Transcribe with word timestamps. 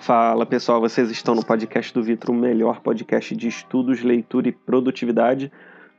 Fala 0.00 0.46
pessoal, 0.46 0.80
vocês 0.80 1.10
estão 1.10 1.34
no 1.34 1.44
podcast 1.44 1.92
do 1.92 2.02
Vitro, 2.02 2.32
o 2.32 2.34
melhor 2.34 2.80
podcast 2.80 3.36
de 3.36 3.48
estudos, 3.48 4.02
leitura 4.02 4.48
e 4.48 4.52
produtividade. 4.52 5.52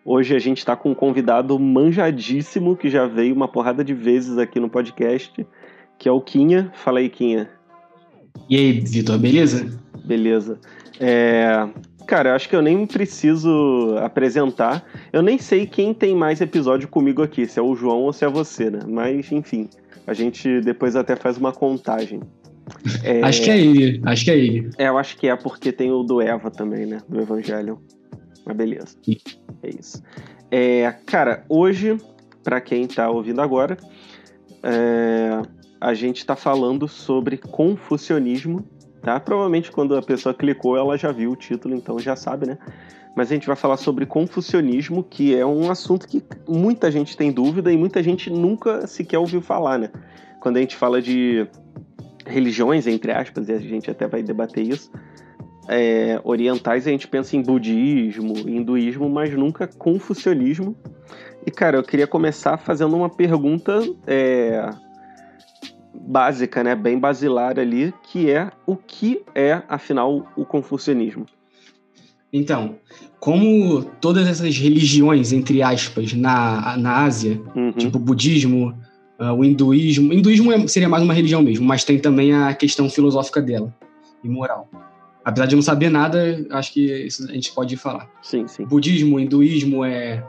Hoje 0.04 0.36
a 0.36 0.40
gente 0.40 0.58
está 0.58 0.76
com 0.76 0.90
um 0.90 0.96
convidado 0.96 1.58
manjadíssimo 1.60 2.76
que 2.76 2.90
já 2.90 3.06
veio 3.06 3.36
uma 3.36 3.48
porrada 3.48 3.84
de 3.84 3.94
vezes 3.94 4.40
aqui 4.40 4.60
no 4.60 4.68
podcast, 4.68 5.46
que 6.00 6.10
é 6.10 6.12
o 6.12 6.20
Quinha. 6.20 6.72
Fala 6.74 6.98
aí, 6.98 7.10
Quinha. 7.10 7.48
E 8.50 8.58
aí, 8.58 8.80
Vitor, 8.80 9.20
beleza? 9.20 9.80
Beleza. 10.04 10.60
É... 11.00 11.70
Cara, 12.08 12.30
eu 12.32 12.36
acho 12.36 12.50
que 12.50 12.56
eu 12.56 12.62
nem 12.64 12.88
preciso 12.88 13.96
apresentar. 14.00 14.84
Eu 15.14 15.22
nem 15.22 15.38
sei 15.38 15.68
quem 15.68 15.94
tem 15.94 16.16
mais 16.16 16.42
episódio 16.42 16.88
comigo 16.88 17.22
aqui, 17.22 17.46
se 17.46 17.60
é 17.60 17.62
o 17.62 17.76
João 17.76 18.00
ou 18.00 18.12
se 18.12 18.26
é 18.26 18.28
você, 18.28 18.72
né? 18.72 18.80
Mas, 18.88 19.32
enfim, 19.32 19.70
a 20.08 20.14
gente 20.14 20.60
depois 20.62 20.96
até 20.96 21.16
faz 21.16 21.38
uma 21.38 21.52
contagem. 21.52 22.20
É... 23.04 23.22
Acho 23.22 23.44
que 23.44 23.50
é 23.50 23.58
ele, 23.58 24.02
acho 24.06 24.26
que 24.26 24.32
é 24.32 24.38
ele. 24.38 24.70
É, 24.78 24.88
eu 24.88 24.98
acho 24.98 25.18
que 25.18 25.28
é 25.28 25.36
porque 25.36 25.72
tem 25.72 25.92
o 25.92 26.04
do 26.04 26.22
Eva 26.22 26.50
também, 26.50 26.86
né? 26.86 27.02
Do 27.08 27.22
Evangelho. 27.22 27.80
Mas 28.46 28.56
beleza. 28.56 28.98
Sim. 29.04 29.18
É 29.64 29.70
isso. 29.70 30.02
É, 30.50 30.94
cara, 31.06 31.46
hoje, 31.48 31.98
para 32.44 32.60
quem 32.60 32.88
tá 32.88 33.10
ouvindo 33.10 33.42
agora, 33.42 33.78
é, 34.64 35.42
a 35.80 35.94
gente 35.94 36.26
tá 36.26 36.36
falando 36.36 36.88
sobre 36.88 37.38
confucionismo, 37.38 38.66
tá? 39.02 39.20
Provavelmente 39.20 39.72
quando 39.72 39.96
a 39.96 40.02
pessoa 40.02 40.34
clicou, 40.34 40.76
ela 40.78 40.98
já 40.98 41.12
viu 41.12 41.32
o 41.32 41.36
título, 41.36 41.76
então 41.76 41.98
já 42.00 42.16
sabe, 42.16 42.48
né? 42.48 42.58
Mas 43.16 43.30
a 43.30 43.34
gente 43.34 43.48
vai 43.48 43.56
falar 43.56 43.78
sobre 43.78 44.06
confucionismo, 44.06 45.04
que 45.04 45.36
é 45.36 45.46
um 45.46 45.70
assunto 45.70 46.08
que 46.08 46.24
muita 46.48 46.90
gente 46.90 47.18
tem 47.18 47.32
dúvida 47.32 47.72
e 47.72 47.78
muita 47.78 48.02
gente 48.02 48.30
nunca 48.30 48.88
sequer 48.88 49.18
ouviu 49.18 49.42
falar, 49.42 49.78
né? 49.78 49.90
Quando 50.40 50.58
a 50.58 50.60
gente 50.62 50.76
fala 50.76 51.02
de 51.02 51.46
religiões, 52.32 52.88
entre 52.88 53.12
aspas, 53.12 53.50
e 53.50 53.54
a 53.54 53.60
gente 53.60 53.92
até 53.92 54.08
vai 54.08 54.24
debater 54.24 54.66
isso, 54.66 54.92
é, 55.68 56.20
orientais, 56.24 56.88
a 56.88 56.92
gente 56.92 57.08
pensa 57.08 57.36
em 57.36 57.42
budismo, 57.42 58.38
hinduísmo, 58.38 59.10
mas 59.10 59.32
nunca 59.34 59.68
confucionismo. 59.68 60.76
E, 61.46 61.52
cara, 61.52 61.78
eu 61.78 61.84
queria 61.84 62.08
começar 62.08 62.58
fazendo 62.58 62.96
uma 62.96 63.10
pergunta 63.10 63.82
é, 64.08 64.70
básica, 65.94 66.64
né, 66.64 66.76
bem 66.76 67.00
basilar 67.00 67.60
ali, 67.60 67.94
que 68.04 68.30
é 68.30 68.52
o 68.66 68.76
que 68.76 69.22
é, 69.36 69.62
afinal, 69.68 70.28
o 70.36 70.46
confucionismo? 70.46 71.26
Então, 72.34 72.78
como 73.20 73.84
todas 73.84 74.28
essas 74.28 74.58
religiões, 74.58 75.34
entre 75.34 75.62
aspas, 75.62 76.14
na, 76.14 76.78
na 76.78 77.04
Ásia, 77.04 77.42
uhum. 77.56 77.72
tipo 77.74 78.00
budismo, 78.00 78.74
uh, 79.22 79.34
o 79.34 79.46
hinduísmo. 79.46 80.10
O 80.10 80.14
hinduísmo 80.14 80.52
é, 80.52 80.68
seria 80.68 80.90
mais 80.90 81.04
uma 81.04 81.14
religião 81.14 81.42
mesmo, 81.42 81.66
mas 81.66 81.84
tem 81.84 82.00
também 82.00 82.34
a 82.34 82.54
questão 82.54 82.90
filosófica 82.90 83.42
dela 83.42 83.74
e 84.24 84.28
moral. 84.28 84.68
Apesar 85.24 85.46
de 85.46 85.56
não 85.56 85.62
saber 85.62 85.90
nada, 85.90 86.44
acho 86.50 86.74
que 86.74 87.06
isso 87.06 87.30
a 87.30 87.34
gente 87.34 87.52
pode 87.54 87.78
falar. 87.78 88.10
Sim, 88.24 88.48
sim. 88.48 88.66
Budismo, 88.66 89.20
hinduísmo, 89.20 89.86
é 89.86 90.24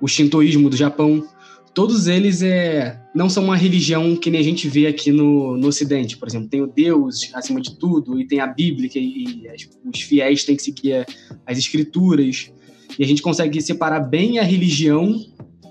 o 0.00 0.06
shintoísmo 0.06 0.70
do 0.70 0.76
Japão, 0.76 1.26
todos 1.74 2.06
eles 2.06 2.40
é, 2.40 3.00
não 3.14 3.28
são 3.28 3.44
uma 3.44 3.56
religião 3.56 4.14
que 4.16 4.30
nem 4.30 4.40
a 4.40 4.44
gente 4.44 4.68
vê 4.68 4.86
aqui 4.86 5.10
no, 5.10 5.56
no 5.56 5.66
Ocidente. 5.66 6.16
Por 6.16 6.28
exemplo, 6.28 6.48
tem 6.48 6.62
o 6.62 6.66
Deus 6.66 7.30
acima 7.34 7.60
de 7.60 7.76
tudo, 7.76 8.20
e 8.20 8.26
tem 8.26 8.38
a 8.38 8.46
Bíblia, 8.46 8.88
e, 8.94 9.24
e 9.24 9.48
os 9.84 10.00
fiéis 10.00 10.44
têm 10.44 10.54
que 10.54 10.62
seguir 10.62 11.04
as 11.44 11.58
escrituras. 11.58 12.52
E 12.96 13.04
a 13.04 13.06
gente 13.06 13.22
consegue 13.22 13.60
separar 13.60 14.00
bem 14.00 14.38
a 14.38 14.44
religião 14.44 15.20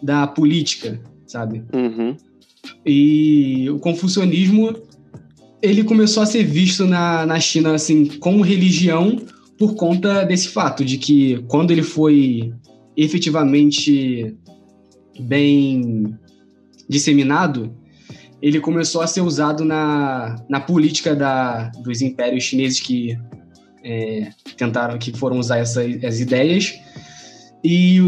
da 0.03 0.27
política, 0.27 1.01
sabe? 1.25 1.63
Uhum. 1.73 2.15
E 2.85 3.69
o 3.69 3.79
confucionismo 3.79 4.75
ele 5.61 5.83
começou 5.83 6.23
a 6.23 6.25
ser 6.25 6.43
visto 6.43 6.85
na, 6.85 7.25
na 7.25 7.39
China 7.39 7.73
assim 7.73 8.05
como 8.05 8.41
religião 8.41 9.17
por 9.57 9.75
conta 9.75 10.23
desse 10.23 10.47
fato 10.47 10.85
de 10.85 10.97
que 10.97 11.43
quando 11.47 11.71
ele 11.71 11.83
foi 11.83 12.53
efetivamente 12.95 14.35
bem 15.19 16.17
disseminado, 16.87 17.75
ele 18.41 18.59
começou 18.61 19.01
a 19.01 19.07
ser 19.07 19.21
usado 19.21 19.65
na, 19.65 20.37
na 20.47 20.61
política 20.61 21.13
da, 21.13 21.69
dos 21.83 22.01
impérios 22.01 22.45
chineses 22.45 22.79
que 22.79 23.17
é, 23.83 24.31
tentaram, 24.57 24.97
que 24.97 25.11
foram 25.11 25.37
usar 25.37 25.57
essas 25.57 26.19
ideias. 26.19 26.73
E, 27.63 27.99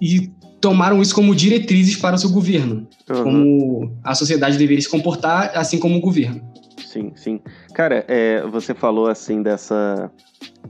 e 0.00 0.30
tomaram 0.60 1.00
isso 1.00 1.14
como 1.14 1.34
diretrizes 1.34 1.96
para 1.96 2.16
o 2.16 2.18
seu 2.18 2.30
governo, 2.30 2.86
uhum. 3.08 3.22
como 3.22 3.92
a 4.04 4.14
sociedade 4.14 4.58
deveria 4.58 4.82
se 4.82 4.88
comportar, 4.88 5.52
assim 5.54 5.78
como 5.78 5.96
o 5.96 6.00
governo. 6.00 6.40
Sim, 6.86 7.12
sim. 7.14 7.40
Cara, 7.74 8.04
é, 8.08 8.42
você 8.46 8.74
falou 8.74 9.08
assim 9.08 9.42
dessa 9.42 10.10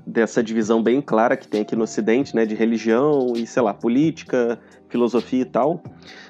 dessa 0.07 0.43
divisão 0.43 0.83
bem 0.83 1.01
clara 1.01 1.37
que 1.37 1.47
tem 1.47 1.63
aqui 1.63 1.77
no 1.77 1.85
Ocidente, 1.85 2.35
né, 2.35 2.45
de 2.45 2.55
religião 2.55 3.33
e 3.37 3.47
sei 3.47 3.63
lá, 3.63 3.73
política, 3.73 4.59
filosofia 4.89 5.43
e 5.43 5.45
tal. 5.45 5.83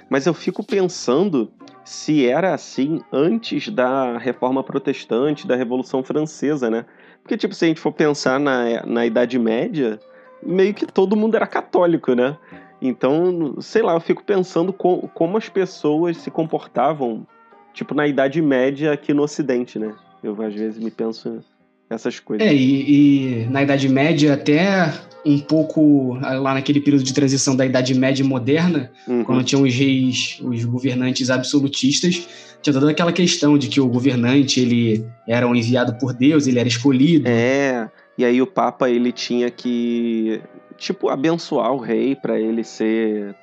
Mas 0.08 0.26
eu 0.26 0.34
fico 0.34 0.62
pensando 0.62 1.50
se 1.84 2.26
era 2.26 2.54
assim 2.54 3.00
antes 3.12 3.68
da 3.68 4.18
Reforma 4.18 4.62
Protestante, 4.62 5.46
da 5.46 5.56
Revolução 5.56 6.02
Francesa, 6.02 6.70
né? 6.70 6.84
Porque 7.22 7.36
tipo, 7.36 7.54
se 7.54 7.64
a 7.64 7.68
gente 7.68 7.80
for 7.80 7.92
pensar 7.92 8.38
na, 8.38 8.84
na 8.86 9.06
Idade 9.06 9.38
Média, 9.38 9.98
meio 10.42 10.74
que 10.74 10.86
todo 10.86 11.16
mundo 11.16 11.36
era 11.36 11.46
católico, 11.46 12.14
né? 12.14 12.36
Então, 12.80 13.56
sei 13.60 13.82
lá, 13.82 13.94
eu 13.94 14.00
fico 14.00 14.24
pensando 14.24 14.72
com, 14.72 15.08
como 15.14 15.36
as 15.36 15.48
pessoas 15.48 16.16
se 16.16 16.30
comportavam, 16.30 17.26
tipo, 17.74 17.94
na 17.94 18.06
Idade 18.06 18.40
Média 18.40 18.92
aqui 18.92 19.12
no 19.12 19.22
Ocidente, 19.22 19.78
né? 19.78 19.94
Eu 20.22 20.40
às 20.42 20.54
vezes 20.54 20.82
me 20.82 20.90
penso 20.90 21.40
essas 21.88 22.20
coisas. 22.20 22.46
É, 22.46 22.54
e, 22.54 23.42
e 23.42 23.46
na 23.46 23.62
Idade 23.62 23.88
Média 23.88 24.34
até 24.34 24.92
um 25.24 25.38
pouco 25.38 26.14
lá 26.14 26.54
naquele 26.54 26.80
período 26.80 27.04
de 27.04 27.12
transição 27.12 27.54
da 27.54 27.66
Idade 27.66 27.94
Média 27.94 28.24
moderna, 28.24 28.90
uhum. 29.06 29.24
quando 29.24 29.44
tinham 29.44 29.62
os 29.62 29.74
reis, 29.74 30.40
os 30.42 30.64
governantes 30.64 31.28
absolutistas, 31.30 32.26
tinha 32.62 32.72
toda 32.72 32.90
aquela 32.90 33.12
questão 33.12 33.58
de 33.58 33.68
que 33.68 33.80
o 33.80 33.88
governante 33.88 34.60
ele 34.60 35.04
era 35.26 35.46
um 35.46 35.54
enviado 35.54 35.94
por 35.98 36.14
Deus, 36.14 36.46
ele 36.46 36.58
era 36.58 36.68
escolhido. 36.68 37.28
É, 37.28 37.90
e 38.16 38.24
aí 38.24 38.40
o 38.40 38.46
Papa 38.46 38.88
ele 38.88 39.12
tinha 39.12 39.50
que 39.50 40.40
tipo, 40.80 41.10
abençoar 41.10 41.72
o 41.72 41.78
rei 41.78 42.16
para 42.16 42.40
ele 42.40 42.64
ser, 42.64 43.34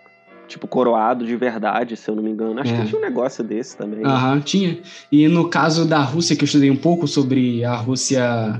tipo, 0.47 0.67
coroado 0.67 1.25
de 1.25 1.35
verdade, 1.35 1.95
se 1.95 2.09
eu 2.09 2.15
não 2.15 2.23
me 2.23 2.31
engano. 2.31 2.59
Acho 2.59 2.73
é. 2.73 2.77
que 2.81 2.87
tinha 2.87 2.99
um 2.99 3.03
negócio 3.03 3.43
desse 3.43 3.77
também. 3.77 4.03
Aham, 4.03 4.33
uhum, 4.33 4.41
tinha. 4.41 4.79
E 5.11 5.27
no 5.27 5.47
caso 5.47 5.85
da 5.85 6.01
Rússia, 6.01 6.35
que 6.35 6.43
eu 6.43 6.47
estudei 6.47 6.71
um 6.71 6.75
pouco 6.75 7.07
sobre 7.07 7.63
a 7.63 7.75
Rússia 7.75 8.59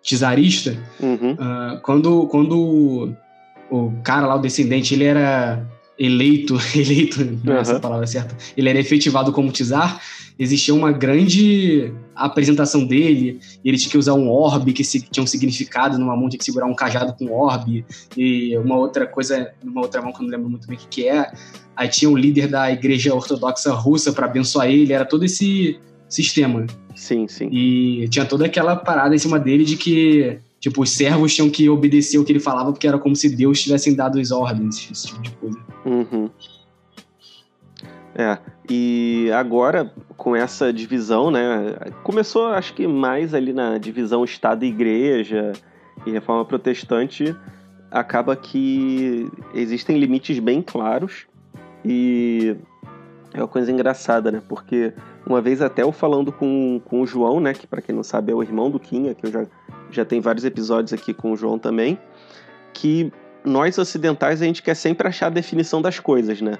czarista, 0.00 0.76
uhum. 1.00 1.32
uh, 1.32 1.80
quando, 1.82 2.26
quando 2.28 3.12
o 3.68 3.92
cara 4.04 4.26
lá, 4.26 4.36
o 4.36 4.40
descendente, 4.40 4.94
ele 4.94 5.04
era 5.04 5.66
eleito, 5.98 6.56
eleito, 6.74 7.24
não 7.44 7.56
é 7.56 7.60
essa 7.60 7.80
palavra 7.80 8.06
certa, 8.06 8.36
ele 8.56 8.68
era 8.68 8.78
efetivado 8.78 9.32
como 9.32 9.52
czar, 9.52 10.00
existia 10.38 10.74
uma 10.74 10.92
grande 10.92 11.92
apresentação 12.14 12.86
dele, 12.86 13.40
ele 13.64 13.76
tinha 13.76 13.90
que 13.90 13.98
usar 13.98 14.14
um 14.14 14.28
orbe 14.28 14.72
que, 14.72 14.82
tinha 14.82 15.24
um 15.24 15.26
significado 15.26 15.98
numa 15.98 16.16
mão, 16.16 16.28
tinha 16.28 16.38
que 16.38 16.44
segurar 16.44 16.66
um 16.66 16.74
cajado 16.74 17.14
com 17.14 17.32
orbe, 17.32 17.84
e 18.16 18.56
uma 18.58 18.76
outra 18.76 19.06
coisa, 19.06 19.52
numa 19.62 19.80
outra 19.80 20.02
mão 20.02 20.12
que 20.12 20.18
eu 20.18 20.24
não 20.24 20.30
lembro 20.30 20.50
muito 20.50 20.66
bem 20.66 20.76
o 20.76 20.80
que, 20.80 20.86
que 20.88 21.08
é, 21.08 21.32
aí 21.76 21.88
tinha 21.88 22.10
o 22.10 22.16
líder 22.16 22.48
da 22.48 22.70
igreja 22.70 23.14
ortodoxa 23.14 23.72
russa 23.72 24.12
para 24.12 24.26
abençoar 24.26 24.68
ele, 24.68 24.92
era 24.92 25.04
todo 25.04 25.24
esse 25.24 25.78
sistema. 26.08 26.66
Sim, 26.94 27.26
sim. 27.26 27.48
E 27.50 28.06
tinha 28.08 28.24
toda 28.24 28.44
aquela 28.44 28.76
parada 28.76 29.14
em 29.14 29.18
cima 29.18 29.38
dele 29.38 29.64
de 29.64 29.76
que 29.76 30.38
Tipo, 30.62 30.82
os 30.82 30.90
servos 30.90 31.34
tinham 31.34 31.50
que 31.50 31.68
obedecer 31.68 32.18
o 32.18 32.24
que 32.24 32.30
ele 32.30 32.38
falava 32.38 32.70
porque 32.70 32.86
era 32.86 32.96
como 32.96 33.16
se 33.16 33.28
Deus 33.28 33.60
tivesse 33.60 33.92
dado 33.96 34.20
as 34.20 34.30
ordens, 34.30 34.88
esse 34.92 35.08
tipo 35.08 35.20
de 35.20 35.30
coisa. 35.32 35.58
Uhum. 35.84 36.30
É, 38.14 38.38
e 38.68 39.30
agora, 39.34 39.90
com 40.16 40.36
essa 40.36 40.72
divisão, 40.72 41.30
né, 41.30 41.74
começou, 42.02 42.48
acho 42.48 42.74
que 42.74 42.86
mais 42.86 43.32
ali 43.32 43.52
na 43.52 43.78
divisão 43.78 44.22
Estado 44.22 44.64
e 44.64 44.68
Igreja 44.68 45.52
e 46.04 46.10
Reforma 46.10 46.44
Protestante, 46.44 47.34
acaba 47.90 48.36
que 48.36 49.30
existem 49.54 49.98
limites 49.98 50.38
bem 50.38 50.60
claros 50.60 51.26
e 51.84 52.54
é 53.32 53.38
uma 53.38 53.48
coisa 53.48 53.72
engraçada, 53.72 54.30
né, 54.30 54.42
porque 54.46 54.92
uma 55.26 55.40
vez 55.40 55.62
até 55.62 55.82
eu 55.82 55.92
falando 55.92 56.30
com, 56.30 56.80
com 56.84 57.00
o 57.00 57.06
João, 57.06 57.40
né, 57.40 57.54
que 57.54 57.66
para 57.66 57.80
quem 57.80 57.94
não 57.94 58.02
sabe 58.02 58.30
é 58.30 58.34
o 58.34 58.42
irmão 58.42 58.70
do 58.70 58.78
Kinha, 58.78 59.14
que 59.14 59.26
eu 59.26 59.30
já 59.30 59.46
já 59.92 60.04
tem 60.04 60.20
vários 60.20 60.44
episódios 60.44 60.92
aqui 60.92 61.12
com 61.12 61.32
o 61.32 61.36
João 61.36 61.58
também, 61.58 61.98
que 62.72 63.12
nós 63.44 63.76
ocidentais 63.78 64.40
a 64.40 64.44
gente 64.44 64.62
quer 64.62 64.74
sempre 64.74 65.06
achar 65.06 65.26
a 65.26 65.30
definição 65.30 65.82
das 65.82 65.98
coisas, 66.00 66.40
né? 66.40 66.58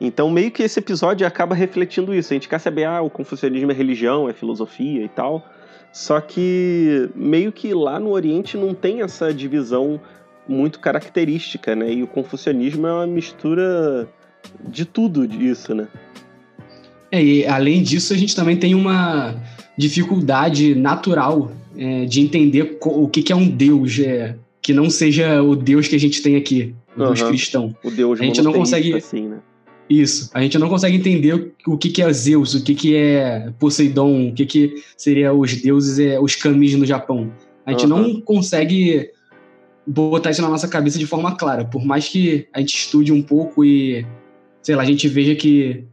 Então, 0.00 0.30
meio 0.30 0.50
que 0.50 0.62
esse 0.62 0.78
episódio 0.78 1.26
acaba 1.26 1.54
refletindo 1.54 2.14
isso. 2.14 2.32
A 2.32 2.34
gente 2.34 2.48
quer 2.48 2.58
saber, 2.58 2.84
ah, 2.84 3.00
o 3.00 3.08
confucionismo 3.08 3.70
é 3.70 3.74
religião, 3.74 4.28
é 4.28 4.32
filosofia 4.32 5.04
e 5.04 5.08
tal. 5.08 5.44
Só 5.92 6.20
que 6.20 7.08
meio 7.14 7.52
que 7.52 7.72
lá 7.74 8.00
no 8.00 8.10
Oriente 8.10 8.56
não 8.56 8.74
tem 8.74 9.02
essa 9.02 9.32
divisão 9.32 10.00
muito 10.48 10.80
característica, 10.80 11.76
né? 11.76 11.92
E 11.92 12.02
o 12.02 12.06
confucionismo 12.06 12.86
é 12.86 12.92
uma 12.92 13.06
mistura 13.06 14.08
de 14.66 14.84
tudo 14.84 15.28
disso, 15.28 15.74
né? 15.74 15.88
É, 17.10 17.22
e 17.22 17.46
além 17.46 17.82
disso, 17.82 18.14
a 18.14 18.16
gente 18.16 18.34
também 18.34 18.56
tem 18.56 18.74
uma 18.74 19.34
dificuldade 19.76 20.74
natural 20.74 21.52
é, 21.76 22.06
de 22.06 22.20
entender 22.20 22.78
o 22.80 23.06
que, 23.06 23.22
que 23.22 23.32
é 23.32 23.36
um 23.36 23.46
Deus, 23.46 23.98
é, 23.98 24.36
que 24.62 24.72
não 24.72 24.88
seja 24.88 25.42
o 25.42 25.54
Deus 25.54 25.88
que 25.88 25.96
a 25.96 26.00
gente 26.00 26.22
tem 26.22 26.36
aqui, 26.36 26.74
o 26.96 27.04
Deus 27.04 27.22
cristão. 27.22 27.76
O 27.84 27.90
Deus 27.90 28.20
a 28.20 28.24
gente 28.24 28.40
não 28.40 28.52
consegue 28.52 28.94
assim, 28.94 29.28
né? 29.28 29.38
Isso. 30.00 30.30
A 30.32 30.40
gente 30.40 30.58
não 30.58 30.70
consegue 30.70 30.96
entender 30.96 31.52
o 31.66 31.76
que, 31.76 31.90
que 31.90 32.00
é 32.00 32.10
Zeus, 32.12 32.54
o 32.54 32.64
que, 32.64 32.74
que 32.74 32.96
é 32.96 33.52
Poseidon, 33.58 34.28
o 34.28 34.32
que, 34.32 34.46
que 34.46 34.82
seria 34.96 35.34
os 35.34 35.54
deuses, 35.60 35.98
é, 35.98 36.18
os 36.18 36.34
kamis 36.34 36.74
no 36.74 36.86
Japão. 36.86 37.30
A 37.66 37.72
gente 37.72 37.84
uhum. 37.84 37.88
não 37.88 38.20
consegue 38.22 39.10
botar 39.86 40.30
isso 40.30 40.40
na 40.40 40.48
nossa 40.48 40.66
cabeça 40.66 40.98
de 40.98 41.06
forma 41.06 41.36
clara. 41.36 41.66
Por 41.66 41.84
mais 41.84 42.08
que 42.08 42.48
a 42.54 42.60
gente 42.60 42.74
estude 42.74 43.12
um 43.12 43.20
pouco 43.22 43.64
e, 43.64 44.06
sei 44.62 44.74
lá, 44.74 44.82
a 44.82 44.86
gente 44.86 45.06
veja 45.08 45.34
que. 45.34 45.84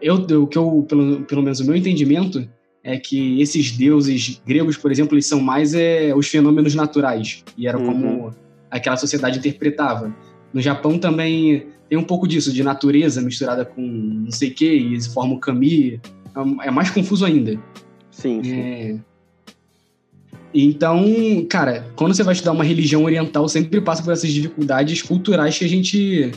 Eu, 0.00 0.14
o 0.16 0.46
que 0.46 0.58
eu, 0.58 0.84
pelo, 0.88 1.22
pelo 1.24 1.42
menos 1.42 1.60
o 1.60 1.64
meu 1.64 1.76
entendimento, 1.76 2.48
é 2.82 2.96
que 2.96 3.40
esses 3.40 3.70
deuses 3.72 4.40
gregos, 4.46 4.76
por 4.76 4.90
exemplo, 4.90 5.14
eles 5.14 5.26
são 5.26 5.40
mais 5.40 5.74
é, 5.74 6.12
os 6.14 6.26
fenômenos 6.26 6.74
naturais. 6.74 7.44
E 7.56 7.68
era 7.68 7.78
uhum. 7.78 7.86
como 7.86 8.34
aquela 8.70 8.96
sociedade 8.96 9.38
interpretava. 9.38 10.12
No 10.52 10.60
Japão 10.60 10.98
também 10.98 11.66
tem 11.88 11.98
um 11.98 12.04
pouco 12.04 12.26
disso, 12.26 12.52
de 12.52 12.62
natureza 12.62 13.20
misturada 13.20 13.64
com 13.64 13.82
não 13.82 14.30
sei 14.30 14.50
o 14.50 14.54
que, 14.54 14.66
e 14.66 14.86
eles 14.86 15.06
formam 15.06 15.38
kami. 15.38 16.00
É, 16.34 16.68
é 16.68 16.70
mais 16.70 16.90
confuso 16.90 17.24
ainda. 17.24 17.58
Sim, 18.10 18.42
sim. 18.42 18.60
É... 18.60 18.96
Então, 20.54 21.04
cara, 21.48 21.86
quando 21.96 22.14
você 22.14 22.22
vai 22.22 22.34
estudar 22.34 22.52
uma 22.52 22.64
religião 22.64 23.04
oriental, 23.04 23.48
sempre 23.48 23.80
passa 23.80 24.02
por 24.02 24.12
essas 24.12 24.30
dificuldades 24.30 25.00
culturais 25.00 25.58
que 25.58 25.64
a 25.64 25.68
gente 25.68 26.32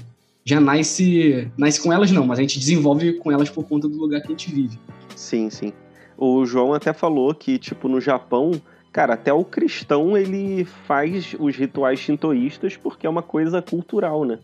já 0.45 0.59
nasce, 0.59 1.49
nasce 1.57 1.81
com 1.81 1.91
elas 1.91 2.11
não, 2.11 2.25
mas 2.25 2.39
a 2.39 2.41
gente 2.41 2.59
desenvolve 2.59 3.13
com 3.13 3.31
elas 3.31 3.49
por 3.49 3.65
conta 3.65 3.89
do 3.89 3.97
lugar 3.97 4.21
que 4.21 4.27
a 4.27 4.31
gente 4.31 4.53
vive. 4.53 4.79
Sim, 5.15 5.49
sim. 5.49 5.73
O 6.17 6.45
João 6.45 6.73
até 6.73 6.93
falou 6.93 7.33
que, 7.33 7.57
tipo, 7.57 7.89
no 7.89 7.99
Japão, 7.99 8.51
cara, 8.95 9.15
até 9.15 9.33
o 9.33 9.43
cristão 9.43 10.17
ele 10.17 10.63
faz 10.87 11.35
os 11.37 11.53
rituais 11.53 11.99
shintoístas 11.99 12.77
porque 12.77 13.05
é 13.05 13.09
uma 13.09 13.21
coisa 13.21 13.61
cultural, 13.61 14.23
né? 14.23 14.39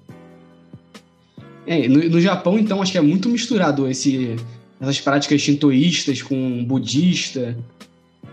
É, 1.65 1.87
no, 1.87 2.09
no 2.09 2.19
Japão, 2.19 2.59
então, 2.59 2.81
acho 2.81 2.91
que 2.91 2.97
é 2.97 3.01
muito 3.01 3.29
misturado 3.29 3.87
esse, 3.87 4.35
essas 4.81 4.99
práticas 4.99 5.39
shintoístas 5.39 6.21
com 6.21 6.65
budista. 6.65 7.57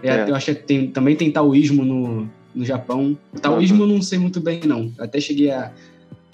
É, 0.03 0.09
é. 0.09 0.31
Eu 0.31 0.35
acho 0.35 0.47
que 0.47 0.55
tem, 0.57 0.89
também 0.89 1.15
tem 1.15 1.31
taoísmo 1.31 1.85
no, 1.85 2.29
no 2.53 2.65
Japão. 2.65 3.17
O 3.33 3.39
taoísmo 3.39 3.85
uhum. 3.85 3.89
eu 3.89 3.95
não 3.95 4.03
sei 4.03 4.19
muito 4.19 4.41
bem, 4.41 4.63
não. 4.65 4.93
Até 4.99 5.21
cheguei 5.21 5.53
a 5.53 5.71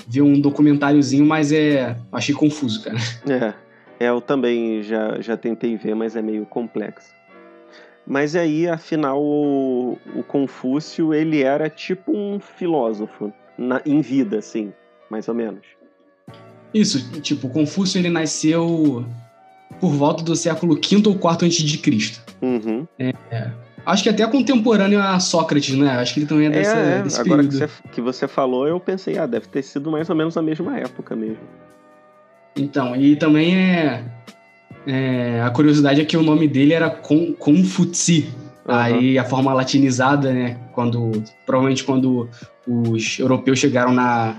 ver 0.08 0.22
um 0.22 0.40
documentáriozinho, 0.40 1.26
mas 1.26 1.52
é. 1.52 1.94
Achei 2.10 2.34
confuso, 2.34 2.82
cara. 2.82 2.96
É. 3.28 4.06
É, 4.06 4.08
eu 4.08 4.22
também 4.22 4.82
já, 4.82 5.20
já 5.20 5.36
tentei 5.36 5.76
ver, 5.76 5.94
mas 5.94 6.16
é 6.16 6.22
meio 6.22 6.46
complexo. 6.46 7.12
Mas 8.06 8.36
aí, 8.36 8.68
afinal, 8.68 9.22
o, 9.22 9.98
o 10.14 10.22
Confúcio, 10.22 11.14
ele 11.14 11.42
era 11.42 11.70
tipo 11.70 12.14
um 12.14 12.38
filósofo, 12.38 13.32
na, 13.56 13.80
em 13.86 14.00
vida, 14.00 14.38
assim, 14.38 14.72
mais 15.08 15.26
ou 15.28 15.34
menos. 15.34 15.62
Isso, 16.72 17.20
tipo, 17.20 17.48
Confúcio, 17.48 17.98
ele 17.98 18.10
nasceu 18.10 19.06
por 19.80 19.92
volta 19.92 20.22
do 20.22 20.36
século 20.36 20.74
V 20.74 21.02
ou 21.06 21.14
IV 21.14 21.46
a.C. 21.46 22.20
Uhum. 22.42 22.86
É, 22.98 23.12
acho 23.86 24.02
que 24.02 24.08
até 24.08 24.26
contemporâneo 24.26 25.00
a 25.00 25.18
Sócrates, 25.18 25.76
né? 25.76 25.90
Acho 25.92 26.14
que 26.14 26.20
ele 26.20 26.26
também 26.26 26.46
é, 26.46 26.50
dessa, 26.50 26.76
é, 26.76 27.02
desse 27.02 27.20
agora 27.20 27.42
período. 27.42 27.56
Agora 27.56 27.70
que, 27.82 27.88
que 27.88 28.00
você 28.00 28.28
falou, 28.28 28.68
eu 28.68 28.78
pensei, 28.78 29.16
ah, 29.18 29.26
deve 29.26 29.46
ter 29.48 29.62
sido 29.62 29.90
mais 29.90 30.10
ou 30.10 30.16
menos 30.16 30.36
a 30.36 30.42
mesma 30.42 30.78
época 30.78 31.16
mesmo. 31.16 31.38
Então, 32.56 32.94
e 32.94 33.16
também 33.16 33.56
é, 33.56 34.04
é, 34.86 35.40
a 35.42 35.50
curiosidade 35.50 36.00
é 36.00 36.04
que 36.04 36.16
o 36.16 36.22
nome 36.22 36.46
dele 36.46 36.72
era 36.72 36.90
Confutsi. 36.90 38.28
Uhum. 38.66 38.74
Aí 38.74 39.18
a 39.18 39.24
forma 39.24 39.52
latinizada, 39.52 40.32
né? 40.32 40.58
Quando 40.72 41.22
provavelmente 41.44 41.84
quando 41.84 42.28
os 42.66 43.18
europeus 43.18 43.58
chegaram 43.58 43.92
na, 43.92 44.36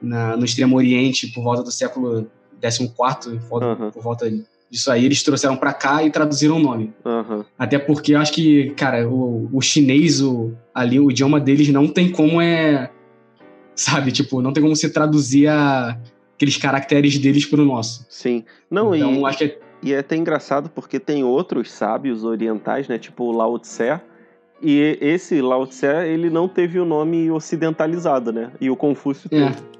na 0.00 0.36
no 0.36 0.44
Extremo 0.44 0.76
Oriente 0.76 1.28
por 1.28 1.42
volta 1.42 1.62
do 1.62 1.70
século 1.70 2.30
XIV, 2.60 3.40
por, 3.48 3.62
uhum. 3.62 3.90
por 3.90 4.02
volta 4.02 4.30
disso 4.70 4.90
aí, 4.90 5.04
eles 5.04 5.22
trouxeram 5.22 5.56
para 5.56 5.72
cá 5.74 6.02
e 6.02 6.10
traduziram 6.10 6.56
o 6.56 6.58
nome. 6.58 6.92
Uhum. 7.04 7.44
Até 7.58 7.78
porque 7.78 8.14
eu 8.14 8.18
acho 8.18 8.32
que, 8.32 8.70
cara, 8.70 9.06
o, 9.08 9.48
o 9.52 9.60
chinês, 9.60 10.22
o, 10.22 10.52
ali, 10.74 10.98
o 10.98 11.10
idioma 11.10 11.38
deles 11.38 11.68
não 11.68 11.86
tem 11.86 12.10
como 12.10 12.40
é. 12.40 12.90
Sabe, 13.74 14.12
tipo, 14.12 14.40
não 14.42 14.52
tem 14.52 14.62
como 14.62 14.76
se 14.76 14.90
traduzir 14.90 15.48
a, 15.48 15.98
aqueles 16.42 16.56
caracteres 16.56 17.18
deles 17.18 17.46
para 17.46 17.62
o 17.62 17.64
nosso. 17.64 18.04
Sim. 18.08 18.44
Não, 18.68 18.94
então, 18.94 19.14
e, 19.14 19.24
acho 19.24 19.38
que 19.38 19.44
é... 19.44 19.58
e 19.82 19.92
é 19.92 19.98
até 19.98 20.16
engraçado 20.16 20.68
porque 20.68 20.98
tem 20.98 21.22
outros 21.22 21.70
sábios 21.70 22.24
orientais, 22.24 22.88
né? 22.88 22.98
Tipo 22.98 23.24
o 23.24 23.32
Lao 23.32 23.58
Tse. 23.58 24.00
E 24.60 24.98
esse 25.00 25.40
Lao 25.40 25.66
Tse, 25.66 25.86
ele 25.86 26.28
não 26.30 26.48
teve 26.48 26.80
o 26.80 26.84
nome 26.84 27.30
ocidentalizado, 27.30 28.32
né? 28.32 28.50
E 28.60 28.68
o 28.68 28.76
Confúcio 28.76 29.28
é. 29.30 29.50
teve. 29.50 29.72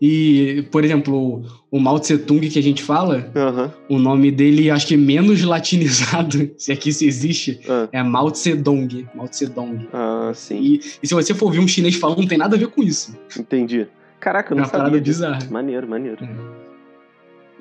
E, 0.00 0.66
por 0.70 0.84
exemplo, 0.84 1.42
o 1.70 1.80
Mao 1.80 1.98
Tse 1.98 2.18
Tung 2.18 2.46
que 2.50 2.58
a 2.58 2.62
gente 2.62 2.82
fala, 2.82 3.32
uhum. 3.34 3.96
o 3.96 3.98
nome 3.98 4.30
dele, 4.30 4.70
acho 4.70 4.86
que 4.86 4.96
menos 4.96 5.42
latinizado, 5.42 6.50
se 6.58 6.70
aqui 6.70 6.92
se 6.92 7.06
existe, 7.06 7.60
uhum. 7.66 7.88
é 7.90 8.02
Mao 8.02 8.30
Tse 8.30 8.54
Dong. 8.54 9.06
Mao 9.14 9.26
Tse 9.26 9.46
Dong. 9.46 9.88
Ah, 9.94 10.32
sim. 10.34 10.60
E, 10.60 10.80
e, 11.02 11.06
se 11.06 11.14
você 11.14 11.32
for 11.32 11.46
ouvir 11.46 11.60
um 11.60 11.68
chinês 11.68 11.94
falando, 11.94 12.18
não 12.18 12.28
tem 12.28 12.36
nada 12.36 12.56
a 12.56 12.58
ver 12.58 12.68
com 12.68 12.82
isso. 12.82 13.16
Entendi. 13.38 13.86
Caraca, 14.20 14.52
eu 14.52 14.56
não 14.56 14.64
é 14.64 14.68
sabia. 14.68 15.00
bizarra. 15.00 15.38
Maneiro, 15.50 15.88
maneiro. 15.88 16.24
É. 16.24 16.66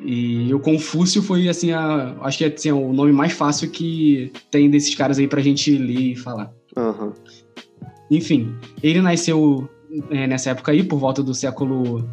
E 0.02 0.54
o 0.54 0.60
Confúcio 0.60 1.22
foi, 1.22 1.48
assim, 1.48 1.72
a, 1.72 2.16
acho 2.22 2.38
que 2.38 2.44
é 2.44 2.48
assim, 2.48 2.72
o 2.72 2.92
nome 2.92 3.12
mais 3.12 3.34
fácil 3.34 3.70
que 3.70 4.32
tem 4.52 4.70
desses 4.70 4.94
caras 4.94 5.18
aí 5.18 5.28
pra 5.28 5.42
gente 5.42 5.76
ler 5.78 6.12
e 6.12 6.16
falar. 6.16 6.52
Uhum. 6.76 7.14
Enfim, 8.12 8.54
ele 8.84 9.02
nasceu 9.02 9.70
é, 10.10 10.28
nessa 10.28 10.52
época 10.52 10.72
aí, 10.72 10.84
por 10.84 11.00
volta 11.00 11.24
do 11.24 11.34
século 11.34 12.08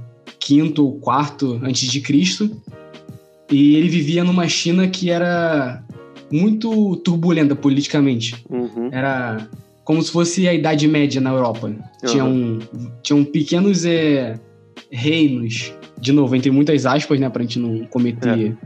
V 0.49 0.75
ou 0.79 1.01
IV 1.01 1.61
antes 1.63 1.91
de 1.91 2.01
Cristo. 2.01 2.51
E 3.51 3.77
ele 3.77 3.89
vivia 3.89 4.25
numa 4.25 4.49
China 4.49 4.89
que 4.89 5.11
era 5.11 5.85
muito 6.31 6.97
turbulenta 6.97 7.55
politicamente. 7.55 8.43
Uhum. 8.49 8.89
Era 8.91 9.49
como 9.85 10.03
se 10.03 10.11
fosse 10.11 10.47
a 10.49 10.55
Idade 10.55 10.87
Média 10.87 11.21
na 11.21 11.31
Europa. 11.31 11.67
Uhum. 11.67 11.81
Tinham, 12.05 12.59
tinham 13.03 13.25
pequenos 13.25 13.85
é, 13.85 14.39
reinos, 14.91 15.75
de 15.99 16.13
novo, 16.13 16.35
entre 16.37 16.51
muitas 16.51 16.87
aspas, 16.87 17.19
né, 17.19 17.29
pra 17.29 17.43
gente 17.43 17.59
não 17.59 17.85
cometer 17.87 18.53
é. 18.53 18.57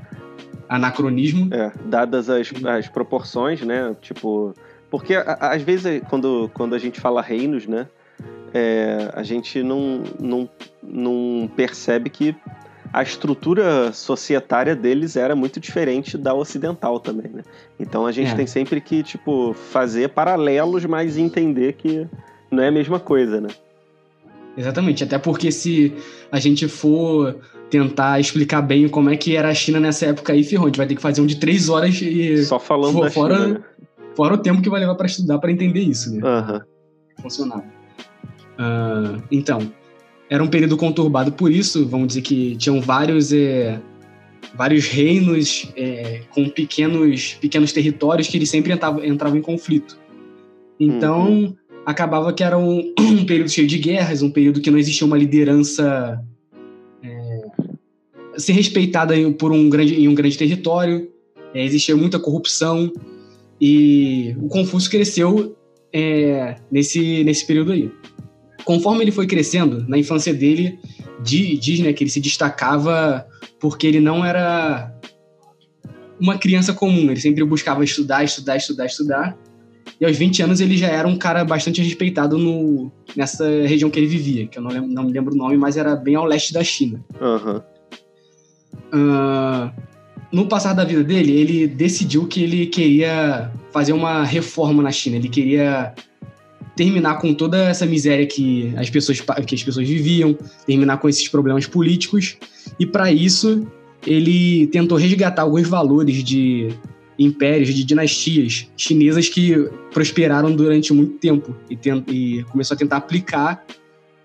anacronismo. 0.68 1.48
É, 1.52 1.72
dadas 1.86 2.28
as, 2.28 2.52
as 2.64 2.88
proporções, 2.88 3.60
né, 3.62 3.94
tipo... 4.00 4.54
Porque 4.88 5.14
às 5.14 5.62
vezes 5.62 6.00
quando, 6.08 6.48
quando 6.54 6.74
a 6.74 6.78
gente 6.78 7.00
fala 7.00 7.20
reinos, 7.20 7.66
né, 7.66 7.88
é, 8.54 9.10
a 9.12 9.22
gente 9.22 9.62
não, 9.62 10.02
não, 10.18 10.48
não 10.82 11.50
percebe 11.54 12.08
que 12.08 12.34
a 12.96 13.02
estrutura 13.02 13.92
societária 13.92 14.74
deles 14.74 15.16
era 15.16 15.36
muito 15.36 15.60
diferente 15.60 16.16
da 16.16 16.32
ocidental 16.32 16.98
também, 16.98 17.30
né? 17.30 17.42
Então 17.78 18.06
a 18.06 18.10
gente 18.10 18.30
é. 18.30 18.34
tem 18.34 18.46
sempre 18.46 18.80
que, 18.80 19.02
tipo, 19.02 19.52
fazer 19.52 20.08
paralelos, 20.08 20.82
mas 20.86 21.18
entender 21.18 21.74
que 21.74 22.06
não 22.50 22.62
é 22.62 22.68
a 22.68 22.72
mesma 22.72 22.98
coisa, 22.98 23.38
né? 23.38 23.48
Exatamente, 24.56 25.04
até 25.04 25.18
porque 25.18 25.52
se 25.52 25.92
a 26.32 26.40
gente 26.40 26.66
for 26.68 27.38
tentar 27.68 28.18
explicar 28.18 28.62
bem 28.62 28.88
como 28.88 29.10
é 29.10 29.16
que 29.18 29.36
era 29.36 29.50
a 29.50 29.54
China 29.54 29.78
nessa 29.78 30.06
época 30.06 30.32
aí, 30.32 30.42
ferrou, 30.42 30.64
a 30.64 30.68
gente 30.68 30.78
vai 30.78 30.86
ter 30.86 30.94
que 30.94 31.02
fazer 31.02 31.20
um 31.20 31.26
de 31.26 31.36
três 31.36 31.68
horas 31.68 32.00
e... 32.00 32.46
Só 32.46 32.58
falando 32.58 32.94
for, 32.94 33.04
da 33.04 33.10
fora, 33.10 33.34
China, 33.36 33.48
né? 33.48 33.64
Fora 34.16 34.34
o 34.36 34.38
tempo 34.38 34.62
que 34.62 34.70
vai 34.70 34.80
levar 34.80 34.94
para 34.94 35.06
estudar 35.06 35.38
para 35.38 35.52
entender 35.52 35.80
isso, 35.80 36.14
né? 36.14 36.22
Uhum. 36.26 36.60
Funcionava. 37.20 37.64
Uh, 38.58 39.22
então, 39.30 39.70
era 40.28 40.42
um 40.42 40.48
período 40.48 40.76
conturbado 40.76 41.32
por 41.32 41.52
isso, 41.52 41.86
vamos 41.86 42.08
dizer 42.08 42.22
que 42.22 42.56
tinham 42.56 42.80
vários, 42.80 43.32
é, 43.32 43.80
vários 44.54 44.86
reinos 44.86 45.70
é, 45.76 46.22
com 46.30 46.48
pequenos, 46.48 47.34
pequenos 47.40 47.72
territórios 47.72 48.28
que 48.28 48.36
eles 48.36 48.50
sempre 48.50 48.72
entravam, 48.72 49.04
entravam 49.04 49.38
em 49.38 49.42
conflito. 49.42 49.98
Então, 50.78 51.28
uhum. 51.28 51.56
acabava 51.84 52.32
que 52.32 52.42
era 52.42 52.58
um, 52.58 52.92
um, 52.98 53.24
período 53.24 53.50
cheio 53.50 53.68
de 53.68 53.78
guerras, 53.78 54.22
um 54.22 54.30
período 54.30 54.60
que 54.60 54.70
não 54.70 54.78
existia 54.78 55.06
uma 55.06 55.16
liderança 55.16 56.20
é, 57.02 57.40
ser 58.36 58.52
respeitada 58.52 59.14
por 59.38 59.52
um 59.52 59.70
grande, 59.70 59.94
em 59.94 60.08
um 60.08 60.14
grande 60.14 60.36
território, 60.36 61.08
é, 61.54 61.64
existia 61.64 61.96
muita 61.96 62.18
corrupção, 62.18 62.92
e 63.60 64.34
o 64.38 64.48
Confúcio 64.48 64.90
cresceu 64.90 65.56
é, 65.92 66.56
nesse, 66.70 67.24
nesse 67.24 67.46
período 67.46 67.72
aí 67.72 67.90
conforme 68.66 69.04
ele 69.04 69.12
foi 69.12 69.28
crescendo, 69.28 69.86
na 69.88 69.96
infância 69.96 70.34
dele, 70.34 70.78
diz 71.22 71.78
né, 71.78 71.92
que 71.92 72.02
ele 72.02 72.10
se 72.10 72.20
destacava 72.20 73.24
porque 73.60 73.86
ele 73.86 74.00
não 74.00 74.24
era 74.24 74.92
uma 76.18 76.36
criança 76.36 76.74
comum, 76.74 77.10
ele 77.10 77.20
sempre 77.20 77.44
buscava 77.44 77.84
estudar, 77.84 78.24
estudar, 78.24 78.56
estudar, 78.56 78.86
estudar. 78.86 79.38
E 80.00 80.04
aos 80.04 80.16
20 80.16 80.42
anos 80.42 80.60
ele 80.60 80.76
já 80.76 80.88
era 80.88 81.06
um 81.06 81.16
cara 81.16 81.44
bastante 81.44 81.80
respeitado 81.80 82.36
no, 82.36 82.90
nessa 83.14 83.46
região 83.62 83.88
que 83.88 84.00
ele 84.00 84.08
vivia, 84.08 84.48
que 84.48 84.58
eu 84.58 84.62
não, 84.62 84.70
lembro, 84.70 84.90
não 84.90 85.04
me 85.04 85.12
lembro 85.12 85.32
o 85.32 85.36
nome, 85.36 85.56
mas 85.56 85.76
era 85.76 85.94
bem 85.94 86.16
ao 86.16 86.24
leste 86.24 86.52
da 86.52 86.64
China. 86.64 87.02
Uhum. 87.20 87.62
Uh, 88.92 89.70
no 90.32 90.48
passar 90.48 90.72
da 90.72 90.84
vida 90.84 91.04
dele, 91.04 91.32
ele 91.32 91.66
decidiu 91.68 92.26
que 92.26 92.42
ele 92.42 92.66
queria 92.66 93.52
fazer 93.70 93.92
uma 93.92 94.24
reforma 94.24 94.82
na 94.82 94.90
China. 94.90 95.16
Ele 95.16 95.28
queria 95.28 95.94
terminar 96.76 97.18
com 97.18 97.32
toda 97.32 97.56
essa 97.56 97.86
miséria 97.86 98.26
que 98.26 98.72
as 98.76 98.90
pessoas, 98.90 99.20
que 99.20 99.54
as 99.54 99.62
pessoas 99.62 99.88
viviam, 99.88 100.36
terminar 100.66 100.98
com 100.98 101.08
esses 101.08 101.26
problemas 101.26 101.66
políticos. 101.66 102.36
E 102.78 102.86
para 102.86 103.10
isso, 103.10 103.66
ele 104.06 104.66
tentou 104.68 104.98
resgatar 104.98 105.42
alguns 105.42 105.66
valores 105.66 106.22
de 106.22 106.68
impérios, 107.18 107.74
de 107.74 107.82
dinastias 107.82 108.70
chinesas 108.76 109.28
que 109.28 109.54
prosperaram 109.90 110.54
durante 110.54 110.92
muito 110.92 111.18
tempo 111.18 111.56
e, 111.70 111.78
e 112.12 112.44
começou 112.44 112.74
a 112.74 112.78
tentar 112.78 112.98
aplicar 112.98 113.64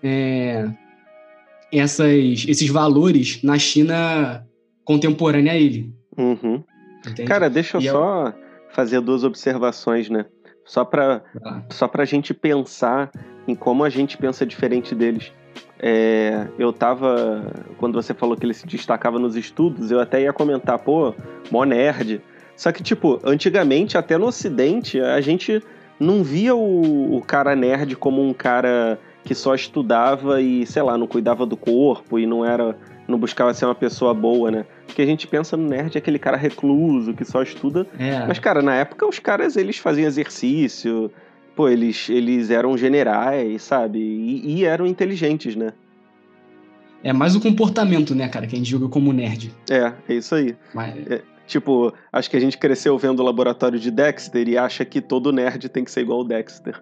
é, 0.02 0.68
essas, 1.72 2.44
esses 2.46 2.68
valores 2.68 3.42
na 3.42 3.58
China 3.58 4.46
contemporânea 4.84 5.52
a 5.52 5.56
ele. 5.56 5.90
Uhum. 6.18 6.62
Cara, 7.26 7.48
deixa 7.48 7.78
eu 7.78 7.80
e 7.80 7.88
só 7.88 8.26
eu... 8.26 8.34
fazer 8.74 9.00
duas 9.00 9.24
observações, 9.24 10.10
né? 10.10 10.26
Só 10.64 10.84
para 10.84 11.22
ah. 11.44 11.62
só 11.70 11.88
pra 11.88 12.04
gente 12.04 12.32
pensar 12.32 13.10
em 13.46 13.54
como 13.54 13.84
a 13.84 13.90
gente 13.90 14.16
pensa 14.16 14.46
diferente 14.46 14.94
deles. 14.94 15.32
É, 15.78 16.46
eu 16.58 16.72
tava. 16.72 17.44
Quando 17.78 18.00
você 18.00 18.14
falou 18.14 18.36
que 18.36 18.46
ele 18.46 18.54
se 18.54 18.66
destacava 18.66 19.18
nos 19.18 19.34
estudos, 19.34 19.90
eu 19.90 20.00
até 20.00 20.22
ia 20.22 20.32
comentar, 20.32 20.78
pô, 20.78 21.12
mó 21.50 21.64
nerd. 21.64 22.22
Só 22.56 22.70
que, 22.70 22.82
tipo, 22.82 23.20
antigamente, 23.24 23.98
até 23.98 24.16
no 24.16 24.26
Ocidente, 24.26 25.00
a 25.00 25.20
gente 25.20 25.60
não 25.98 26.22
via 26.22 26.54
o, 26.54 27.16
o 27.16 27.22
cara 27.22 27.56
nerd 27.56 27.96
como 27.96 28.22
um 28.22 28.32
cara 28.32 28.98
que 29.24 29.34
só 29.34 29.54
estudava 29.54 30.40
e, 30.40 30.66
sei 30.66 30.82
lá, 30.82 30.96
não 30.96 31.06
cuidava 31.06 31.44
do 31.44 31.56
corpo 31.56 32.18
e 32.18 32.26
não 32.26 32.44
era. 32.44 32.76
Não 33.12 33.18
buscava 33.18 33.54
ser 33.54 33.66
uma 33.66 33.74
pessoa 33.74 34.12
boa, 34.12 34.50
né? 34.50 34.64
Porque 34.86 35.02
a 35.02 35.06
gente 35.06 35.28
pensa 35.28 35.56
no 35.56 35.68
nerd 35.68 35.96
aquele 35.96 36.18
cara 36.18 36.36
recluso 36.36 37.14
que 37.14 37.24
só 37.24 37.42
estuda. 37.42 37.86
É. 37.98 38.26
Mas, 38.26 38.38
cara, 38.38 38.60
na 38.60 38.74
época 38.74 39.06
os 39.06 39.18
caras 39.18 39.56
eles 39.56 39.78
faziam 39.78 40.06
exercício, 40.06 41.10
pô, 41.54 41.68
eles, 41.68 42.08
eles 42.08 42.50
eram 42.50 42.76
generais, 42.76 43.62
sabe? 43.62 43.98
E, 44.00 44.56
e 44.56 44.64
eram 44.64 44.86
inteligentes, 44.86 45.54
né? 45.54 45.72
É 47.04 47.12
mais 47.12 47.34
o 47.34 47.40
comportamento, 47.40 48.14
né, 48.14 48.28
cara, 48.28 48.46
que 48.46 48.54
a 48.54 48.58
gente 48.58 48.70
julga 48.70 48.88
como 48.88 49.12
nerd. 49.12 49.52
É, 49.70 49.92
é 50.08 50.14
isso 50.14 50.34
aí. 50.34 50.56
Mas... 50.72 50.94
É, 51.10 51.20
tipo, 51.46 51.92
acho 52.12 52.30
que 52.30 52.36
a 52.36 52.40
gente 52.40 52.56
cresceu 52.56 52.96
vendo 52.96 53.20
o 53.20 53.24
laboratório 53.24 53.78
de 53.78 53.90
Dexter 53.90 54.48
e 54.48 54.56
acha 54.56 54.84
que 54.84 55.00
todo 55.00 55.32
nerd 55.32 55.68
tem 55.68 55.84
que 55.84 55.90
ser 55.90 56.00
igual 56.00 56.20
o 56.20 56.24
Dexter. 56.24 56.80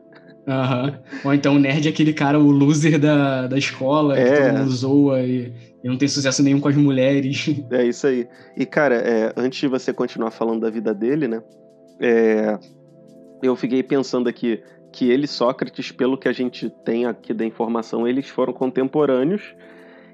Uhum. 0.51 0.93
Ou 1.25 1.35
então 1.35 1.55
o 1.55 1.59
nerd 1.59 1.87
é 1.87 1.91
aquele 1.91 2.13
cara, 2.13 2.39
o 2.39 2.51
loser 2.51 2.99
da, 2.99 3.47
da 3.47 3.57
escola, 3.57 4.19
é. 4.19 4.25
que 4.25 4.43
todo 4.43 4.59
mundo 4.59 4.71
zoa 4.73 5.21
e, 5.23 5.53
e, 5.85 5.89
não 5.89 5.97
tem 5.97 6.09
sucesso 6.09 6.43
nenhum 6.43 6.61
com 6.61 6.69
as 6.69 6.77
mulheres. 6.77 7.47
É 7.71 7.85
isso 7.85 8.07
aí. 8.07 8.27
E, 8.57 8.67
cara, 8.67 8.97
é, 8.97 9.33
antes 9.37 9.61
de 9.61 9.69
você 9.69 9.93
continuar 9.93 10.33
falando 10.33 10.61
da 10.61 10.71
vida 10.71 10.93
dele, 10.93 11.29
né? 11.29 11.41
É, 12.01 12.59
eu 13.43 13.55
fiquei 13.55 13.83
pensando 13.83 14.29
aqui 14.29 14.61
que 14.93 15.09
ele 15.09 15.25
e 15.25 15.29
Sócrates, 15.29 15.93
pelo 15.93 16.19
que 16.19 16.29
a 16.29 16.33
gente 16.33 16.69
tem 16.85 17.07
aqui 17.07 17.33
da 17.33 17.45
informação, 17.45 18.09
eles 18.09 18.29
foram 18.29 18.53
contemporâneos. 18.53 19.55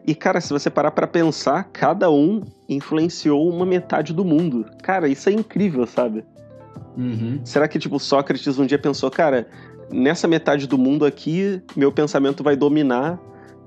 E, 0.07 0.15
cara, 0.15 0.41
se 0.41 0.53
você 0.53 0.69
parar 0.69 0.91
para 0.91 1.07
pensar, 1.07 1.65
cada 1.73 2.11
um 2.11 2.43
influenciou 2.69 3.49
uma 3.49 3.65
metade 3.65 4.13
do 4.13 4.25
mundo. 4.25 4.67
Cara, 4.83 5.09
isso 5.09 5.29
é 5.31 5.33
incrível, 5.33 5.87
sabe? 5.87 6.25
Uhum. 6.97 7.41
Será 7.45 7.67
que, 7.67 7.79
tipo, 7.79 7.99
Sócrates 7.99 8.59
um 8.59 8.67
dia 8.67 8.79
pensou, 8.79 9.11
cara, 9.11 9.49
nessa 9.91 10.27
metade 10.27 10.67
do 10.67 10.77
mundo 10.77 11.05
aqui, 11.05 11.61
meu 11.75 11.93
pensamento 11.93 12.43
vai 12.43 12.57
dominar 12.57 13.21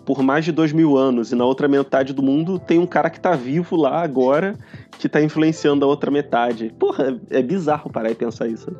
por 0.09 0.23
mais 0.23 0.43
de 0.43 0.51
dois 0.51 0.73
mil 0.73 0.97
anos, 0.97 1.31
e 1.31 1.35
na 1.35 1.45
outra 1.45 1.67
metade 1.67 2.13
do 2.13 2.23
mundo 2.23 2.57
tem 2.57 2.79
um 2.79 2.87
cara 2.87 3.11
que 3.11 3.19
tá 3.19 3.35
vivo 3.35 3.75
lá 3.75 4.01
agora, 4.01 4.55
que 4.97 5.07
tá 5.07 5.21
influenciando 5.21 5.85
a 5.85 5.87
outra 5.87 6.09
metade. 6.09 6.73
Porra, 6.79 7.15
é 7.29 7.43
bizarro 7.43 7.91
parar 7.91 8.09
e 8.09 8.15
pensar 8.15 8.47
isso. 8.47 8.75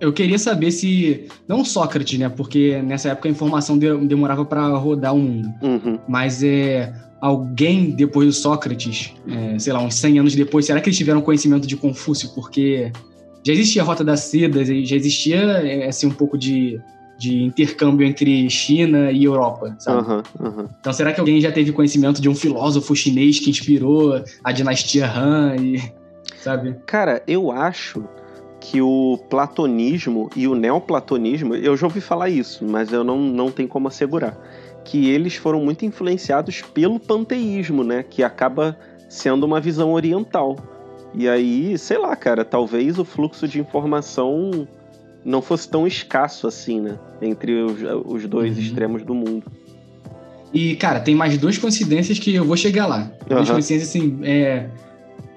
Eu 0.00 0.12
queria 0.12 0.36
saber 0.36 0.72
se. 0.72 1.28
Não 1.46 1.64
Sócrates, 1.64 2.18
né? 2.18 2.28
Porque 2.28 2.82
nessa 2.82 3.10
época 3.10 3.28
a 3.28 3.30
informação 3.30 3.78
demorava 3.78 4.44
para 4.44 4.66
rodar 4.76 5.14
o 5.14 5.18
mundo. 5.18 5.48
Uhum. 5.62 5.98
Mas 6.08 6.42
é. 6.42 6.92
Alguém 7.20 7.92
depois 7.92 8.26
do 8.26 8.32
Sócrates, 8.34 9.14
é, 9.26 9.58
sei 9.58 9.72
lá, 9.72 9.80
uns 9.80 9.94
100 9.94 10.18
anos 10.18 10.34
depois, 10.34 10.66
será 10.66 10.78
que 10.78 10.90
eles 10.90 10.98
tiveram 10.98 11.22
conhecimento 11.22 11.66
de 11.66 11.74
Confúcio? 11.74 12.28
Porque 12.34 12.92
já 13.44 13.52
existia 13.52 13.82
a 13.82 13.84
Rota 13.84 14.02
das 14.02 14.20
Sedas, 14.20 14.68
já 14.68 14.96
existia 14.96 15.36
é, 15.36 15.86
assim, 15.86 16.06
um 16.06 16.10
pouco 16.10 16.38
de, 16.38 16.80
de 17.18 17.42
intercâmbio 17.42 18.06
entre 18.06 18.48
China 18.48 19.12
e 19.12 19.24
Europa, 19.24 19.76
sabe? 19.78 20.08
Uhum, 20.08 20.22
uhum. 20.40 20.68
Então, 20.80 20.92
será 20.92 21.12
que 21.12 21.20
alguém 21.20 21.40
já 21.40 21.52
teve 21.52 21.70
conhecimento 21.70 22.22
de 22.22 22.28
um 22.28 22.34
filósofo 22.34 22.96
chinês 22.96 23.38
que 23.38 23.50
inspirou 23.50 24.24
a 24.42 24.50
dinastia 24.50 25.06
Han 25.06 25.56
e, 25.56 25.92
sabe? 26.42 26.74
Cara, 26.86 27.22
eu 27.26 27.52
acho 27.52 28.02
que 28.60 28.80
o 28.80 29.18
platonismo 29.28 30.30
e 30.34 30.48
o 30.48 30.54
neoplatonismo, 30.54 31.54
eu 31.54 31.76
já 31.76 31.86
ouvi 31.86 32.00
falar 32.00 32.30
isso, 32.30 32.64
mas 32.64 32.90
eu 32.90 33.04
não, 33.04 33.18
não 33.18 33.50
tenho 33.50 33.68
como 33.68 33.88
assegurar, 33.88 34.38
que 34.86 35.10
eles 35.10 35.34
foram 35.34 35.60
muito 35.60 35.84
influenciados 35.84 36.62
pelo 36.62 36.98
panteísmo, 36.98 37.84
né? 37.84 38.02
Que 38.02 38.22
acaba 38.22 38.74
sendo 39.06 39.44
uma 39.44 39.60
visão 39.60 39.92
oriental. 39.92 40.56
E 41.14 41.28
aí, 41.28 41.78
sei 41.78 41.98
lá, 41.98 42.14
cara, 42.16 42.44
talvez 42.44 42.98
o 42.98 43.04
fluxo 43.04 43.46
de 43.46 43.60
informação 43.60 44.66
não 45.24 45.40
fosse 45.40 45.68
tão 45.68 45.86
escasso 45.86 46.46
assim, 46.46 46.80
né? 46.80 46.98
Entre 47.22 47.62
os, 47.62 47.78
os 48.04 48.26
dois 48.26 48.56
uhum. 48.56 48.62
extremos 48.62 49.02
do 49.02 49.14
mundo. 49.14 49.44
E, 50.52 50.76
cara, 50.76 51.00
tem 51.00 51.14
mais 51.14 51.36
duas 51.38 51.58
coincidências 51.58 52.18
que 52.18 52.34
eu 52.34 52.44
vou 52.44 52.56
chegar 52.56 52.86
lá. 52.86 53.10
Uhum. 53.28 53.36
Duas 53.36 53.50
coincidências, 53.50 53.88
assim, 53.88 54.18
é, 54.22 54.66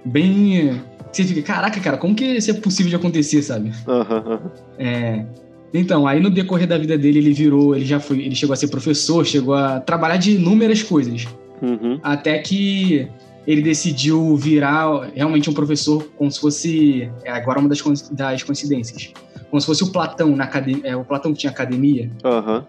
bem. 0.03 0.81
Você 1.12 1.24
fica, 1.24 1.41
caraca, 1.41 1.79
cara, 1.79 1.98
como 1.98 2.13
que 2.13 2.25
isso 2.25 2.51
é 2.51 2.53
possível 2.53 2.89
de 2.89 2.96
acontecer, 2.96 3.41
sabe? 3.41 3.72
Uhum. 3.88 4.39
É. 4.77 5.25
Então, 5.74 6.07
aí 6.07 6.19
no 6.19 6.29
decorrer 6.29 6.67
da 6.67 6.77
vida 6.77 6.98
dele, 6.98 7.19
ele 7.19 7.34
virou, 7.34 7.75
ele 7.75 7.86
já 7.86 8.00
foi, 8.00 8.19
ele 8.19 8.36
chegou 8.36 8.53
a 8.53 8.55
ser 8.55 8.67
professor, 8.67 9.25
chegou 9.25 9.53
a 9.53 9.79
trabalhar 9.79 10.17
de 10.17 10.36
inúmeras 10.36 10.81
coisas. 10.84 11.25
Uhum. 11.62 12.00
Até 12.03 12.39
que 12.39 13.07
ele 13.47 13.61
decidiu 13.61 14.35
virar 14.35 15.09
realmente 15.15 15.49
um 15.49 15.53
professor 15.53 16.03
como 16.17 16.29
se 16.29 16.39
fosse 16.39 17.09
é, 17.23 17.31
agora 17.31 17.59
uma 17.59 17.69
das, 17.69 17.81
das 18.11 18.43
coincidências 18.43 19.13
como 19.49 19.61
se 19.61 19.65
fosse 19.65 19.83
o 19.85 19.91
Platão 19.91 20.35
na 20.35 20.43
academia 20.43 20.85
é, 20.85 20.95
o 20.95 21.05
Platão 21.05 21.31
que 21.31 21.39
tinha 21.39 21.51
academia 21.51 22.11
uhum. 22.23 22.63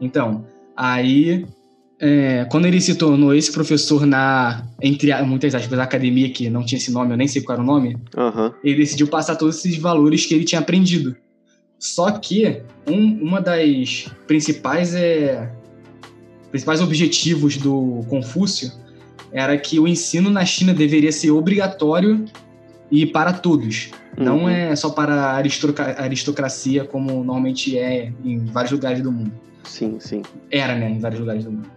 então 0.00 0.46
aí 0.76 1.44
é, 1.98 2.46
quando 2.50 2.66
ele 2.66 2.80
se 2.80 2.94
tornou 2.94 3.34
esse 3.34 3.50
professor 3.50 4.06
na 4.06 4.64
entre 4.80 5.20
muitas 5.24 5.52
aspas 5.54 5.78
academia 5.80 6.30
que 6.30 6.48
não 6.48 6.64
tinha 6.64 6.78
esse 6.78 6.92
nome 6.92 7.12
eu 7.12 7.16
nem 7.16 7.26
sei 7.26 7.42
qual 7.42 7.56
era 7.56 7.62
o 7.62 7.66
nome 7.66 7.96
uhum. 8.16 8.52
ele 8.62 8.76
decidiu 8.76 9.08
passar 9.08 9.34
todos 9.34 9.58
esses 9.58 9.76
valores 9.76 10.24
que 10.24 10.32
ele 10.32 10.44
tinha 10.44 10.60
aprendido 10.60 11.16
só 11.76 12.12
que 12.12 12.62
um, 12.86 13.20
uma 13.20 13.40
das 13.40 14.08
principais 14.28 14.94
é 14.94 15.50
principais 16.52 16.80
objetivos 16.80 17.56
do 17.56 18.04
Confúcio 18.08 18.70
era 19.32 19.56
que 19.56 19.78
o 19.78 19.88
ensino 19.88 20.30
na 20.30 20.44
China 20.44 20.74
deveria 20.74 21.10
ser 21.10 21.30
obrigatório 21.30 22.24
e 22.90 23.06
para 23.06 23.32
todos. 23.32 23.90
Uhum. 24.16 24.24
Não 24.24 24.48
é 24.48 24.76
só 24.76 24.90
para 24.90 25.14
a 25.14 25.42
aristocracia, 26.02 26.84
como 26.84 27.24
normalmente 27.24 27.78
é 27.78 28.12
em 28.24 28.44
vários 28.44 28.72
lugares 28.72 29.00
do 29.02 29.10
mundo. 29.10 29.32
Sim, 29.64 29.96
sim. 29.98 30.22
Era, 30.50 30.74
né, 30.74 30.90
em 30.90 30.98
vários 30.98 31.20
lugares 31.20 31.44
do 31.44 31.52
mundo. 31.52 31.70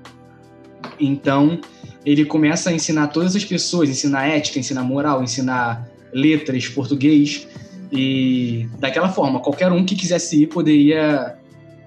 Então, 1.00 1.60
ele 2.06 2.26
começa 2.26 2.70
a 2.70 2.74
ensinar 2.74 3.08
todas 3.08 3.36
as 3.36 3.46
pessoas, 3.46 3.90
ensinar 3.90 4.28
ética, 4.28 4.60
ensinar 4.60 4.84
moral, 4.84 5.24
ensinar 5.24 5.90
letras, 6.14 6.68
português, 6.68 7.48
e 7.92 8.68
daquela 8.80 9.10
forma, 9.10 9.40
qualquer 9.40 9.72
um 9.72 9.86
que 9.86 9.96
quisesse 9.96 10.44
ir 10.44 10.48
poderia 10.48 11.38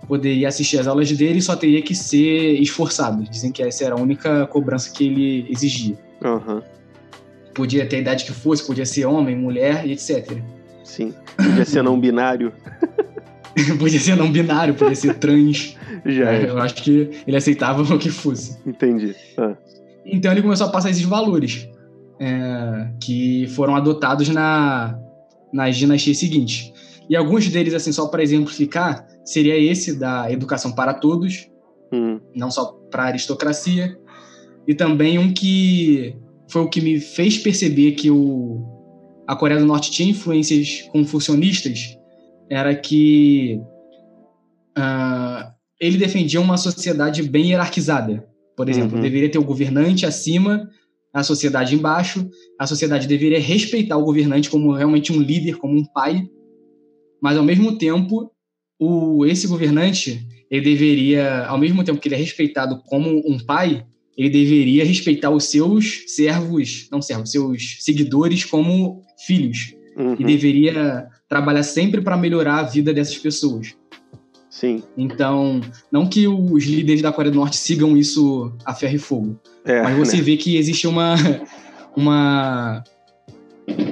poderia 0.08 0.48
assistir 0.48 0.78
as 0.78 0.86
aulas 0.86 1.12
dele 1.12 1.40
só 1.42 1.54
teria 1.54 1.82
que 1.82 1.94
ser 1.94 2.54
esforçado. 2.60 3.22
Dizem 3.24 3.52
que 3.52 3.62
essa 3.62 3.84
era 3.84 3.94
a 3.94 4.00
única 4.00 4.46
cobrança 4.46 4.90
que 4.90 5.06
ele 5.06 5.46
exigia. 5.50 5.96
Uhum. 6.24 6.62
Podia 7.54 7.86
ter 7.86 7.96
a 7.96 8.00
idade 8.00 8.24
que 8.24 8.32
fosse, 8.32 8.66
podia 8.66 8.86
ser 8.86 9.04
homem, 9.04 9.36
mulher 9.36 9.86
e 9.86 9.92
etc. 9.92 10.38
Sim, 10.82 11.12
podia 11.36 11.64
ser 11.64 11.82
não 11.82 12.00
binário. 12.00 12.52
podia 13.78 14.00
ser 14.00 14.16
não 14.16 14.32
binário, 14.32 14.74
podia 14.74 14.96
ser 14.96 15.14
trans. 15.14 15.76
Já. 16.06 16.32
É, 16.32 16.48
eu 16.48 16.58
acho 16.58 16.76
que 16.76 17.10
ele 17.26 17.36
aceitava 17.36 17.82
o 17.82 17.98
que 17.98 18.08
fosse. 18.08 18.56
Entendi. 18.66 19.14
Ah. 19.36 19.54
Então 20.06 20.32
ele 20.32 20.40
começou 20.40 20.68
a 20.68 20.70
passar 20.70 20.90
esses 20.90 21.02
valores 21.02 21.68
é, 22.18 22.88
que 23.00 23.46
foram 23.48 23.76
adotados 23.76 24.28
na, 24.28 24.98
nas 25.52 25.76
dinastias 25.76 26.16
seguintes. 26.16 26.72
E 27.08 27.16
alguns 27.16 27.48
deles, 27.48 27.74
assim, 27.74 27.92
só 27.92 28.06
para 28.08 28.22
exemplificar, 28.22 29.06
seria 29.24 29.58
esse 29.58 29.98
da 29.98 30.30
educação 30.30 30.72
para 30.72 30.92
todos, 30.92 31.48
hum. 31.92 32.20
não 32.34 32.50
só 32.50 32.66
para 32.90 33.04
a 33.04 33.06
aristocracia, 33.06 33.98
e 34.66 34.74
também 34.74 35.18
um 35.18 35.32
que 35.32 36.14
foi 36.50 36.62
o 36.62 36.68
que 36.68 36.80
me 36.80 37.00
fez 37.00 37.38
perceber 37.38 37.92
que 37.92 38.10
o, 38.10 38.62
a 39.26 39.34
Coreia 39.34 39.60
do 39.60 39.66
Norte 39.66 39.90
tinha 39.90 40.10
influências 40.10 40.82
confucionistas, 40.92 41.96
era 42.50 42.74
que 42.74 43.60
uh, 44.76 45.52
ele 45.80 45.98
defendia 45.98 46.40
uma 46.40 46.56
sociedade 46.56 47.22
bem 47.22 47.50
hierarquizada. 47.50 48.26
Por 48.56 48.68
exemplo, 48.68 48.96
uhum. 48.96 49.02
deveria 49.02 49.30
ter 49.30 49.38
o 49.38 49.44
governante 49.44 50.04
acima, 50.04 50.68
a 51.12 51.22
sociedade 51.22 51.74
embaixo, 51.74 52.28
a 52.58 52.66
sociedade 52.66 53.06
deveria 53.06 53.40
respeitar 53.40 53.96
o 53.96 54.04
governante 54.04 54.50
como 54.50 54.72
realmente 54.72 55.12
um 55.12 55.20
líder, 55.20 55.56
como 55.56 55.78
um 55.78 55.84
pai, 55.84 56.22
mas 57.20 57.36
ao 57.36 57.44
mesmo 57.44 57.76
tempo, 57.76 58.30
o, 58.78 59.26
esse 59.26 59.46
governante, 59.46 60.26
ele 60.50 60.64
deveria, 60.64 61.46
ao 61.46 61.58
mesmo 61.58 61.82
tempo 61.84 62.00
que 62.00 62.08
ele 62.08 62.14
é 62.14 62.18
respeitado 62.18 62.82
como 62.86 63.22
um 63.26 63.38
pai, 63.38 63.84
ele 64.16 64.30
deveria 64.30 64.84
respeitar 64.84 65.30
os 65.30 65.44
seus 65.44 66.04
servos, 66.08 66.88
não 66.90 67.00
servos, 67.00 67.30
seus 67.30 67.76
seguidores 67.80 68.44
como 68.44 69.02
filhos. 69.24 69.74
Uhum. 69.96 70.16
E 70.18 70.24
deveria 70.24 71.08
trabalhar 71.28 71.64
sempre 71.64 72.00
para 72.00 72.16
melhorar 72.16 72.60
a 72.60 72.62
vida 72.62 72.94
dessas 72.94 73.18
pessoas. 73.18 73.76
Sim. 74.48 74.82
Então, 74.96 75.60
não 75.90 76.08
que 76.08 76.26
os 76.26 76.64
líderes 76.64 77.02
da 77.02 77.12
Coreia 77.12 77.32
do 77.32 77.38
Norte 77.38 77.56
sigam 77.56 77.96
isso 77.96 78.52
a 78.64 78.74
ferro 78.74 78.96
e 78.96 78.98
fogo, 78.98 79.40
é, 79.64 79.82
mas 79.82 79.96
você 79.96 80.16
né? 80.16 80.22
vê 80.22 80.36
que 80.36 80.56
existe 80.56 80.86
uma, 80.86 81.14
uma 81.96 82.82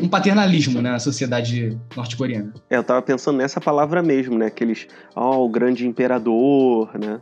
um 0.02 0.08
paternalismo 0.08 0.80
né, 0.80 0.90
na 0.90 0.98
sociedade 0.98 1.76
norte-coreana. 1.96 2.52
É, 2.70 2.76
eu 2.76 2.84
tava 2.84 3.02
pensando 3.02 3.38
nessa 3.38 3.60
palavra 3.60 4.02
mesmo, 4.02 4.38
né? 4.38 4.46
Aqueles, 4.46 4.86
ó, 5.14 5.36
oh, 5.36 5.44
o 5.46 5.48
grande 5.48 5.86
imperador, 5.86 6.90
né? 6.98 7.20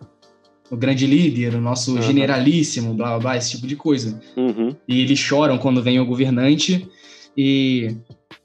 O 0.70 0.76
grande 0.76 1.06
líder, 1.06 1.54
o 1.54 1.60
nosso 1.60 1.94
uhum. 1.94 2.02
generalíssimo, 2.02 2.94
blá 2.94 3.08
blá 3.10 3.18
blá, 3.18 3.36
esse 3.36 3.52
tipo 3.52 3.66
de 3.66 3.76
coisa. 3.76 4.18
Uhum. 4.36 4.74
E 4.88 5.00
eles 5.00 5.18
choram 5.18 5.58
quando 5.58 5.82
vem 5.82 6.00
o 6.00 6.06
governante 6.06 6.88
e 7.36 7.96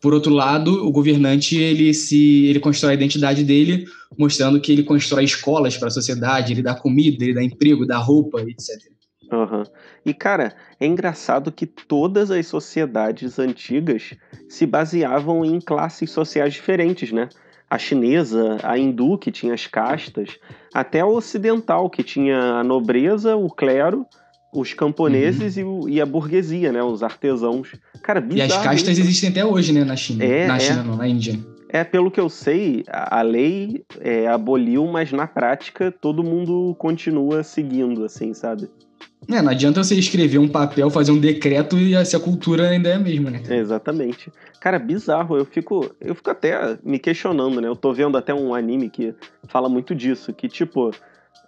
por 0.02 0.14
outro 0.14 0.34
lado, 0.34 0.86
o 0.86 0.92
governante 0.92 1.58
ele 1.58 1.94
se 1.94 2.46
ele 2.46 2.60
constrói 2.60 2.92
a 2.92 2.96
identidade 2.96 3.44
dele, 3.44 3.86
mostrando 4.18 4.60
que 4.60 4.72
ele 4.72 4.84
constrói 4.84 5.26
escolas 5.26 5.78
para 5.78 5.90
a 5.90 5.92
sociedade, 5.92 6.54
ele 6.54 6.62
dá 6.62 6.74
comida, 6.74 7.24
ele 7.24 7.34
dá 7.34 7.44
emprego, 7.44 7.86
dá 7.86 7.98
roupa, 7.98 8.42
etc. 8.42 8.78
Uhum. 9.32 9.64
E 10.06 10.14
cara, 10.14 10.54
é 10.80 10.86
engraçado 10.86 11.52
que 11.52 11.66
todas 11.66 12.32
as 12.32 12.48
sociedades 12.48 13.38
antigas 13.38 14.16
se 14.48 14.66
baseavam 14.66 15.46
em 15.46 15.60
classes 15.60 16.10
sociais 16.12 16.54
diferentes, 16.54 17.12
né? 17.12 17.30
A 17.70 17.78
chinesa, 17.78 18.58
a 18.64 18.78
hindu, 18.78 19.18
que 19.18 19.32
tinha 19.32 19.54
as 19.54 19.68
castas, 19.68 20.40
até 20.74 21.02
a 21.02 21.06
ocidental, 21.06 21.90
que 21.90 22.02
tinha 22.02 22.40
a 22.40 22.64
nobreza, 22.64 23.36
o 23.36 23.50
clero 23.50 24.06
os 24.52 24.74
camponeses 24.74 25.58
uhum. 25.58 25.88
e, 25.88 25.94
e, 25.94 26.02
a 26.02 26.06
burguesia, 26.06 26.72
né? 26.72 26.82
Os 26.82 27.04
artesãos. 27.04 27.76
Cara, 28.02 28.20
bizarro. 28.20 28.50
E 28.50 28.54
as 28.54 28.64
castas 28.64 28.98
isso. 28.98 29.02
existem 29.02 29.30
até 29.30 29.46
hoje, 29.46 29.72
né? 29.72 29.84
Na 29.84 29.96
China. 29.96 30.24
É, 30.24 30.48
na 30.48 30.56
é. 30.56 30.60
China, 30.60 30.84
não, 30.84 30.96
na 30.96 31.08
Índia. 31.08 31.40
É, 31.72 31.84
pelo 31.84 32.10
que 32.10 32.20
eu 32.20 32.30
sei, 32.30 32.84
a 32.88 33.22
lei 33.22 33.86
é, 34.00 34.28
aboliu, 34.28 34.88
mas 34.88 35.12
na 35.12 35.28
prática 35.28 35.92
todo 35.92 36.24
mundo 36.24 36.76
continua 36.80 37.44
seguindo, 37.44 38.04
assim, 38.04 38.34
sabe? 38.34 38.68
É, 39.30 39.42
não 39.42 39.52
adianta 39.52 39.84
você 39.84 39.94
escrever 39.96 40.40
um 40.40 40.48
papel, 40.48 40.90
fazer 40.90 41.12
um 41.12 41.20
decreto 41.20 41.78
e 41.78 42.04
se 42.04 42.16
a 42.16 42.20
cultura 42.20 42.70
ainda 42.70 42.90
é 42.90 42.94
a 42.94 43.00
mesma, 43.00 43.30
né? 43.30 43.42
exatamente. 43.50 44.32
Cara, 44.60 44.80
bizarro. 44.80 45.38
Eu 45.38 45.46
fico, 45.46 45.96
eu 46.02 46.16
fico 46.16 46.32
até 46.32 46.78
me 46.84 46.98
questionando, 46.98 47.62
né? 47.62 47.68
Eu 47.68 47.76
tô 47.76 47.94
vendo 47.94 48.18
até 48.18 48.34
um 48.34 48.56
anime 48.56 48.90
que 48.90 49.14
fala 49.48 49.70
muito 49.70 49.94
disso, 49.94 50.34
que 50.34 50.48
tipo, 50.48 50.90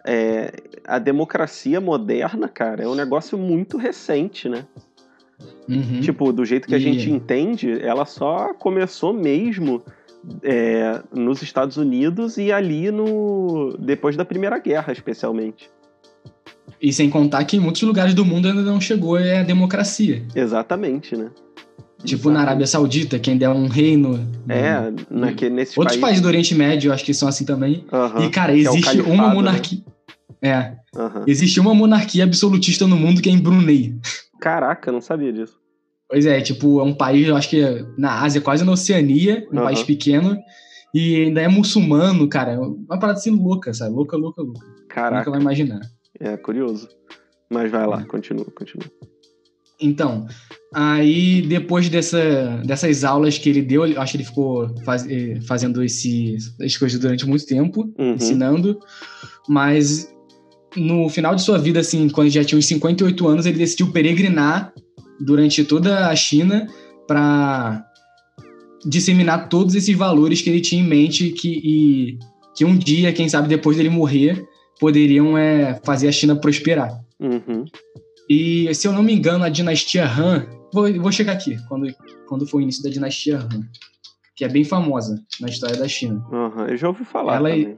é, 0.06 0.54
a 0.86 1.00
democracia 1.00 1.82
moderna, 1.82 2.48
cara, 2.48 2.84
é 2.84 2.88
um 2.88 2.96
negócio 2.96 3.36
muito 3.38 3.78
recente, 3.78 4.48
né? 4.48 4.66
Uhum. 5.68 6.02
Tipo, 6.02 6.32
do 6.32 6.46
jeito 6.46 6.68
que 6.68 6.76
a 6.76 6.80
gente 6.80 7.10
entende, 7.10 7.82
ela 7.82 8.06
só 8.06 8.54
começou 8.54 9.12
mesmo 9.12 9.84
é, 10.44 11.02
nos 11.12 11.42
Estados 11.42 11.78
Unidos 11.78 12.38
e 12.38 12.52
ali 12.52 12.92
no 12.92 13.76
depois 13.80 14.16
da 14.16 14.24
Primeira 14.24 14.60
Guerra, 14.60 14.94
especialmente. 14.94 15.70
E 16.82 16.92
sem 16.92 17.10
contar 17.10 17.44
que 17.46 17.58
em 17.58 17.60
muitos 17.60 17.82
lugares 17.84 18.14
do 18.14 18.26
mundo 18.26 18.48
ainda 18.48 18.62
não 18.62 18.82
chegou 18.82 19.16
a 19.16 19.44
democracia. 19.44 20.26
Exatamente, 20.34 21.16
né? 21.16 21.30
Tipo 22.04 22.14
Exatamente. 22.14 22.34
na 22.34 22.42
Arábia 22.42 22.68
Saudita, 22.68 23.20
que 23.20 23.30
ainda 23.30 23.46
é 23.46 23.50
um 23.50 23.68
reino. 23.68 24.28
É, 24.50 24.92
no, 25.10 25.20
naquele, 25.22 25.54
nesses 25.54 25.78
Outros 25.78 25.98
países... 25.98 26.02
países 26.02 26.22
do 26.22 26.28
Oriente 26.28 26.56
Médio, 26.56 26.92
acho 26.92 27.06
que 27.06 27.14
são 27.14 27.28
assim 27.28 27.46
também. 27.46 27.86
E, 28.20 28.30
cara, 28.30 28.54
é 28.54 28.58
existe 28.58 29.00
é 29.00 29.04
uma 29.04 29.30
monarquia. 29.30 29.84
Né? 30.42 30.50
É. 30.50 31.00
Uhum. 31.00 31.24
Existe 31.28 31.60
uma 31.60 31.74
monarquia 31.74 32.24
absolutista 32.24 32.88
no 32.88 32.98
mundo 32.98 33.22
que 33.22 33.30
é 33.30 33.32
em 33.32 33.40
Brunei. 33.40 33.96
Caraca, 34.40 34.92
não 34.92 35.02
sabia 35.02 35.32
disso. 35.32 35.62
Pois 36.10 36.26
é, 36.26 36.42
tipo, 36.42 36.80
é 36.80 36.84
um 36.84 36.94
país, 36.94 37.28
eu 37.28 37.38
acho 37.38 37.50
que 37.50 37.64
é 37.64 37.86
na 37.98 38.22
Ásia, 38.22 38.42
quase 38.42 38.66
na 38.66 38.72
Oceania, 38.72 39.48
um 39.52 39.58
uhum. 39.58 39.64
país 39.64 39.84
pequeno, 39.84 40.38
e 40.94 41.26
ainda 41.26 41.42
é 41.42 41.48
muçulmano, 41.48 42.28
cara. 42.28 42.54
É 42.54 42.58
uma 42.58 43.00
parada 43.00 43.20
assim 43.20 43.30
louca, 43.30 43.74
sabe? 43.74 43.94
Louca, 43.94 44.18
louca, 44.18 44.42
louca. 44.42 44.66
Caraca. 44.90 45.18
Nunca 45.20 45.32
vai 45.32 45.40
imaginar. 45.40 45.80
É, 46.20 46.38
curioso. 46.38 46.90
Mas 47.50 47.70
vai 47.70 47.86
lá, 47.86 48.02
é. 48.02 48.06
continua, 48.06 48.46
continua. 48.46 48.90
Então, 49.82 50.28
aí 50.74 51.42
depois 51.42 51.90
dessa, 51.90 52.62
dessas 52.64 53.04
aulas 53.04 53.38
que 53.38 53.50
ele 53.50 53.62
deu, 53.62 53.84
acho 53.84 54.12
que 54.12 54.18
ele 54.18 54.24
ficou 54.24 54.70
faz, 54.86 55.06
eh, 55.10 55.40
fazendo 55.48 55.84
esse, 55.84 56.36
essas 56.60 56.78
coisas 56.78 57.00
durante 57.00 57.26
muito 57.26 57.46
tempo, 57.48 57.92
uhum. 57.98 58.14
ensinando, 58.14 58.80
mas 59.50 60.14
no 60.78 61.10
final 61.10 61.36
de 61.36 61.42
sua 61.42 61.58
vida, 61.58 61.80
assim, 61.80 62.08
quando 62.10 62.30
já 62.30 62.44
tinha 62.44 62.60
uns 62.60 62.68
58 62.68 63.28
anos, 63.28 63.46
ele 63.46 63.58
decidiu 63.58 63.92
peregrinar 63.92 64.72
durante 65.20 65.64
toda 65.64 66.08
a 66.08 66.16
China 66.16 66.68
para 67.08 67.84
disseminar 68.86 69.50
todos 69.50 69.76
esses 69.76 69.96
valores 69.96 70.42
que 70.42 70.50
ele 70.50 70.62
tinha 70.62 70.82
em 70.82 70.88
mente 70.88 71.30
que, 71.32 71.50
e, 71.64 72.20
que 72.56 72.64
um 72.64 72.78
dia, 72.78 73.12
quem 73.14 73.28
sabe 73.28 73.48
depois 73.48 73.78
dele 73.78 73.90
morrer, 73.90 74.44
poderiam 74.82 75.38
é, 75.38 75.80
fazer 75.86 76.08
a 76.08 76.12
China 76.12 76.36
prosperar. 76.36 77.00
Uhum. 77.20 77.66
E, 78.28 78.74
se 78.74 78.88
eu 78.88 78.92
não 78.92 79.04
me 79.04 79.14
engano, 79.14 79.44
a 79.44 79.50
dinastia 79.50 80.06
Han, 80.06 80.48
vou, 80.74 80.92
vou 81.00 81.12
chegar 81.12 81.34
aqui, 81.34 81.56
quando, 81.70 81.88
quando 82.28 82.48
foi 82.48 82.62
o 82.62 82.64
início 82.64 82.82
da 82.82 82.90
dinastia 82.90 83.38
Han, 83.38 83.62
que 84.36 84.44
é 84.44 84.50
bem 84.50 84.64
famosa 84.64 85.24
na 85.40 85.48
história 85.48 85.78
da 85.78 85.88
China. 85.88 86.26
Uhum, 86.32 86.66
eu 86.66 86.78
já 86.78 86.88
ouvi 86.88 87.06
falar 87.06 87.36
ela, 87.36 87.50
também 87.50 87.78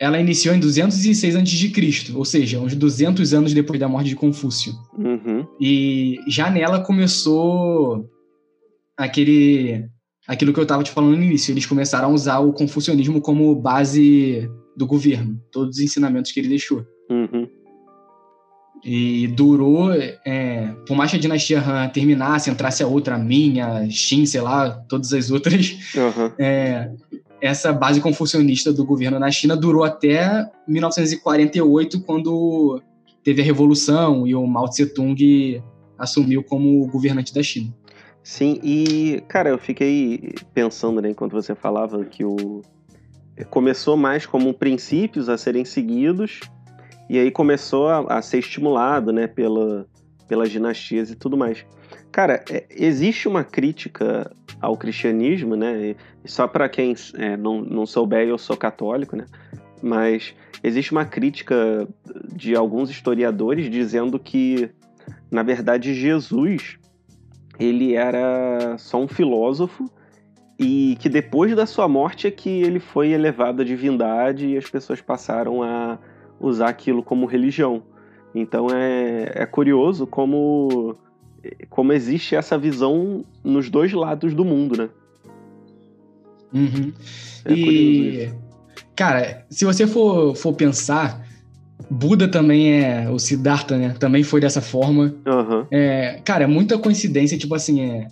ela 0.00 0.20
iniciou 0.20 0.54
em 0.54 0.60
206 0.60 1.34
a.C., 1.36 2.12
ou 2.14 2.24
seja, 2.24 2.60
uns 2.60 2.74
200 2.76 3.34
anos 3.34 3.52
depois 3.52 3.80
da 3.80 3.88
morte 3.88 4.08
de 4.08 4.16
Confúcio. 4.16 4.72
Uhum. 4.96 5.44
E 5.60 6.18
já 6.28 6.48
nela 6.50 6.80
começou 6.80 8.08
aquele 8.96 9.88
aquilo 10.26 10.52
que 10.52 10.58
eu 10.60 10.64
estava 10.64 10.84
te 10.84 10.90
falando 10.90 11.16
no 11.16 11.22
início. 11.22 11.52
Eles 11.52 11.66
começaram 11.66 12.10
a 12.10 12.12
usar 12.12 12.38
o 12.38 12.52
confucionismo 12.52 13.20
como 13.20 13.54
base 13.56 14.48
do 14.76 14.86
governo, 14.86 15.40
todos 15.50 15.76
os 15.76 15.82
ensinamentos 15.82 16.32
que 16.32 16.40
ele 16.40 16.48
deixou. 16.48 16.86
Uhum. 17.10 17.48
E 18.84 19.28
durou, 19.28 19.92
é, 19.92 20.74
por 20.86 20.96
mais 20.96 21.10
que 21.10 21.16
a 21.16 21.20
dinastia 21.20 21.60
Han 21.60 21.88
terminasse, 21.88 22.50
entrasse 22.50 22.82
a 22.82 22.86
outra, 22.86 23.14
a 23.14 23.18
minha, 23.18 23.88
Xin, 23.88 24.26
sei 24.26 24.40
lá, 24.40 24.70
todas 24.88 25.12
as 25.12 25.30
outras, 25.30 25.78
uhum. 25.94 26.32
é, 26.38 26.90
essa 27.40 27.72
base 27.72 28.00
confucionista 28.00 28.72
do 28.72 28.84
governo 28.84 29.18
na 29.18 29.30
China 29.30 29.56
durou 29.56 29.84
até 29.84 30.48
1948, 30.66 32.00
quando 32.02 32.82
teve 33.22 33.40
a 33.42 33.44
revolução 33.44 34.26
e 34.26 34.34
o 34.34 34.46
Mao 34.46 34.68
Tse 34.68 34.86
Tung 34.86 35.62
assumiu 35.98 36.42
como 36.42 36.86
governante 36.88 37.32
da 37.32 37.42
China. 37.42 37.72
Sim, 38.22 38.60
e 38.62 39.22
cara, 39.28 39.50
eu 39.50 39.58
fiquei 39.58 40.32
pensando, 40.54 41.00
né, 41.00 41.10
enquanto 41.10 41.32
você 41.32 41.54
falava 41.54 42.04
que 42.04 42.24
o 42.24 42.62
começou 43.50 43.96
mais 43.96 44.26
como 44.26 44.52
princípios 44.52 45.28
a 45.28 45.38
serem 45.38 45.64
seguidos 45.64 46.40
e 47.08 47.18
aí 47.18 47.30
começou 47.30 47.88
a, 47.88 48.18
a 48.18 48.22
ser 48.22 48.38
estimulado, 48.38 49.12
né, 49.12 49.26
pela, 49.26 49.86
pelas 50.28 50.50
dinastias 50.50 51.10
e 51.10 51.16
tudo 51.16 51.36
mais. 51.36 51.64
Cara, 52.10 52.44
é, 52.50 52.66
existe 52.70 53.26
uma 53.26 53.42
crítica 53.42 54.30
ao 54.60 54.76
cristianismo, 54.76 55.56
né? 55.56 55.96
E 56.24 56.28
só 56.28 56.46
para 56.46 56.68
quem 56.68 56.94
é, 57.14 57.36
não, 57.36 57.60
não 57.62 57.86
souber, 57.86 58.28
eu 58.28 58.38
sou 58.38 58.56
católico, 58.56 59.16
né? 59.16 59.26
Mas 59.82 60.34
existe 60.62 60.92
uma 60.92 61.04
crítica 61.04 61.88
de 62.34 62.54
alguns 62.54 62.90
historiadores 62.90 63.68
dizendo 63.70 64.18
que, 64.18 64.70
na 65.30 65.42
verdade, 65.42 65.94
Jesus 65.94 66.78
ele 67.58 67.94
era 67.94 68.76
só 68.78 69.00
um 69.00 69.08
filósofo 69.08 69.90
e 70.58 70.96
que 71.00 71.08
depois 71.08 71.54
da 71.54 71.66
sua 71.66 71.88
morte 71.88 72.26
é 72.26 72.30
que 72.30 72.48
ele 72.48 72.78
foi 72.78 73.10
elevado 73.10 73.62
à 73.62 73.64
divindade 73.64 74.46
e 74.46 74.56
as 74.56 74.68
pessoas 74.68 75.00
passaram 75.00 75.62
a 75.62 75.98
usar 76.40 76.68
aquilo 76.68 77.02
como 77.02 77.26
religião. 77.26 77.82
Então 78.34 78.68
é, 78.70 79.32
é 79.34 79.46
curioso 79.46 80.06
como 80.06 80.96
como 81.68 81.92
existe 81.92 82.36
essa 82.36 82.56
visão 82.56 83.24
nos 83.42 83.68
dois 83.68 83.92
lados 83.92 84.32
do 84.32 84.44
mundo, 84.44 84.76
né? 84.76 84.88
Uhum. 86.54 86.92
É 87.44 87.52
e, 87.52 88.32
cara, 88.94 89.44
se 89.50 89.64
você 89.64 89.86
for, 89.86 90.36
for 90.36 90.52
pensar, 90.52 91.26
Buda 91.90 92.28
também 92.28 92.82
é. 92.82 93.10
O 93.10 93.18
Siddhartha, 93.18 93.76
né? 93.76 93.94
Também 93.98 94.22
foi 94.22 94.40
dessa 94.40 94.60
forma. 94.60 95.14
Uhum. 95.26 95.66
É, 95.70 96.20
cara, 96.24 96.44
é 96.44 96.46
muita 96.46 96.78
coincidência, 96.78 97.36
tipo 97.36 97.54
assim, 97.54 97.80
é. 97.80 98.08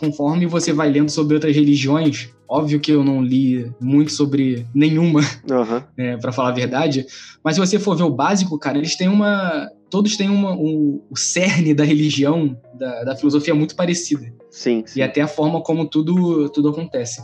Conforme 0.00 0.46
você 0.46 0.72
vai 0.72 0.90
lendo 0.90 1.10
sobre 1.10 1.34
outras 1.34 1.54
religiões, 1.54 2.30
óbvio 2.48 2.80
que 2.80 2.90
eu 2.90 3.04
não 3.04 3.22
li 3.22 3.70
muito 3.78 4.10
sobre 4.10 4.66
nenhuma, 4.74 5.20
uhum. 5.20 5.82
é, 5.98 6.16
para 6.16 6.32
falar 6.32 6.48
a 6.48 6.54
verdade, 6.54 7.04
mas 7.44 7.54
se 7.54 7.60
você 7.60 7.78
for 7.78 7.94
ver 7.94 8.04
o 8.04 8.10
básico, 8.10 8.58
cara, 8.58 8.78
eles 8.78 8.96
têm 8.96 9.08
uma. 9.08 9.68
Todos 9.90 10.16
têm 10.16 10.30
uma, 10.30 10.52
um, 10.52 11.02
o 11.10 11.16
cerne 11.16 11.74
da 11.74 11.84
religião, 11.84 12.56
da, 12.78 13.04
da 13.04 13.16
filosofia 13.16 13.54
muito 13.54 13.74
parecida. 13.74 14.32
Sim, 14.48 14.84
sim. 14.86 15.00
E 15.00 15.02
até 15.02 15.20
a 15.20 15.26
forma 15.26 15.60
como 15.60 15.84
tudo, 15.84 16.48
tudo 16.48 16.68
acontece. 16.68 17.22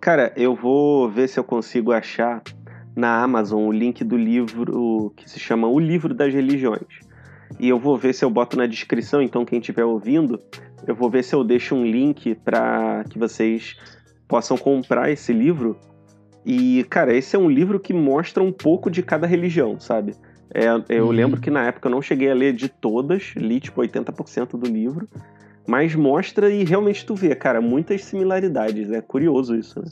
Cara, 0.00 0.32
eu 0.34 0.54
vou 0.54 1.10
ver 1.10 1.28
se 1.28 1.38
eu 1.38 1.44
consigo 1.44 1.92
achar 1.92 2.42
na 2.96 3.22
Amazon 3.22 3.64
o 3.64 3.72
link 3.72 4.02
do 4.02 4.16
livro 4.16 5.12
que 5.14 5.28
se 5.28 5.38
chama 5.38 5.68
O 5.68 5.78
Livro 5.78 6.14
das 6.14 6.32
Religiões. 6.32 6.86
E 7.60 7.68
eu 7.68 7.78
vou 7.78 7.96
ver 7.96 8.14
se 8.14 8.24
eu 8.24 8.30
boto 8.30 8.56
na 8.56 8.66
descrição, 8.66 9.20
então 9.20 9.44
quem 9.44 9.58
estiver 9.58 9.84
ouvindo, 9.84 10.40
eu 10.86 10.94
vou 10.94 11.10
ver 11.10 11.22
se 11.22 11.34
eu 11.34 11.44
deixo 11.44 11.74
um 11.74 11.84
link 11.84 12.34
para 12.36 13.04
que 13.08 13.18
vocês 13.18 13.76
possam 14.26 14.56
comprar 14.56 15.10
esse 15.10 15.32
livro. 15.32 15.78
E, 16.44 16.84
cara, 16.90 17.14
esse 17.14 17.34
é 17.34 17.38
um 17.38 17.50
livro 17.50 17.80
que 17.80 17.92
mostra 17.92 18.42
um 18.42 18.52
pouco 18.52 18.90
de 18.90 19.02
cada 19.02 19.26
religião, 19.26 19.78
sabe? 19.80 20.14
É, 20.54 20.66
eu 20.88 21.06
uhum. 21.06 21.10
lembro 21.10 21.40
que 21.40 21.50
na 21.50 21.66
época 21.66 21.88
eu 21.88 21.90
não 21.90 22.00
cheguei 22.00 22.30
a 22.30 22.34
ler 22.34 22.52
de 22.52 22.68
todas, 22.68 23.34
li 23.36 23.60
tipo 23.60 23.80
80% 23.80 24.58
do 24.58 24.66
livro, 24.66 25.08
mas 25.66 25.94
mostra 25.94 26.48
e 26.50 26.64
realmente 26.64 27.04
tu 27.04 27.14
vê, 27.14 27.34
cara, 27.34 27.60
muitas 27.60 28.04
similaridades. 28.04 28.90
É 28.90 29.00
curioso 29.00 29.56
isso, 29.56 29.80
né? 29.80 29.88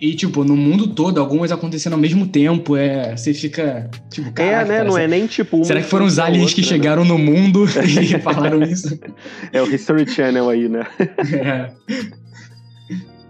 E, 0.00 0.14
tipo, 0.14 0.44
no 0.44 0.56
mundo 0.56 0.88
todo, 0.88 1.18
algumas 1.18 1.50
acontecendo 1.50 1.94
ao 1.94 1.98
mesmo 1.98 2.26
tempo. 2.26 2.76
É, 2.76 3.16
você 3.16 3.32
fica. 3.32 3.90
Tipo, 4.10 4.28
é, 4.40 4.64
né? 4.64 4.76
Cara, 4.76 4.84
não 4.84 4.98
é 4.98 5.06
nem 5.08 5.26
tipo. 5.26 5.64
Será 5.64 5.80
que 5.80 5.88
foram 5.88 6.04
os 6.04 6.18
aliens 6.18 6.42
outra, 6.42 6.54
que 6.54 6.60
né? 6.60 6.66
chegaram 6.66 7.04
no 7.04 7.16
mundo 7.16 7.64
e 7.84 8.20
falaram 8.20 8.62
isso? 8.62 8.98
É 9.52 9.62
o 9.62 9.72
History 9.72 10.06
Channel 10.06 10.48
aí, 10.48 10.68
né? 10.68 10.86
É. 11.32 11.70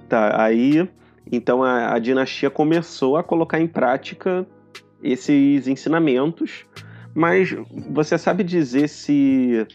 Tá, 0.09 0.41
aí. 0.41 0.89
Então 1.31 1.65
a, 1.65 1.95
a 1.95 1.99
dinastia 1.99 2.49
começou 2.49 3.17
a 3.17 3.25
colocar 3.25 3.61
em 3.61 3.67
prática 3.67 4.47
esses 5.03 5.67
ensinamentos, 5.67 6.65
mas 7.13 7.55
você 7.91 8.17
sabe 8.17 8.45
dizer 8.45 8.89
se 8.89 9.67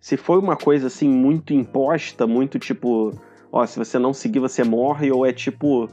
se 0.00 0.16
foi 0.16 0.38
uma 0.38 0.56
coisa 0.56 0.86
assim 0.86 1.08
muito 1.08 1.52
imposta, 1.52 2.26
muito 2.26 2.58
tipo, 2.58 3.12
ó, 3.50 3.66
se 3.66 3.78
você 3.78 3.98
não 3.98 4.12
seguir 4.12 4.38
você 4.38 4.62
morre 4.62 5.10
ou 5.10 5.26
é 5.26 5.32
tipo 5.32 5.88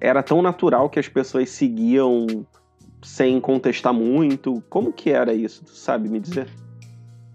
era 0.00 0.22
tão 0.22 0.42
natural 0.42 0.88
que 0.88 0.98
as 0.98 1.08
pessoas 1.08 1.50
seguiam 1.50 2.26
sem 3.02 3.40
contestar 3.40 3.92
muito? 3.92 4.62
Como 4.68 4.92
que 4.92 5.10
era 5.10 5.32
isso? 5.32 5.64
Tu 5.64 5.70
sabe 5.70 6.08
me 6.08 6.20
dizer? 6.20 6.48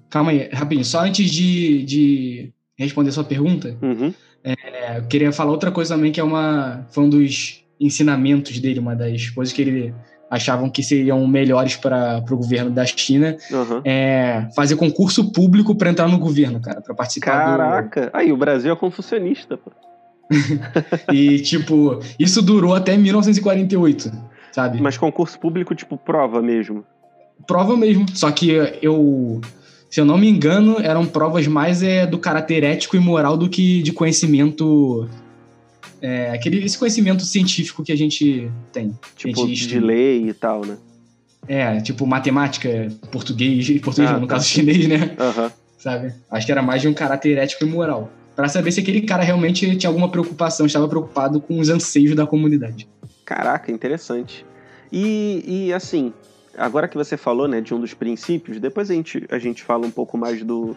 Calma 0.09 0.31
aí, 0.31 0.49
rapidinho. 0.51 0.85
Só 0.85 1.01
antes 1.01 1.31
de, 1.31 1.83
de 1.83 2.53
responder 2.77 3.11
sua 3.11 3.23
pergunta, 3.23 3.77
uhum. 3.81 4.13
é, 4.43 4.97
eu 4.97 5.07
queria 5.07 5.31
falar 5.31 5.51
outra 5.51 5.71
coisa 5.71 5.95
também, 5.95 6.11
que 6.11 6.19
é 6.19 6.23
uma, 6.23 6.85
foi 6.91 7.03
um 7.03 7.09
dos 7.09 7.63
ensinamentos 7.79 8.59
dele, 8.59 8.79
uma 8.79 8.95
das 8.95 9.29
coisas 9.29 9.53
que 9.53 9.61
ele 9.61 9.95
achavam 10.29 10.69
que 10.69 10.81
seriam 10.81 11.25
melhores 11.27 11.75
para 11.75 12.23
o 12.31 12.37
governo 12.37 12.71
da 12.71 12.85
China, 12.85 13.37
uhum. 13.51 13.81
é 13.85 14.47
fazer 14.55 14.75
concurso 14.75 15.31
público 15.31 15.75
para 15.75 15.91
entrar 15.91 16.07
no 16.07 16.17
governo, 16.17 16.59
cara, 16.59 16.81
para 16.81 16.95
participar 16.95 17.31
Caraca! 17.31 18.01
Do... 18.07 18.09
Aí, 18.13 18.31
o 18.31 18.37
Brasil 18.37 18.73
é 18.73 18.75
confucionista, 18.75 19.57
pô. 19.57 19.71
e, 21.11 21.39
tipo, 21.39 21.99
isso 22.17 22.41
durou 22.41 22.73
até 22.73 22.97
1948, 22.97 24.11
sabe? 24.51 24.81
Mas 24.81 24.97
concurso 24.97 25.39
público, 25.39 25.75
tipo, 25.75 25.97
prova 25.97 26.41
mesmo? 26.41 26.83
Prova 27.47 27.75
mesmo. 27.75 28.05
Só 28.15 28.31
que 28.31 28.51
eu, 28.81 29.41
se 29.89 29.99
eu 29.99 30.05
não 30.05 30.17
me 30.17 30.29
engano, 30.29 30.77
eram 30.81 31.05
provas 31.05 31.47
mais 31.47 31.83
é, 31.83 32.05
do 32.05 32.17
caráter 32.17 32.63
ético 32.63 32.95
e 32.95 32.99
moral 32.99 33.37
do 33.37 33.49
que 33.49 33.81
de 33.81 33.91
conhecimento. 33.91 35.07
É, 36.01 36.31
aquele, 36.31 36.63
esse 36.63 36.77
conhecimento 36.77 37.23
científico 37.23 37.83
que 37.83 37.91
a 37.91 37.97
gente 37.97 38.49
tem. 38.71 38.97
Tipo, 39.15 39.47
gente 39.47 39.67
de 39.67 39.79
lei 39.79 40.29
e 40.29 40.33
tal, 40.33 40.65
né? 40.65 40.77
É, 41.47 41.81
tipo, 41.81 42.05
matemática, 42.07 42.89
português, 43.11 43.67
português 43.81 44.09
ah, 44.09 44.13
não, 44.13 44.21
no 44.21 44.27
tá. 44.27 44.35
caso 44.35 44.47
chinês, 44.47 44.87
né? 44.87 45.15
Uhum. 45.19 45.49
Sabe? 45.77 46.13
Acho 46.31 46.45
que 46.45 46.51
era 46.51 46.61
mais 46.61 46.81
de 46.81 46.87
um 46.87 46.93
caráter 46.93 47.37
ético 47.37 47.65
e 47.65 47.67
moral 47.67 48.09
para 48.35 48.47
saber 48.47 48.71
se 48.71 48.79
aquele 48.79 49.01
cara 49.01 49.23
realmente 49.23 49.75
tinha 49.75 49.89
alguma 49.89 50.09
preocupação, 50.09 50.65
estava 50.65 50.87
preocupado 50.87 51.39
com 51.39 51.59
os 51.59 51.69
anseios 51.69 52.15
da 52.15 52.25
comunidade. 52.25 52.87
Caraca, 53.25 53.71
interessante. 53.71 54.45
E, 54.91 55.43
e 55.45 55.73
assim, 55.73 56.13
agora 56.57 56.87
que 56.87 56.97
você 56.97 57.17
falou, 57.17 57.47
né, 57.47 57.61
de 57.61 57.73
um 57.73 57.79
dos 57.79 57.93
princípios, 57.93 58.59
depois 58.59 58.89
a 58.89 58.93
gente, 58.93 59.25
a 59.29 59.39
gente 59.39 59.63
fala 59.63 59.85
um 59.85 59.91
pouco 59.91 60.17
mais 60.17 60.43
do, 60.43 60.75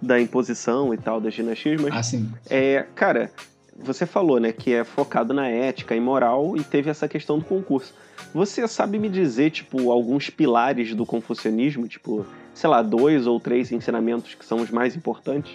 da 0.00 0.20
imposição 0.20 0.92
e 0.92 0.96
tal, 0.96 1.20
das 1.20 1.34
dinastias, 1.34 1.80
mas... 1.80 1.94
Ah, 1.94 2.02
sim. 2.02 2.30
É, 2.48 2.86
cara, 2.94 3.30
você 3.76 4.06
falou, 4.06 4.40
né, 4.40 4.52
que 4.52 4.72
é 4.72 4.84
focado 4.84 5.32
na 5.32 5.48
ética 5.48 5.94
e 5.94 6.00
moral 6.00 6.56
e 6.56 6.64
teve 6.64 6.90
essa 6.90 7.06
questão 7.08 7.38
do 7.38 7.44
concurso. 7.44 7.94
Você 8.34 8.66
sabe 8.66 8.98
me 8.98 9.08
dizer, 9.08 9.50
tipo, 9.50 9.90
alguns 9.90 10.28
pilares 10.28 10.94
do 10.94 11.06
confucionismo, 11.06 11.86
tipo, 11.86 12.26
sei 12.52 12.68
lá, 12.68 12.82
dois 12.82 13.26
ou 13.26 13.38
três 13.38 13.70
ensinamentos 13.72 14.34
que 14.34 14.44
são 14.44 14.58
os 14.58 14.70
mais 14.70 14.96
importantes? 14.96 15.52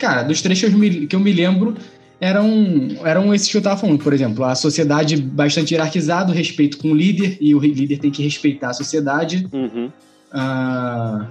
Cara, 0.00 0.22
dos 0.22 0.40
três 0.40 0.58
que 0.58 0.66
eu 1.14 1.20
me, 1.20 1.32
lembro, 1.32 1.76
eram, 2.18 2.88
eram 3.04 3.34
esses 3.34 3.50
que 3.50 3.56
eu 3.58 3.60
tava 3.60 3.78
falando. 3.78 4.02
Por 4.02 4.14
exemplo, 4.14 4.42
a 4.44 4.54
sociedade 4.54 5.14
bastante 5.18 5.74
hierarquizada, 5.74 6.32
o 6.32 6.34
respeito 6.34 6.78
com 6.78 6.90
o 6.90 6.94
líder, 6.94 7.36
e 7.38 7.54
o 7.54 7.60
líder 7.60 7.98
tem 7.98 8.10
que 8.10 8.22
respeitar 8.22 8.70
a 8.70 8.72
sociedade. 8.72 9.46
Uhum. 9.52 9.90
Uh, 10.32 11.26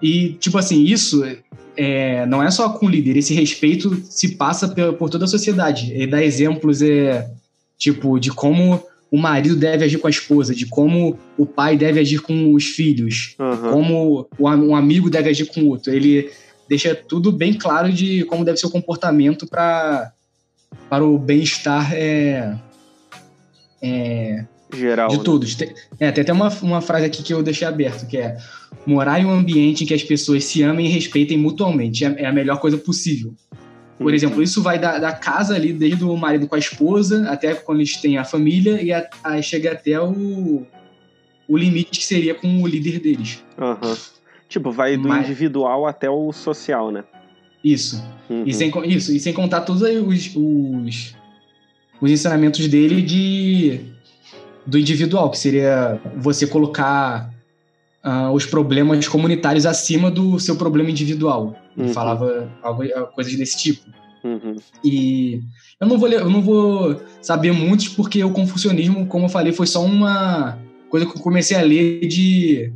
e, 0.00 0.30
tipo 0.40 0.56
assim, 0.56 0.82
isso 0.84 1.22
é, 1.76 2.24
não 2.24 2.42
é 2.42 2.50
só 2.50 2.70
com 2.70 2.86
o 2.86 2.88
líder, 2.88 3.18
esse 3.18 3.34
respeito 3.34 4.02
se 4.08 4.36
passa 4.36 4.68
por, 4.68 4.94
por 4.94 5.10
toda 5.10 5.26
a 5.26 5.28
sociedade. 5.28 5.92
Ele 5.92 6.06
dá 6.06 6.24
exemplos, 6.24 6.80
é, 6.80 7.28
tipo, 7.76 8.18
de 8.18 8.30
como 8.30 8.82
o 9.10 9.18
marido 9.18 9.54
deve 9.54 9.84
agir 9.84 9.98
com 9.98 10.06
a 10.06 10.10
esposa, 10.10 10.54
de 10.54 10.64
como 10.64 11.18
o 11.36 11.44
pai 11.44 11.76
deve 11.76 12.00
agir 12.00 12.22
com 12.22 12.54
os 12.54 12.64
filhos, 12.64 13.36
uhum. 13.38 13.70
como 13.70 14.28
um 14.40 14.74
amigo 14.74 15.10
deve 15.10 15.28
agir 15.28 15.44
com 15.44 15.60
o 15.60 15.68
outro. 15.68 15.92
Ele 15.92 16.30
deixa 16.72 16.94
tudo 16.94 17.30
bem 17.30 17.52
claro 17.52 17.92
de 17.92 18.24
como 18.24 18.46
deve 18.46 18.56
ser 18.56 18.66
o 18.66 18.70
comportamento 18.70 19.46
para 19.46 20.10
para 20.88 21.04
o 21.04 21.18
bem-estar 21.18 21.92
é, 21.92 22.56
é, 23.82 24.46
geral 24.74 25.08
de 25.10 25.18
né? 25.18 25.22
todos. 25.22 25.54
Tem, 25.54 25.74
é, 26.00 26.10
tem 26.10 26.22
até 26.22 26.32
uma, 26.32 26.48
uma 26.62 26.80
frase 26.80 27.04
aqui 27.04 27.22
que 27.22 27.34
eu 27.34 27.42
deixei 27.42 27.68
aberto, 27.68 28.06
que 28.06 28.16
é 28.16 28.38
morar 28.86 29.20
em 29.20 29.26
um 29.26 29.30
ambiente 29.30 29.84
em 29.84 29.86
que 29.86 29.92
as 29.92 30.02
pessoas 30.02 30.46
se 30.46 30.62
amem 30.62 30.86
e 30.86 30.88
respeitem 30.88 31.36
mutuamente 31.36 32.06
é, 32.06 32.22
é 32.22 32.24
a 32.24 32.32
melhor 32.32 32.58
coisa 32.58 32.78
possível. 32.78 33.34
Por 33.98 34.06
uhum. 34.06 34.14
exemplo, 34.14 34.42
isso 34.42 34.62
vai 34.62 34.78
da, 34.78 34.98
da, 34.98 35.12
casa 35.12 35.54
ali, 35.54 35.74
desde 35.74 36.02
o 36.02 36.16
marido 36.16 36.48
com 36.48 36.54
a 36.54 36.58
esposa, 36.58 37.28
até 37.28 37.54
quando 37.54 37.80
eles 37.80 37.98
têm 37.98 38.16
a 38.16 38.24
família, 38.24 38.80
e 38.80 38.90
a, 38.90 39.06
a 39.22 39.42
chega 39.42 39.72
até 39.72 40.00
o, 40.00 40.66
o 41.46 41.56
limite 41.58 42.00
que 42.00 42.06
seria 42.06 42.34
com 42.34 42.62
o 42.62 42.66
líder 42.66 42.98
deles. 42.98 43.44
Uhum. 43.58 43.94
Tipo, 44.52 44.70
vai 44.70 44.98
do 44.98 45.08
Mas... 45.08 45.24
individual 45.24 45.86
até 45.86 46.10
o 46.10 46.30
social, 46.30 46.90
né? 46.90 47.04
Isso. 47.64 48.04
Uhum. 48.28 48.44
E 48.44 48.52
sem, 48.52 48.70
isso. 48.84 49.10
E 49.10 49.18
sem 49.18 49.32
contar 49.32 49.62
todos 49.62 49.80
os, 49.80 50.36
os, 50.36 51.16
os 51.98 52.10
ensinamentos 52.10 52.68
dele 52.68 53.00
de 53.00 53.80
do 54.66 54.78
individual, 54.78 55.30
que 55.30 55.38
seria 55.38 55.98
você 56.18 56.46
colocar 56.46 57.32
uh, 58.04 58.30
os 58.32 58.44
problemas 58.44 59.08
comunitários 59.08 59.64
acima 59.64 60.10
do 60.10 60.38
seu 60.38 60.54
problema 60.54 60.90
individual. 60.90 61.56
Ele 61.74 61.88
uhum. 61.88 61.94
falava 61.94 62.52
algo, 62.62 62.84
coisas 63.14 63.34
desse 63.34 63.56
tipo. 63.56 63.86
Uhum. 64.22 64.56
E 64.84 65.40
eu 65.80 65.86
não 65.88 65.96
vou 65.96 66.08
eu 66.10 66.28
não 66.28 66.42
vou 66.42 67.00
saber 67.22 67.52
muitos 67.52 67.88
porque 67.88 68.22
o 68.22 68.30
confucionismo, 68.30 69.06
como 69.06 69.24
eu 69.24 69.30
falei, 69.30 69.50
foi 69.50 69.66
só 69.66 69.82
uma 69.82 70.58
coisa 70.90 71.06
que 71.06 71.16
eu 71.16 71.22
comecei 71.22 71.56
a 71.56 71.62
ler 71.62 72.06
de 72.06 72.70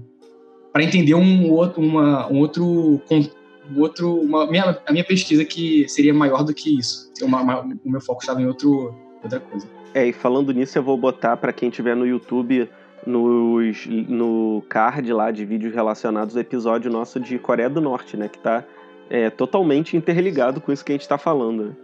para 0.77 0.85
entender 0.85 1.15
um 1.15 1.51
outro, 1.51 1.81
uma, 1.81 2.31
um 2.31 2.39
outro, 2.39 3.01
um 3.11 3.81
outro 3.81 4.15
uma, 4.21 4.47
minha, 4.47 4.79
a 4.85 4.93
minha 4.93 5.05
pesquisa 5.05 5.43
que 5.43 5.89
seria 5.89 6.13
maior 6.13 6.45
do 6.45 6.53
que 6.53 6.79
isso. 6.79 7.11
Uma, 7.23 7.41
uma, 7.41 7.61
o 7.83 7.91
meu 7.91 8.01
foco 8.03 8.21
estava 8.21 8.43
em 8.43 8.47
outro, 8.47 8.95
outra 9.23 9.41
coisa. 9.41 9.67
É, 9.95 10.07
e 10.07 10.13
falando 10.13 10.53
nisso, 10.53 10.77
eu 10.77 10.83
vou 10.83 10.99
botar 10.99 11.39
para 11.39 11.51
quem 11.51 11.71
tiver 11.71 11.97
no 11.97 12.07
YouTube 12.07 12.69
nos, 13.07 13.87
no 13.87 14.63
card 14.69 15.11
lá 15.15 15.31
de 15.31 15.47
vídeos 15.47 15.73
relacionados 15.73 16.37
ao 16.37 16.43
episódio 16.43 16.93
nosso 16.93 17.19
de 17.19 17.39
Coreia 17.39 17.71
do 17.71 17.81
Norte, 17.81 18.15
né? 18.15 18.29
Que 18.29 18.39
tá 18.39 18.63
é, 19.09 19.31
totalmente 19.31 19.97
interligado 19.97 20.61
com 20.61 20.71
isso 20.71 20.85
que 20.85 20.93
a 20.93 20.95
gente 20.95 21.01
está 21.01 21.17
falando. 21.17 21.75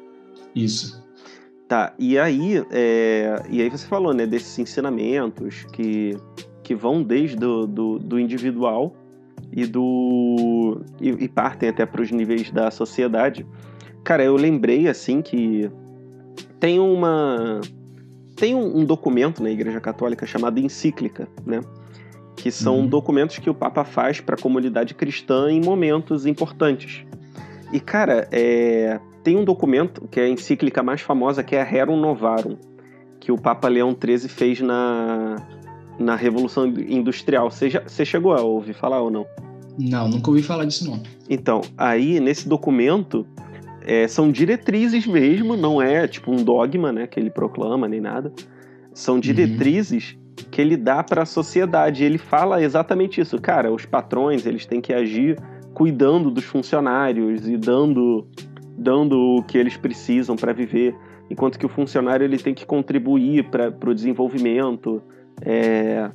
Isso. 0.54 1.02
Tá, 1.66 1.94
e 1.98 2.18
aí, 2.18 2.62
é, 2.70 3.42
e 3.48 3.62
aí 3.62 3.70
você 3.70 3.86
falou, 3.86 4.12
né, 4.12 4.26
desses 4.26 4.58
ensinamentos 4.58 5.64
que 5.72 6.14
que 6.62 6.74
vão 6.74 7.02
desde 7.02 7.36
do, 7.36 7.66
do, 7.66 7.98
do 7.98 8.20
individual 8.20 8.94
e 9.50 9.66
do 9.66 10.80
e, 11.00 11.08
e 11.10 11.28
partem 11.28 11.68
até 11.68 11.84
para 11.84 12.02
os 12.02 12.10
níveis 12.10 12.50
da 12.50 12.70
sociedade. 12.70 13.46
Cara, 14.04 14.24
eu 14.24 14.36
lembrei 14.36 14.88
assim 14.88 15.22
que 15.22 15.70
tem 16.58 16.78
uma 16.78 17.60
tem 18.36 18.54
um, 18.54 18.78
um 18.78 18.84
documento 18.84 19.42
na 19.42 19.50
Igreja 19.50 19.80
Católica 19.80 20.26
chamado 20.26 20.58
encíclica, 20.58 21.28
né? 21.44 21.60
Que 22.36 22.50
são 22.50 22.80
uhum. 22.80 22.86
documentos 22.86 23.38
que 23.38 23.50
o 23.50 23.54
Papa 23.54 23.84
faz 23.84 24.20
para 24.20 24.34
a 24.34 24.38
comunidade 24.38 24.94
cristã 24.94 25.50
em 25.50 25.60
momentos 25.60 26.26
importantes. 26.26 27.04
E, 27.72 27.78
cara, 27.78 28.26
é... 28.32 28.98
tem 29.22 29.36
um 29.36 29.44
documento 29.44 30.08
que 30.08 30.18
é 30.18 30.24
a 30.24 30.28
encíclica 30.28 30.82
mais 30.82 31.00
famosa, 31.00 31.42
que 31.42 31.54
é 31.54 31.60
a 31.60 31.64
Rerum 31.64 32.00
Novarum, 32.00 32.56
que 33.20 33.30
o 33.30 33.38
Papa 33.38 33.68
Leão 33.68 33.96
XIII 33.96 34.28
fez 34.28 34.60
na, 34.60 35.36
na 36.02 36.16
Revolução 36.16 36.66
Industrial. 36.66 37.50
Você, 37.50 37.70
já... 37.70 37.80
Você 37.80 38.04
chegou 38.04 38.32
a 38.32 38.42
ouvir 38.42 38.74
falar 38.74 39.00
ou 39.00 39.10
não? 39.10 39.26
Não, 39.78 40.08
nunca 40.08 40.30
ouvi 40.30 40.42
falar 40.42 40.64
disso, 40.64 40.88
não. 40.88 41.02
Então, 41.28 41.62
aí, 41.78 42.20
nesse 42.20 42.48
documento, 42.48 43.26
é, 43.84 44.06
são 44.06 44.30
diretrizes 44.30 45.06
mesmo, 45.06 45.56
não 45.56 45.80
é 45.80 46.06
tipo 46.06 46.30
um 46.30 46.42
dogma, 46.42 46.92
né, 46.92 47.06
que 47.06 47.18
ele 47.18 47.30
proclama, 47.30 47.88
nem 47.88 48.00
nada. 48.00 48.32
São 48.92 49.14
uhum. 49.14 49.20
diretrizes 49.20 50.12
uhum. 50.12 50.44
que 50.50 50.60
ele 50.60 50.76
dá 50.76 51.02
para 51.02 51.22
a 51.22 51.26
sociedade. 51.26 52.04
Ele 52.04 52.18
fala 52.18 52.62
exatamente 52.62 53.20
isso. 53.20 53.40
Cara, 53.40 53.72
os 53.72 53.86
patrões, 53.86 54.44
eles 54.44 54.66
têm 54.66 54.80
que 54.80 54.92
agir 54.92 55.38
cuidando 55.72 56.30
dos 56.30 56.44
funcionários 56.44 57.48
e 57.48 57.56
dando, 57.56 58.26
dando 58.76 59.18
o 59.18 59.42
que 59.42 59.56
eles 59.56 59.76
precisam 59.76 60.36
para 60.36 60.52
viver, 60.52 60.94
enquanto 61.30 61.58
que 61.58 61.64
o 61.64 61.68
funcionário 61.68 62.24
ele 62.24 62.36
tem 62.36 62.52
que 62.52 62.66
contribuir 62.66 63.48
para 63.48 63.90
o 63.90 63.94
desenvolvimento 63.94 65.02
é, 65.44 66.10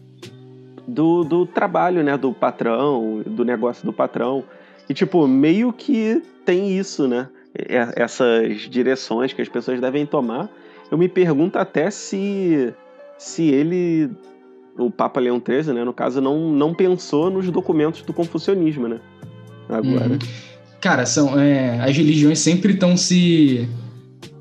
do, 0.88 1.24
do 1.24 1.46
trabalho 1.46 2.04
né, 2.04 2.18
do 2.18 2.34
patrão, 2.34 3.22
do 3.26 3.44
negócio 3.46 3.86
do 3.86 3.94
patrão. 3.94 4.44
E, 4.90 4.94
tipo, 4.94 5.28
meio 5.28 5.74
que 5.74 6.22
tem 6.46 6.78
isso, 6.78 7.08
né? 7.08 7.28
Essas 7.96 8.62
direções 8.70 9.34
que 9.34 9.42
as 9.42 9.50
pessoas 9.50 9.82
devem 9.82 10.06
tomar. 10.06 10.50
Eu 10.90 10.98
me 10.98 11.10
pergunto 11.10 11.58
até 11.58 11.90
se, 11.90 12.74
se 13.18 13.44
ele, 13.44 14.10
o 14.78 14.90
Papa 14.90 15.20
Leão 15.20 15.42
XIII, 15.46 15.74
né, 15.74 15.84
no 15.84 15.94
caso, 15.94 16.22
não, 16.22 16.52
não 16.52 16.74
pensou 16.74 17.30
nos 17.30 17.50
documentos 17.50 18.02
do 18.04 18.13
confucionismo, 18.13 18.88
né? 18.88 19.00
agora. 19.70 20.12
Uhum. 20.12 20.20
Cara, 20.80 21.06
são, 21.06 21.40
é, 21.40 21.80
as 21.82 21.96
religiões 21.96 22.40
sempre 22.40 22.74
estão 22.74 22.96
se. 22.96 23.68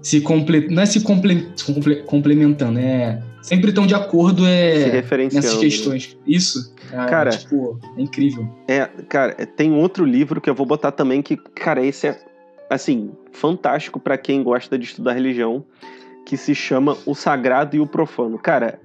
se 0.02 0.20
comple, 0.20 0.68
não 0.68 0.82
é 0.82 0.86
se 0.86 1.00
comple, 1.00 1.48
comple, 1.64 1.96
complementando, 2.02 2.78
é. 2.78 3.22
Sempre 3.46 3.68
estão 3.68 3.86
de 3.86 3.94
acordo 3.94 4.44
é, 4.44 5.00
nessas 5.32 5.58
questões. 5.58 6.18
Isso. 6.26 6.74
Cara, 6.90 7.08
cara 7.08 7.30
tipo, 7.30 7.78
é 7.96 8.02
incrível. 8.02 8.48
É, 8.66 8.86
cara, 9.08 9.34
tem 9.46 9.72
outro 9.72 10.04
livro 10.04 10.40
que 10.40 10.50
eu 10.50 10.54
vou 10.54 10.66
botar 10.66 10.90
também 10.90 11.22
que, 11.22 11.36
cara, 11.36 11.80
esse 11.86 12.08
é, 12.08 12.18
assim, 12.68 13.12
fantástico 13.30 14.00
para 14.00 14.18
quem 14.18 14.42
gosta 14.42 14.76
de 14.76 14.86
estudar 14.86 15.12
religião, 15.12 15.64
que 16.26 16.36
se 16.36 16.56
chama 16.56 16.96
O 17.06 17.14
Sagrado 17.14 17.76
e 17.76 17.80
o 17.80 17.86
Profano. 17.86 18.36
Cara, 18.36 18.80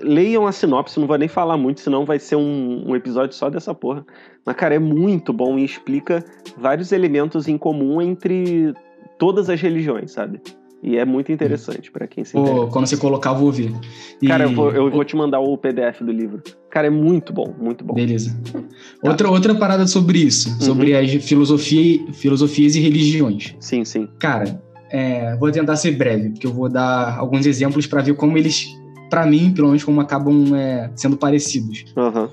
leiam 0.00 0.44
a 0.44 0.50
sinopse, 0.50 0.98
não 0.98 1.06
vou 1.06 1.16
nem 1.16 1.28
falar 1.28 1.56
muito, 1.56 1.80
senão 1.80 2.04
vai 2.04 2.18
ser 2.18 2.34
um, 2.34 2.90
um, 2.90 2.96
episódio 2.96 3.36
só 3.36 3.48
dessa 3.48 3.72
porra. 3.72 4.04
Mas, 4.44 4.56
cara, 4.56 4.74
é 4.74 4.80
muito 4.80 5.32
bom 5.32 5.56
e 5.56 5.64
explica 5.64 6.24
vários 6.56 6.90
elementos 6.90 7.46
em 7.46 7.56
comum 7.56 8.02
entre 8.02 8.74
todas 9.20 9.48
as 9.48 9.60
religiões, 9.60 10.10
sabe? 10.10 10.40
E 10.82 10.96
é 10.96 11.04
muito 11.04 11.30
interessante 11.30 11.90
para 11.90 12.06
quem 12.06 12.24
se 12.24 12.32
Pô, 12.32 12.68
Quando 12.68 12.86
você 12.86 12.96
colocar, 12.96 13.30
eu 13.30 13.36
vou 13.36 13.46
ouvir. 13.46 13.72
E... 14.20 14.26
Cara, 14.26 14.44
eu 14.44 14.54
vou, 14.54 14.70
eu 14.70 14.90
vou, 14.90 15.04
te 15.04 15.14
mandar 15.14 15.38
o 15.38 15.56
PDF 15.58 16.00
do 16.00 16.10
livro. 16.10 16.42
Cara, 16.70 16.86
é 16.86 16.90
muito 16.90 17.32
bom, 17.32 17.54
muito 17.58 17.84
bom. 17.84 17.94
Beleza. 17.94 18.34
Tá. 18.50 18.62
Outra, 19.02 19.30
outra 19.30 19.54
parada 19.54 19.86
sobre 19.86 20.20
isso, 20.20 20.48
uhum. 20.48 20.60
sobre 20.60 20.96
as 20.96 21.10
filosofia, 21.22 22.00
filosofias 22.14 22.76
e 22.76 22.80
religiões. 22.80 23.54
Sim, 23.60 23.84
sim. 23.84 24.08
Cara, 24.18 24.62
é, 24.90 25.36
vou 25.36 25.50
tentar 25.52 25.76
ser 25.76 25.92
breve, 25.92 26.30
porque 26.30 26.46
eu 26.46 26.52
vou 26.52 26.68
dar 26.68 27.18
alguns 27.18 27.44
exemplos 27.44 27.86
para 27.86 28.00
ver 28.00 28.14
como 28.14 28.38
eles 28.38 28.66
para 29.10 29.26
mim, 29.26 29.52
pelo 29.52 29.68
menos, 29.68 29.82
como 29.82 30.00
acabam 30.00 30.54
é, 30.54 30.90
sendo 30.94 31.16
parecidos. 31.16 31.84
Uhum. 31.96 32.28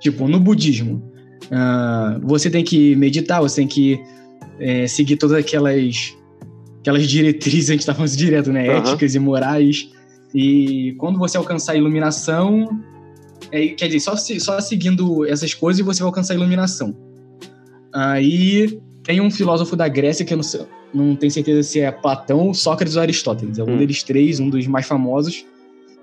Tipo, 0.00 0.28
no 0.28 0.38
budismo, 0.38 1.02
uh, 1.46 2.20
você 2.22 2.48
tem 2.48 2.62
que 2.62 2.94
meditar, 2.94 3.40
você 3.40 3.56
tem 3.56 3.66
que 3.66 4.00
é, 4.58 4.86
seguir 4.86 5.16
todas 5.16 5.36
aquelas 5.36 6.16
aquelas 6.86 7.08
diretrizes, 7.08 7.70
a 7.70 7.72
gente 7.72 7.84
tá 7.84 7.92
falando 7.92 8.12
direto, 8.12 8.52
né? 8.52 8.68
Uhum. 8.68 8.76
Éticas 8.76 9.16
e 9.16 9.18
morais. 9.18 9.90
E 10.32 10.94
quando 10.98 11.18
você 11.18 11.36
alcançar 11.36 11.72
a 11.72 11.76
iluminação, 11.76 12.80
é, 13.50 13.68
quer 13.68 13.86
dizer, 13.86 14.00
só, 14.00 14.14
só 14.16 14.60
seguindo 14.60 15.26
essas 15.26 15.52
coisas 15.52 15.84
você 15.84 15.98
vai 15.98 16.06
alcançar 16.06 16.34
a 16.34 16.36
iluminação. 16.36 16.96
Aí 17.92 18.78
tem 19.02 19.20
um 19.20 19.30
filósofo 19.30 19.74
da 19.74 19.88
Grécia 19.88 20.24
que 20.24 20.32
eu 20.32 20.36
não, 20.36 20.44
sei, 20.44 20.60
não 20.94 21.16
tenho 21.16 21.32
certeza 21.32 21.64
se 21.64 21.80
é 21.80 21.90
Platão, 21.90 22.54
Sócrates 22.54 22.94
ou 22.94 23.02
Aristóteles. 23.02 23.58
É 23.58 23.64
um 23.64 23.74
hum. 23.74 23.78
deles 23.78 24.04
três, 24.04 24.38
um 24.38 24.48
dos 24.48 24.66
mais 24.68 24.86
famosos 24.86 25.44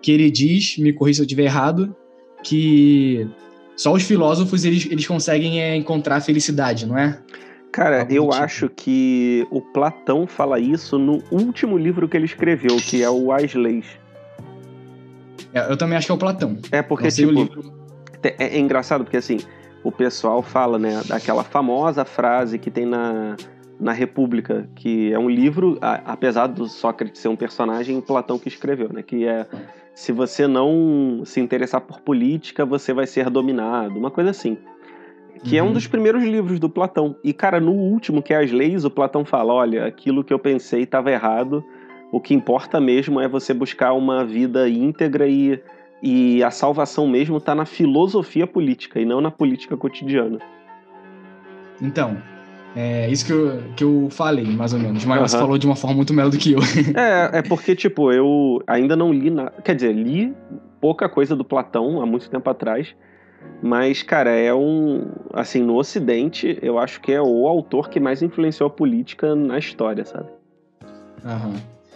que 0.02 0.12
ele 0.12 0.30
diz, 0.30 0.78
me 0.78 0.92
corrija 0.92 1.18
se 1.18 1.22
eu 1.22 1.26
estiver 1.26 1.44
errado, 1.44 1.96
que 2.44 3.26
só 3.78 3.94
os 3.94 4.04
filósofos 4.04 4.66
eles, 4.66 4.86
eles 4.92 5.08
conseguem 5.08 5.62
é, 5.62 5.78
encontrar 5.78 6.20
felicidade, 6.20 6.86
não 6.86 6.98
é? 6.98 7.22
Cara, 7.74 8.06
eu 8.08 8.30
tipo. 8.30 8.34
acho 8.36 8.70
que 8.70 9.48
o 9.50 9.60
Platão 9.60 10.28
fala 10.28 10.60
isso 10.60 11.00
no 11.00 11.24
último 11.32 11.76
livro 11.76 12.08
que 12.08 12.16
ele 12.16 12.26
escreveu, 12.26 12.78
que 12.78 13.02
é 13.02 13.10
o 13.10 13.32
As 13.32 13.56
Leis. 13.56 13.88
É, 15.52 15.72
eu 15.72 15.76
também 15.76 15.98
acho 15.98 16.06
que 16.06 16.12
é 16.12 16.16
o 16.16 16.18
Platão. 16.18 16.56
É 16.72 16.84
porque, 16.84 17.08
tipo, 17.08 17.74
é, 18.22 18.58
é 18.58 18.60
engraçado 18.60 19.04
porque, 19.04 19.18
assim, 19.18 19.40
o 19.84 19.92
pessoal 19.92 20.44
fala, 20.44 20.78
né, 20.78 21.02
daquela 21.08 21.44
famosa 21.44 22.06
frase 22.06 22.60
que 22.60 22.70
tem 22.70 22.86
na, 22.86 23.36
na 23.80 23.92
República, 23.92 24.70
que 24.76 25.12
é 25.12 25.18
um 25.18 25.28
livro, 25.28 25.80
a, 25.82 25.96
apesar 26.14 26.46
do 26.46 26.68
Sócrates 26.68 27.20
ser 27.20 27.28
um 27.28 27.36
personagem, 27.36 28.00
Platão 28.02 28.38
que 28.38 28.48
escreveu, 28.48 28.94
né, 28.94 29.02
que 29.02 29.26
é 29.26 29.48
se 29.96 30.12
você 30.12 30.46
não 30.46 31.24
se 31.26 31.40
interessar 31.40 31.82
por 31.82 32.02
política, 32.02 32.66
você 32.66 32.94
vai 32.94 33.08
ser 33.08 33.32
dominado, 33.32 33.98
uma 33.98 34.12
coisa 34.12 34.30
assim. 34.30 34.60
Que 35.44 35.56
uhum. 35.56 35.58
é 35.58 35.64
um 35.64 35.68
uhum. 35.68 35.74
dos 35.74 35.88
primeiros 35.88 36.24
livros 36.24 36.60
do 36.60 36.70
Platão. 36.70 37.16
E, 37.24 37.34
cara, 37.34 37.60
no 37.60 37.72
último, 37.72 38.22
que 38.22 38.34
é 38.34 38.38
As 38.38 38.52
Leis, 38.52 38.86
o 38.86 38.90
Platão 38.90 39.26
fala: 39.26 39.54
olha, 39.54 39.86
aquilo 39.86 40.24
que 40.24 40.34
eu 40.34 40.40
pensei 40.40 40.84
estava 40.84 41.12
errado, 41.12 41.64
o 42.12 42.20
que 42.20 42.34
importa 42.34 42.80
mesmo 42.80 43.20
é 43.20 43.28
você 43.28 43.54
buscar 43.54 43.94
uma 43.94 44.24
vida 44.24 44.70
íntegra 44.70 45.28
e, 45.28 45.60
e 46.02 46.44
a 46.44 46.52
salvação 46.52 47.08
mesmo 47.08 47.38
está 47.38 47.54
na 47.54 47.66
filosofia 47.66 48.48
política 48.48 49.00
e 49.00 49.06
não 49.06 49.20
na 49.20 49.32
política 49.32 49.76
cotidiana. 49.76 50.40
Então, 51.82 52.18
é 52.76 53.10
isso 53.10 53.26
que 53.26 53.32
eu, 53.32 53.64
que 53.76 53.84
eu 53.84 54.08
falei, 54.10 54.46
mais 54.46 54.74
ou 54.74 54.80
menos. 54.80 55.06
Mas 55.06 55.20
uhum. 55.20 55.28
você 55.28 55.38
falou 55.38 55.58
de 55.58 55.66
uma 55.66 55.76
forma 55.76 55.98
muito 55.98 56.14
melhor 56.14 56.30
do 56.30 56.38
que 56.38 56.54
eu. 56.54 56.60
É, 56.96 57.40
é 57.40 57.42
porque, 57.42 57.76
tipo, 57.76 58.12
eu 58.12 58.62
ainda 58.66 58.96
não 58.96 59.12
li 59.12 59.30
nada. 59.30 59.54
Quer 59.64 59.76
dizer, 59.76 59.94
li 59.94 60.34
pouca 60.82 61.08
coisa 61.08 61.36
do 61.36 61.44
Platão 61.44 62.02
há 62.02 62.06
muito 62.06 62.30
tempo 62.30 62.50
atrás. 62.50 62.96
Mas, 63.62 64.04
cara, 64.04 64.30
é 64.32 64.54
um. 64.54 65.08
Assim, 65.34 65.62
no 65.64 65.76
Ocidente, 65.78 66.60
eu 66.62 66.78
acho 66.78 67.00
que 67.00 67.12
é 67.12 67.22
o 67.22 67.48
autor 67.48 67.90
que 67.90 68.00
mais 68.00 68.22
influenciou 68.22 68.68
a 68.68 68.70
política 68.70 69.36
na 69.36 69.58
história, 69.58 70.04
sabe? 70.04 70.30
Aham. 71.24 71.54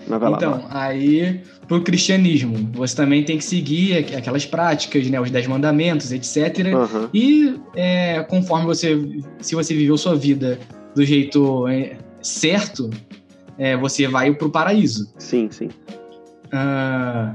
Uhum. 0.09 0.35
então, 0.35 0.51
lá. 0.51 0.69
aí 0.71 1.41
pro 1.67 1.83
cristianismo, 1.83 2.69
você 2.71 2.95
também 2.95 3.25
tem 3.25 3.37
que 3.37 3.43
seguir 3.43 3.97
aquelas 4.15 4.45
práticas, 4.45 5.09
né, 5.09 5.19
os 5.19 5.29
dez 5.29 5.45
mandamentos, 5.47 6.13
etc. 6.13 6.67
Uhum. 6.73 7.09
E 7.13 7.59
é, 7.75 8.23
conforme 8.23 8.65
você, 8.65 8.97
se 9.41 9.53
você 9.53 9.73
viveu 9.73 9.97
sua 9.97 10.15
vida 10.15 10.57
do 10.95 11.03
jeito 11.03 11.67
é, 11.67 11.97
certo, 12.21 12.89
é, 13.57 13.75
você 13.75 14.07
vai 14.07 14.33
pro 14.33 14.49
paraíso. 14.49 15.13
Sim, 15.17 15.49
sim. 15.51 15.69
Ah, 16.53 17.33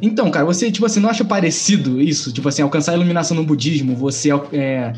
então, 0.00 0.30
cara, 0.30 0.44
você 0.44 0.70
tipo 0.70 0.86
assim 0.86 1.00
não 1.00 1.08
acha 1.08 1.24
parecido 1.24 2.00
isso, 2.00 2.32
tipo 2.32 2.48
assim 2.48 2.62
alcançar 2.62 2.92
a 2.92 2.94
iluminação 2.94 3.36
no 3.36 3.44
budismo, 3.44 3.94
você 3.94 4.30
é, 4.52 4.92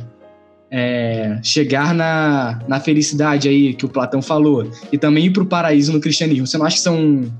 é, 0.70 1.38
chegar 1.42 1.94
na, 1.94 2.60
na 2.66 2.80
felicidade 2.80 3.48
aí 3.48 3.74
que 3.74 3.84
o 3.84 3.88
Platão 3.88 4.20
falou 4.20 4.70
e 4.90 4.98
também 4.98 5.26
ir 5.26 5.30
para 5.30 5.42
o 5.42 5.46
paraíso 5.46 5.92
no 5.92 6.00
cristianismo. 6.00 6.46
Você 6.46 6.58
não 6.58 6.66
acha 6.66 6.76
que 6.76 6.82
são 6.82 7.30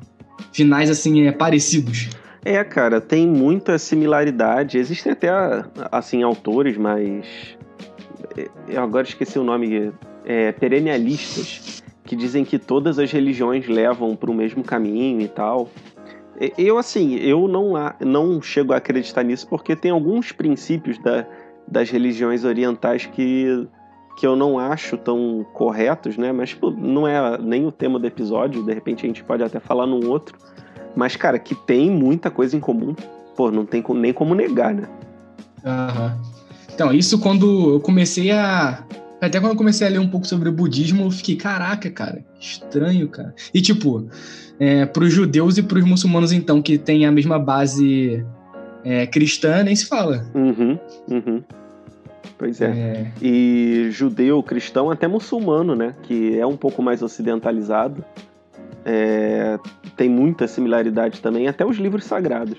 finais 0.53 0.91
assim 0.91 1.27
é, 1.27 1.33
parecidos? 1.33 2.11
É, 2.45 2.63
cara, 2.63 3.01
tem 3.01 3.27
muita 3.27 3.79
similaridade. 3.79 4.79
Existem 4.79 5.13
até 5.13 5.29
assim 5.91 6.23
autores, 6.23 6.77
mas 6.77 7.27
é, 8.37 8.49
eu 8.69 8.83
agora 8.83 9.07
esqueci 9.07 9.39
o 9.39 9.45
nome, 9.45 9.93
é, 10.25 10.53
perennialistas, 10.53 11.83
que 12.05 12.15
dizem 12.15 12.45
que 12.45 12.59
todas 12.59 13.01
as 13.01 13.11
religiões 13.11 13.67
levam 13.67 14.15
para 14.15 14.31
o 14.31 14.35
mesmo 14.35 14.63
caminho 14.63 15.21
e 15.23 15.29
tal. 15.29 15.69
Eu 16.57 16.79
assim, 16.79 17.17
eu 17.17 17.49
não 17.49 17.73
não 18.01 18.43
chego 18.43 18.73
a 18.73 18.77
acreditar 18.77 19.23
nisso 19.23 19.47
porque 19.49 19.75
tem 19.75 19.91
alguns 19.91 20.33
princípios 20.33 20.99
da 20.99 21.27
das 21.69 21.91
religiões 21.91 22.45
orientais 22.45 23.07
que, 23.07 23.67
que 24.17 24.27
eu 24.27 24.37
não 24.37 24.59
acho 24.59 24.97
tão 24.97 25.45
corretos, 25.53 26.17
né? 26.17 26.31
Mas 26.33 26.51
tipo, 26.51 26.71
não 26.71 27.07
é 27.07 27.39
nem 27.39 27.67
o 27.67 27.73
tema 27.73 27.99
do 27.99 28.07
episódio, 28.07 28.63
de 28.63 28.73
repente 28.73 29.05
a 29.05 29.09
gente 29.09 29.25
pode 29.25 29.43
até 29.43 29.59
falar 29.59 29.87
num 29.87 30.09
outro. 30.09 30.39
Mas, 30.95 31.15
cara, 31.15 31.39
que 31.39 31.55
tem 31.55 31.91
muita 31.91 32.31
coisa 32.31 32.57
em 32.57 32.61
comum, 32.61 32.95
pô, 33.37 33.51
não 33.51 33.67
tem 33.67 33.85
nem 33.95 34.13
como 34.13 34.35
negar, 34.35 34.75
né? 34.75 34.89
Aham. 35.65 36.19
Então, 36.73 36.93
isso 36.93 37.19
quando 37.19 37.75
eu 37.75 37.81
comecei 37.81 38.31
a. 38.31 38.83
Até 39.21 39.41
quando 39.41 39.53
eu 39.53 39.57
comecei 39.57 39.87
a 39.87 39.91
ler 39.91 39.99
um 39.99 40.09
pouco 40.09 40.27
sobre 40.27 40.49
o 40.49 40.53
budismo, 40.53 41.05
eu 41.05 41.11
fiquei, 41.11 41.37
caraca, 41.37 41.91
cara, 41.91 42.25
estranho, 42.39 43.09
cara. 43.09 43.35
E 43.53 43.61
tipo, 43.63 44.09
é, 44.59 44.85
para 44.85 45.05
os 45.05 45.13
judeus 45.13 45.57
e 45.57 45.63
para 45.63 45.79
os 45.79 45.85
muçulmanos, 45.85 46.33
então, 46.33 46.61
que 46.61 46.77
tem 46.77 47.07
a 47.07 47.13
mesma 47.13 47.39
base 47.39 48.25
é, 48.85 49.07
cristã 49.07 49.63
nem 49.63 49.75
se 49.75 49.87
fala. 49.87 50.27
Uhum, 50.35 50.79
uhum. 51.09 51.43
Pois 52.39 52.61
é. 52.61 52.67
é. 52.67 53.13
E 53.23 53.89
judeu, 53.91 54.43
cristão, 54.43 54.91
até 54.91 55.09
muçulmano, 55.09 55.75
né? 55.75 55.95
Que 56.03 56.39
é 56.39 56.47
um 56.47 56.57
pouco 56.57 56.83
mais 56.83 57.03
ocidentalizado. 57.03 58.05
É, 58.85 59.59
tem 59.97 60.09
muita 60.09 60.47
similaridade 60.47 61.21
também, 61.21 61.49
até 61.49 61.65
os 61.65 61.79
livros 61.79 62.05
sagrados. 62.05 62.59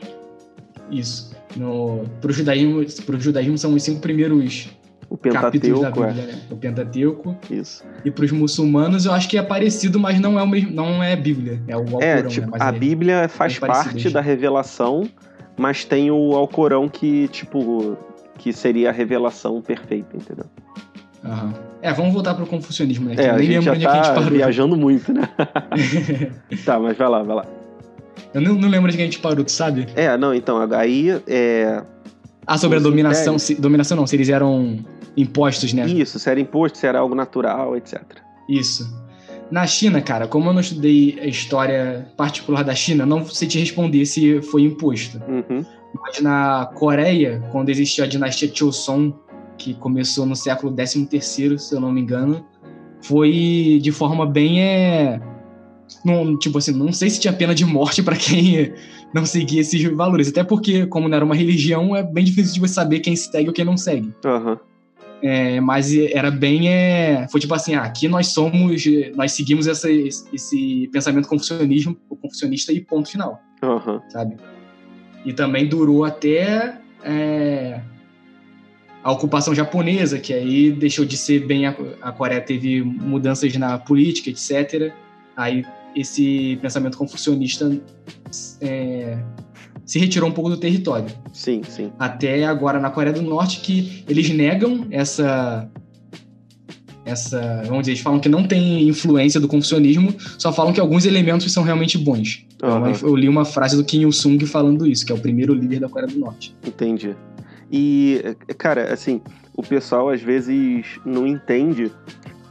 Isso. 0.91 1.35
No, 1.55 2.03
pro, 2.19 2.33
judaísmo, 2.33 2.83
pro 3.05 3.19
judaísmo 3.19 3.57
são 3.57 3.73
os 3.73 3.83
cinco 3.83 4.01
primeiros 4.01 4.69
o 5.09 5.17
Pentateuco, 5.17 5.81
da 5.81 5.91
Bíblia, 5.91 6.23
é. 6.23 6.25
né? 6.27 6.41
O 6.51 6.57
Pentateuco. 6.57 7.37
Isso. 7.49 7.83
E 8.03 8.11
para 8.11 8.25
os 8.25 8.31
muçulmanos 8.31 9.05
eu 9.05 9.13
acho 9.13 9.29
que 9.29 9.37
é 9.37 9.41
parecido, 9.41 9.99
mas 9.99 10.19
não 10.19 10.39
é 10.39 10.43
o 10.43 10.47
mesmo, 10.47 10.71
não 10.71 11.01
é 11.01 11.15
Bíblia, 11.15 11.61
é 11.67 11.75
o 11.75 11.79
Alcorão, 11.79 12.01
é, 12.01 12.23
tipo, 12.23 12.51
né? 12.51 12.57
a 12.59 12.69
é, 12.69 12.71
Bíblia 12.71 13.29
faz 13.29 13.57
parte 13.57 14.09
da 14.09 14.21
revelação, 14.21 15.09
mas 15.57 15.85
tem 15.85 16.11
o 16.11 16.35
Alcorão 16.35 16.89
que, 16.89 17.27
tipo, 17.29 17.97
que 18.37 18.51
seria 18.51 18.89
a 18.89 18.91
revelação 18.91 19.61
perfeita, 19.61 20.15
entendeu? 20.15 20.45
Uhum. 21.23 21.53
É, 21.81 21.91
vamos 21.93 22.13
voltar 22.13 22.35
pro 22.35 22.45
confucionismo, 22.45 23.09
né? 23.09 23.15
é, 23.17 23.29
a 23.29 23.37
gente 23.39 23.61
já 23.61 23.75
tá 23.75 24.13
a 24.13 24.21
gente 24.21 24.29
viajando 24.31 24.75
muito, 24.75 25.11
né? 25.13 25.27
tá, 26.65 26.79
mas 26.79 26.97
vai 26.97 27.09
lá, 27.09 27.23
vai 27.23 27.35
lá. 27.37 27.45
Eu 28.33 28.41
não, 28.41 28.55
não 28.55 28.69
lembro 28.69 28.91
de 28.91 28.97
que 28.97 29.03
a 29.03 29.05
gente 29.05 29.19
parou, 29.19 29.43
tu 29.43 29.51
sabe? 29.51 29.87
É, 29.95 30.15
não, 30.17 30.33
então, 30.33 30.59
aí 30.73 31.21
é... 31.27 31.81
Ah, 32.45 32.57
sobre 32.57 32.77
a 32.77 32.81
dominação, 32.81 33.37
se, 33.37 33.55
dominação 33.55 33.97
não, 33.97 34.07
se 34.07 34.15
eles 34.15 34.29
eram 34.29 34.79
impostos, 35.17 35.73
né? 35.73 35.85
Isso, 35.87 36.19
se 36.19 36.29
era 36.29 36.39
imposto, 36.39 36.77
se 36.77 36.87
era 36.87 36.99
algo 36.99 37.15
natural, 37.15 37.75
etc. 37.75 38.01
Isso. 38.47 38.87
Na 39.49 39.65
China, 39.65 40.01
cara, 40.01 40.27
como 40.27 40.49
eu 40.49 40.53
não 40.53 40.61
estudei 40.61 41.17
a 41.21 41.25
história 41.25 42.11
particular 42.15 42.63
da 42.63 42.75
China, 42.75 43.05
não 43.05 43.25
sei 43.25 43.47
te 43.47 43.57
responder 43.59 44.05
se 44.05 44.41
foi 44.41 44.63
imposto. 44.63 45.21
Uhum. 45.27 45.65
Mas 46.01 46.21
na 46.21 46.69
Coreia, 46.75 47.41
quando 47.51 47.69
existiu 47.69 48.03
a 48.03 48.07
dinastia 48.07 48.51
Choson, 48.53 49.13
que 49.57 49.73
começou 49.73 50.25
no 50.25 50.35
século 50.35 50.73
13º, 50.73 51.57
se 51.57 51.73
eu 51.73 51.79
não 51.79 51.91
me 51.91 52.01
engano, 52.01 52.45
foi 53.01 53.79
de 53.81 53.91
forma 53.91 54.25
bem 54.25 54.61
é, 54.61 55.21
não, 56.03 56.37
tipo 56.37 56.57
assim, 56.57 56.73
não 56.73 56.91
sei 56.91 57.09
se 57.09 57.19
tinha 57.19 57.33
pena 57.33 57.55
de 57.55 57.65
morte 57.65 58.03
para 58.03 58.15
quem 58.15 58.73
não 59.13 59.25
seguia 59.25 59.61
esses 59.61 59.81
valores. 59.93 60.27
Até 60.27 60.43
porque, 60.43 60.85
como 60.87 61.07
não 61.07 61.15
era 61.15 61.25
uma 61.25 61.35
religião, 61.35 61.95
é 61.95 62.03
bem 62.03 62.23
difícil 62.25 62.53
de 62.55 62.59
você 62.59 62.73
saber 62.73 62.99
quem 62.99 63.15
segue 63.15 63.47
ou 63.47 63.53
quem 63.53 63.65
não 63.65 63.77
segue. 63.77 64.13
Uhum. 64.25 64.57
É, 65.21 65.59
mas 65.59 65.95
era 65.95 66.29
bem. 66.29 66.69
É, 66.69 67.27
foi 67.29 67.39
tipo 67.39 67.53
assim: 67.53 67.75
ah, 67.75 67.83
aqui 67.83 68.07
nós 68.07 68.27
somos. 68.27 68.83
Nós 69.15 69.31
seguimos 69.31 69.67
essa, 69.67 69.89
esse 69.91 70.89
pensamento 70.91 71.27
confucionismo, 71.27 71.95
confucionista 72.21 72.71
e 72.71 72.81
ponto 72.81 73.09
final. 73.09 73.41
Uhum. 73.63 73.99
Sabe? 74.09 74.37
E 75.25 75.33
também 75.33 75.67
durou 75.67 76.05
até. 76.05 76.79
É, 77.03 77.81
a 79.03 79.11
ocupação 79.11 79.55
japonesa, 79.55 80.19
que 80.19 80.33
aí 80.33 80.71
deixou 80.71 81.05
de 81.05 81.15
ser 81.15 81.45
bem. 81.45 81.65
A, 81.65 81.75
a 82.01 82.11
Coreia 82.11 82.41
teve 82.41 82.81
mudanças 82.81 83.55
na 83.55 83.77
política, 83.77 84.29
etc. 84.29 84.93
Aí 85.35 85.65
esse 85.95 86.57
pensamento 86.61 86.97
confucionista 86.97 87.71
é, 88.61 89.17
se 89.87 89.97
retirou 89.97 90.29
um 90.29 90.33
pouco 90.33 90.49
do 90.49 90.57
território. 90.57 91.07
Sim, 91.31 91.61
sim. 91.67 91.91
Até 91.97 92.45
agora 92.45 92.79
na 92.79 92.91
Coreia 92.91 93.15
do 93.15 93.21
Norte 93.21 93.61
que 93.61 94.03
eles 94.07 94.29
negam 94.29 94.85
essa 94.91 95.67
essa, 97.05 97.63
vamos 97.65 97.83
dizer, 97.83 97.91
eles 97.91 98.01
falam 98.01 98.19
que 98.19 98.27
não 98.27 98.45
tem 98.45 98.85
influência 98.85 99.39
do 99.39 99.47
confucionismo, 99.47 100.13
só 100.37 100.51
falam 100.51 100.73
que 100.73 100.79
alguns 100.81 101.05
elementos 101.05 101.49
são 101.53 101.63
realmente 101.63 101.97
bons. 101.97 102.45
Uhum. 102.61 102.89
Então, 102.89 103.09
eu 103.09 103.15
li 103.15 103.29
uma 103.29 103.45
frase 103.45 103.77
do 103.77 103.83
Kim 103.85 104.01
Il-sung 104.01 104.45
falando 104.45 104.85
isso, 104.85 105.05
que 105.05 105.13
é 105.13 105.15
o 105.15 105.19
primeiro 105.19 105.53
líder 105.53 105.79
da 105.79 105.87
Coreia 105.87 106.11
do 106.11 106.19
Norte. 106.19 106.53
Entendi. 106.65 107.15
E, 107.71 108.21
cara, 108.57 108.91
assim, 108.93 109.21
o 109.55 109.63
pessoal 109.63 110.09
às 110.09 110.21
vezes 110.21 110.85
não 111.05 111.25
entende 111.25 111.89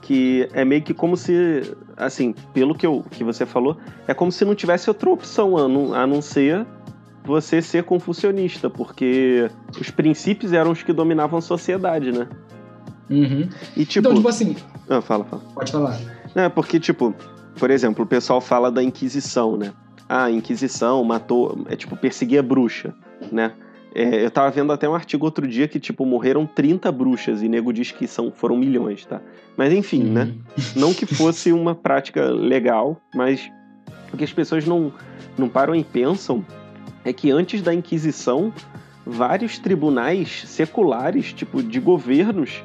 que 0.00 0.48
é 0.54 0.64
meio 0.64 0.80
que 0.80 0.94
como 0.94 1.18
se, 1.18 1.62
assim, 1.96 2.34
pelo 2.54 2.74
que, 2.74 2.86
eu, 2.86 3.04
que 3.10 3.22
você 3.22 3.44
falou, 3.44 3.76
é 4.06 4.14
como 4.14 4.32
se 4.32 4.42
não 4.44 4.54
tivesse 4.54 4.88
outra 4.88 5.10
opção 5.10 5.58
a 5.58 5.68
não, 5.68 5.92
a 5.92 6.06
não 6.06 6.22
ser 6.22 6.64
você 7.26 7.60
ser 7.60 7.82
confucionista, 7.82 8.70
porque 8.70 9.50
os 9.78 9.90
princípios 9.90 10.52
eram 10.52 10.70
os 10.70 10.82
que 10.82 10.92
dominavam 10.92 11.38
a 11.38 11.42
sociedade, 11.42 12.12
né? 12.12 12.28
Uhum. 13.10 13.48
E 13.76 13.84
tipo. 13.84 14.06
Então, 14.06 14.14
tipo 14.14 14.28
assim. 14.28 14.56
Ah, 14.88 15.00
fala, 15.00 15.24
fala. 15.24 15.42
Pode 15.54 15.72
falar. 15.72 15.98
É, 16.34 16.48
porque, 16.48 16.78
tipo, 16.78 17.14
por 17.58 17.70
exemplo, 17.70 18.04
o 18.04 18.06
pessoal 18.06 18.40
fala 18.40 18.70
da 18.70 18.82
Inquisição, 18.82 19.56
né? 19.56 19.72
Ah, 20.08 20.24
a 20.24 20.30
Inquisição 20.30 21.02
matou. 21.02 21.64
É 21.68 21.74
tipo, 21.74 21.96
perseguia 21.96 22.42
bruxa, 22.42 22.94
né? 23.32 23.52
É, 23.94 24.24
eu 24.24 24.30
tava 24.30 24.50
vendo 24.50 24.72
até 24.72 24.86
um 24.86 24.94
artigo 24.94 25.24
outro 25.24 25.48
dia 25.48 25.66
que, 25.66 25.80
tipo, 25.80 26.04
morreram 26.04 26.46
30 26.46 26.92
bruxas 26.92 27.42
e 27.42 27.48
nego 27.48 27.72
diz 27.72 27.90
que 27.90 28.06
são, 28.06 28.30
foram 28.30 28.56
milhões, 28.56 29.06
tá? 29.06 29.22
Mas 29.56 29.72
enfim, 29.72 30.02
né? 30.04 30.22
uhum. 30.22 30.26
né? 30.26 30.34
Não 30.76 30.94
que 30.94 31.06
fosse 31.06 31.50
uma 31.50 31.74
prática 31.74 32.30
legal, 32.30 33.00
mas 33.14 33.50
o 34.12 34.16
que 34.16 34.24
as 34.24 34.32
pessoas 34.32 34.66
não, 34.66 34.92
não 35.38 35.48
param 35.48 35.74
e 35.74 35.82
pensam 35.82 36.44
é 37.06 37.12
que 37.12 37.30
antes 37.30 37.62
da 37.62 37.72
Inquisição, 37.72 38.52
vários 39.06 39.58
tribunais 39.58 40.42
seculares, 40.46 41.32
tipo, 41.32 41.62
de 41.62 41.78
governos, 41.78 42.64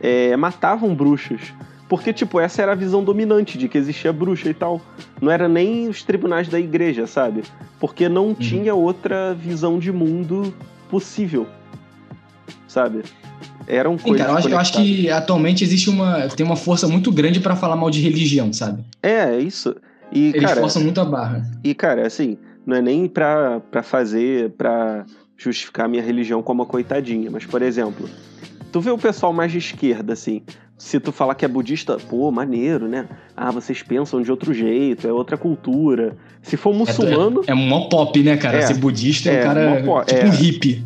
é, 0.00 0.34
matavam 0.34 0.94
bruxas. 0.94 1.52
Porque, 1.90 2.10
tipo, 2.10 2.40
essa 2.40 2.62
era 2.62 2.72
a 2.72 2.74
visão 2.74 3.04
dominante 3.04 3.58
de 3.58 3.68
que 3.68 3.76
existia 3.76 4.10
bruxa 4.10 4.48
e 4.48 4.54
tal. 4.54 4.80
Não 5.20 5.30
era 5.30 5.46
nem 5.46 5.88
os 5.88 6.02
tribunais 6.02 6.48
da 6.48 6.58
igreja, 6.58 7.06
sabe? 7.06 7.42
Porque 7.78 8.08
não 8.08 8.28
uhum. 8.28 8.34
tinha 8.34 8.74
outra 8.74 9.34
visão 9.34 9.78
de 9.78 9.92
mundo 9.92 10.54
possível. 10.88 11.46
Sabe? 12.66 13.02
Eram 13.66 13.98
Sim, 13.98 14.04
coisas. 14.04 14.26
Cara, 14.26 14.32
eu, 14.32 14.38
acho, 14.38 14.48
eu 14.48 14.58
acho 14.58 14.72
que 14.72 15.10
atualmente 15.10 15.62
existe 15.62 15.90
uma. 15.90 16.28
tem 16.28 16.46
uma 16.46 16.56
força 16.56 16.88
muito 16.88 17.12
grande 17.12 17.40
para 17.40 17.54
falar 17.54 17.76
mal 17.76 17.90
de 17.90 18.00
religião, 18.00 18.50
sabe? 18.54 18.82
É, 19.02 19.34
é 19.34 19.38
isso. 19.38 19.76
E, 20.10 20.28
Eles 20.28 20.42
cara, 20.42 20.62
forçam 20.62 20.82
muito 20.82 20.98
a 20.98 21.04
barra. 21.04 21.46
E, 21.62 21.74
cara, 21.74 22.06
assim, 22.06 22.38
não 22.66 22.76
é 22.76 22.82
nem 22.82 23.08
pra, 23.08 23.60
pra 23.70 23.82
fazer, 23.82 24.50
pra 24.50 25.04
justificar 25.36 25.86
a 25.86 25.88
minha 25.88 26.02
religião 26.02 26.42
como 26.42 26.62
uma 26.62 26.68
coitadinha, 26.68 27.30
mas, 27.30 27.44
por 27.44 27.62
exemplo, 27.62 28.08
tu 28.70 28.80
vê 28.80 28.90
o 28.90 28.98
pessoal 28.98 29.32
mais 29.32 29.50
de 29.50 29.58
esquerda, 29.58 30.12
assim, 30.12 30.42
se 30.82 30.98
tu 30.98 31.12
falar 31.12 31.36
que 31.36 31.44
é 31.44 31.48
budista, 31.48 31.96
pô, 31.96 32.30
maneiro, 32.32 32.88
né? 32.88 33.06
Ah, 33.36 33.52
vocês 33.52 33.82
pensam 33.84 34.20
de 34.20 34.30
outro 34.30 34.52
jeito, 34.52 35.06
é 35.06 35.12
outra 35.12 35.36
cultura. 35.36 36.16
Se 36.42 36.56
for 36.56 36.74
muçulmano. 36.74 37.42
É, 37.46 37.50
é, 37.50 37.52
é 37.52 37.54
mó 37.54 37.88
pop, 37.88 38.20
né, 38.20 38.36
cara? 38.36 38.58
É, 38.58 38.62
Ser 38.62 38.74
budista 38.74 39.30
é, 39.30 39.36
é 39.36 39.40
um 39.40 39.42
cara. 39.44 39.76
Tipo 39.76 39.90
um 39.92 40.00
é. 40.00 40.28
hippie. 40.28 40.84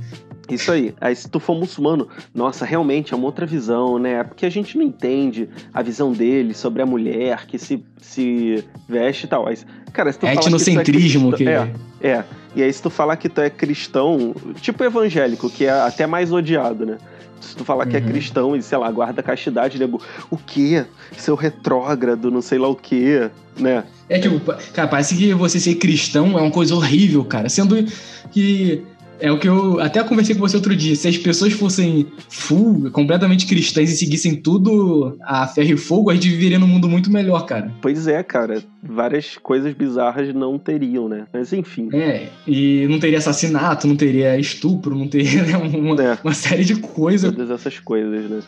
Isso 0.49 0.71
aí. 0.71 0.95
Aí 1.01 1.15
se 1.15 1.29
tu 1.29 1.41
for 1.41 1.57
muçulmano, 1.57 2.09
nossa, 2.35 2.65
realmente 2.65 3.13
é 3.13 3.17
uma 3.17 3.27
outra 3.27 3.45
visão, 3.45 3.99
né? 3.99 4.23
Porque 4.23 4.47
a 4.47 4.51
gente 4.51 4.77
não 4.77 4.85
entende 4.85 5.49
a 5.73 5.83
visão 5.83 6.13
dele 6.13 6.55
sobre 6.55 6.83
a 6.83 6.87
mulher 6.87 7.47
que 7.47 7.59
se, 7.59 7.85
se 8.01 8.65
veste 8.89 9.27
e 9.27 9.29
tal. 9.29 9.49
Aí, 9.49 9.59
cara, 9.93 10.13
se 10.13 10.19
tu 10.19 10.27
é 10.27 10.35
etnocentrismo 10.35 11.33
que, 11.33 11.49
é, 11.49 11.69
que... 12.01 12.07
é, 12.07 12.11
é. 12.11 12.25
E 12.55 12.63
aí 12.63 12.73
se 12.73 12.83
tu 12.83 12.89
falar 12.89 13.17
que 13.17 13.29
tu 13.29 13.41
é 13.41 13.51
cristão, 13.51 14.35
tipo 14.61 14.83
evangélico, 14.83 15.51
que 15.51 15.67
é 15.67 15.71
até 15.71 16.07
mais 16.07 16.33
odiado, 16.33 16.87
né? 16.87 16.99
Se 17.41 17.55
tu 17.55 17.65
falar 17.65 17.85
uhum. 17.85 17.91
que 17.91 17.97
é 17.97 18.01
uhum. 18.01 18.07
cristão 18.07 18.57
e, 18.57 18.63
sei 18.63 18.79
lá, 18.79 18.91
guarda 18.91 19.23
castidade, 19.23 19.79
nego, 19.79 20.01
o 20.31 20.37
quê? 20.37 20.85
Seu 21.17 21.35
retrógrado, 21.35 22.31
não 22.31 22.41
sei 22.41 22.59
lá 22.59 22.69
o 22.69 22.75
quê, 22.75 23.31
né? 23.59 23.85
É 24.09 24.19
tipo, 24.19 24.41
cara, 24.73 24.89
parece 24.89 25.17
que 25.17 25.35
você 25.35 25.61
ser 25.61 25.75
cristão 25.75 26.39
é 26.39 26.41
uma 26.41 26.51
coisa 26.51 26.75
horrível, 26.75 27.25
cara. 27.25 27.49
Sendo 27.49 27.77
que 28.31 28.83
é 29.21 29.31
o 29.33 29.39
que 29.39 29.49
eu 29.49 29.81
até 29.81 30.03
conversei 30.03 30.35
com 30.35 30.41
você 30.41 30.57
outro 30.57 30.75
dia. 30.75 30.95
Se 30.95 31.09
as 31.09 31.17
pessoas 31.17 31.53
fossem 31.53 32.07
full, 32.29 32.91
completamente 32.91 33.47
cristãs 33.47 33.91
e 33.91 33.97
seguissem 33.97 34.37
tudo 34.37 35.17
a 35.23 35.47
ferro 35.47 35.73
e 35.73 35.77
fogo, 35.77 36.11
a 36.11 36.15
gente 36.15 36.29
viveria 36.29 36.59
num 36.59 36.67
mundo 36.67 36.89
muito 36.89 37.11
melhor, 37.11 37.47
cara. 37.47 37.73
Pois 37.81 38.07
é, 38.07 38.23
cara. 38.23 38.63
Várias 38.83 39.37
coisas 39.37 39.73
bizarras 39.75 40.35
não 40.35 40.59
teriam, 40.59 41.09
né? 41.09 41.27
Mas 41.33 41.53
enfim. 41.53 41.89
É, 41.93 42.29
e 42.47 42.87
não 42.89 42.99
teria 42.99 43.19
assassinato, 43.19 43.87
não 43.87 43.97
teria 43.97 44.39
estupro, 44.39 44.97
não 44.97 45.09
teria 45.09 45.43
né, 45.43 45.57
uma, 45.57 46.03
é. 46.03 46.19
uma 46.23 46.35
série 46.35 46.65
de 46.65 46.77
coisas. 46.77 47.33
Todas 47.33 47.51
essas 47.51 47.79
coisas, 47.79 48.31
né? 48.31 48.41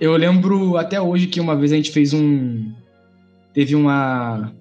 Eu 0.00 0.16
lembro 0.16 0.76
até 0.76 1.00
hoje 1.00 1.26
que 1.26 1.40
uma 1.40 1.56
vez 1.56 1.72
a 1.72 1.76
gente 1.76 1.90
fez 1.90 2.12
um. 2.12 2.70
Teve 3.54 3.74
uma 3.74 4.52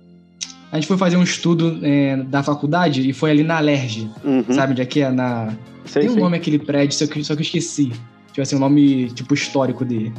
a 0.76 0.78
gente 0.78 0.88
foi 0.88 0.98
fazer 0.98 1.16
um 1.16 1.24
estudo 1.24 1.80
é, 1.82 2.18
da 2.18 2.44
faculdade 2.44 3.10
e 3.10 3.14
foi 3.14 3.32
ali 3.32 3.44
na 3.44 3.58
Alerj, 3.58 4.12
uhum. 4.26 4.44
sabe 4.50 4.74
onde 4.74 4.82
é 4.82 4.86
que 4.86 5.00
é? 5.00 5.10
Na... 5.10 5.54
Sei, 5.86 6.02
Tem 6.02 6.10
um 6.10 6.14
sei. 6.16 6.22
nome 6.22 6.36
aquele 6.36 6.60
prédio, 6.60 6.98
só 6.98 7.08
que, 7.08 7.24
só 7.24 7.34
que 7.34 7.40
eu 7.40 7.46
esqueci. 7.46 7.94
Tipo 8.28 8.42
assim, 8.42 8.56
o 8.56 8.58
um 8.58 8.62
nome, 8.62 9.10
tipo, 9.12 9.34
histórico 9.34 9.86
dele. 9.86 10.14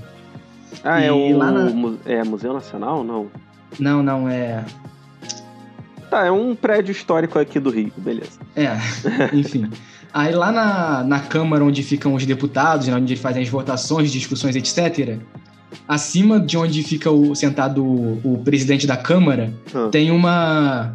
Ah, 0.83 1.03
é 1.03 1.05
e 1.05 1.07
é 1.09 1.12
o 1.12 1.37
lá 1.37 1.51
na... 1.51 1.71
é, 2.07 2.25
Museu 2.25 2.54
Nacional, 2.54 3.04
não? 3.04 3.27
Não, 3.79 4.02
não, 4.02 4.27
é... 4.31 4.65
Tá, 6.09 6.25
é 6.25 6.31
um 6.31 6.54
prédio 6.54 6.92
histórico 6.92 7.38
aqui 7.38 7.61
do 7.61 7.69
Rio, 7.69 7.92
beleza. 7.98 8.40
É, 8.54 8.79
enfim. 9.37 9.69
Aí 10.15 10.35
lá 10.35 10.50
na, 10.50 11.04
na 11.04 11.21
Câmara 11.21 11.63
onde 11.63 11.83
ficam 11.83 12.15
os 12.15 12.25
deputados, 12.25 12.87
né, 12.87 12.94
onde 12.94 13.15
fazem 13.15 13.42
as 13.42 13.48
votações, 13.50 14.11
discussões, 14.11 14.57
etc., 14.57 15.19
acima 15.87 16.40
de 16.40 16.56
onde 16.56 16.83
fica 16.83 17.10
o, 17.10 17.35
sentado 17.35 17.85
o, 17.85 18.21
o 18.25 18.38
presidente 18.38 18.87
da 18.87 18.96
Câmara, 18.96 19.52
ah. 19.75 19.88
tem 19.90 20.10
uma. 20.10 20.94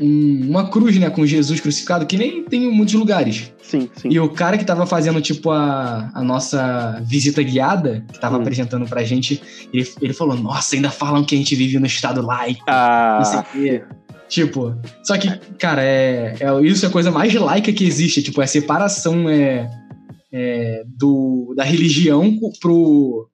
um, 0.00 0.48
uma 0.48 0.68
cruz, 0.68 0.96
né, 0.98 1.10
com 1.10 1.26
Jesus 1.26 1.60
crucificado, 1.60 2.06
que 2.06 2.16
nem 2.16 2.44
tem 2.44 2.64
em 2.64 2.70
muitos 2.70 2.94
lugares. 2.94 3.52
Sim, 3.62 3.88
sim. 3.96 4.08
E 4.10 4.18
o 4.18 4.28
cara 4.28 4.56
que 4.56 4.64
tava 4.64 4.86
fazendo, 4.86 5.20
tipo, 5.20 5.50
a, 5.50 6.10
a 6.14 6.22
nossa 6.22 7.02
visita 7.04 7.42
guiada, 7.42 8.04
que 8.12 8.20
tava 8.20 8.36
hum. 8.36 8.40
apresentando 8.40 8.86
pra 8.86 9.04
gente, 9.04 9.40
ele, 9.72 9.86
ele 10.00 10.12
falou: 10.12 10.36
Nossa, 10.36 10.76
ainda 10.76 10.90
falam 10.90 11.24
que 11.24 11.34
a 11.34 11.38
gente 11.38 11.54
vive 11.54 11.78
no 11.78 11.86
estado 11.86 12.22
laico. 12.22 12.64
Ah. 12.66 13.18
Não 13.18 13.24
sei 13.24 13.38
o 13.38 13.44
quê. 13.44 13.84
Tipo, 14.28 14.76
só 15.02 15.16
que, 15.16 15.28
cara, 15.58 15.82
é, 15.82 16.36
é, 16.38 16.60
isso 16.62 16.84
é 16.84 16.88
a 16.88 16.92
coisa 16.92 17.10
mais 17.10 17.34
laica 17.34 17.72
que 17.72 17.84
existe. 17.84 18.22
Tipo, 18.22 18.42
é 18.42 18.44
a 18.44 18.48
separação 18.48 19.28
é, 19.28 19.70
é, 20.30 20.82
do, 20.86 21.54
da 21.56 21.64
religião 21.64 22.38
pro, 22.60 23.28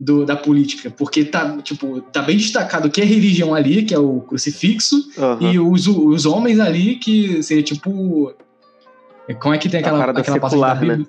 do, 0.00 0.24
da 0.24 0.34
política, 0.34 0.90
porque 0.90 1.26
tá, 1.26 1.58
tipo, 1.58 2.00
tá 2.00 2.22
bem 2.22 2.38
destacado 2.38 2.88
que 2.90 3.02
é 3.02 3.04
religião 3.04 3.54
ali, 3.54 3.82
que 3.84 3.94
é 3.94 3.98
o 3.98 4.20
crucifixo, 4.20 4.96
uhum. 5.18 5.52
e 5.52 5.58
os, 5.58 5.86
os 5.86 6.24
homens 6.24 6.58
ali, 6.58 6.96
que 6.96 7.42
seria 7.42 7.62
tipo. 7.62 8.32
Como 9.38 9.54
é 9.54 9.58
que 9.58 9.68
tem 9.68 9.80
aquela, 9.80 10.04
aquela 10.10 10.40
passagem 10.40 10.60
da 10.60 10.74
Bíblia? 10.74 10.96
Né? 10.96 11.06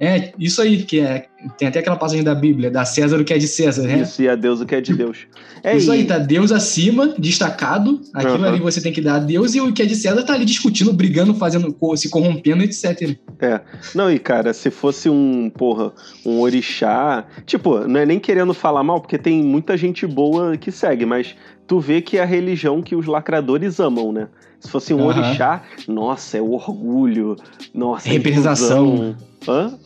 É, 0.00 0.32
isso 0.38 0.62
aí, 0.62 0.82
que 0.82 0.98
é. 0.98 1.26
Tem 1.58 1.68
até 1.68 1.78
aquela 1.78 1.96
passagem 1.96 2.24
da 2.24 2.34
Bíblia, 2.34 2.70
da 2.70 2.86
César 2.86 3.18
o 3.18 3.24
que 3.24 3.34
é 3.34 3.38
de 3.38 3.46
César, 3.46 3.82
né? 3.82 4.00
Isso, 4.00 4.22
e 4.22 4.28
a 4.28 4.34
Deus 4.34 4.60
o 4.60 4.66
que 4.66 4.74
é 4.74 4.80
de 4.80 4.94
Deus. 4.94 5.26
É 5.62 5.76
isso 5.76 5.92
aí, 5.92 6.04
tá 6.04 6.18
Deus 6.18 6.52
acima, 6.52 7.14
destacado. 7.18 8.00
Aquilo 8.14 8.38
uhum. 8.38 8.44
ali 8.46 8.60
você 8.60 8.80
tem 8.80 8.92
que 8.92 9.00
dar 9.02 9.16
a 9.16 9.18
Deus, 9.18 9.54
e 9.54 9.60
o 9.60 9.72
que 9.74 9.82
é 9.82 9.86
de 9.86 9.94
César 9.94 10.22
tá 10.22 10.32
ali 10.32 10.46
discutindo, 10.46 10.90
brigando, 10.90 11.34
fazendo, 11.34 11.76
se 11.96 12.08
corrompendo, 12.08 12.64
etc. 12.64 13.14
É. 13.40 13.60
Não, 13.94 14.10
e 14.10 14.18
cara, 14.18 14.54
se 14.54 14.70
fosse 14.70 15.10
um, 15.10 15.50
porra, 15.50 15.92
um 16.24 16.40
orixá. 16.40 17.26
Tipo, 17.44 17.86
não 17.86 18.00
é 18.00 18.06
nem 18.06 18.18
querendo 18.18 18.54
falar 18.54 18.82
mal, 18.82 19.02
porque 19.02 19.18
tem 19.18 19.42
muita 19.42 19.76
gente 19.76 20.06
boa 20.06 20.56
que 20.56 20.72
segue, 20.72 21.04
mas 21.04 21.36
tu 21.66 21.78
vê 21.78 22.00
que 22.00 22.16
é 22.16 22.22
a 22.22 22.26
religião 22.26 22.80
que 22.80 22.96
os 22.96 23.04
lacradores 23.04 23.78
amam, 23.78 24.12
né? 24.12 24.28
Se 24.58 24.70
fosse 24.70 24.94
um 24.94 25.00
uhum. 25.00 25.06
orixá, 25.06 25.62
nossa, 25.86 26.38
é 26.38 26.40
o 26.40 26.52
orgulho, 26.52 27.36
nossa, 27.74 28.08
é 28.08 28.12
representação. 28.12 29.14
Hã? 29.48 29.78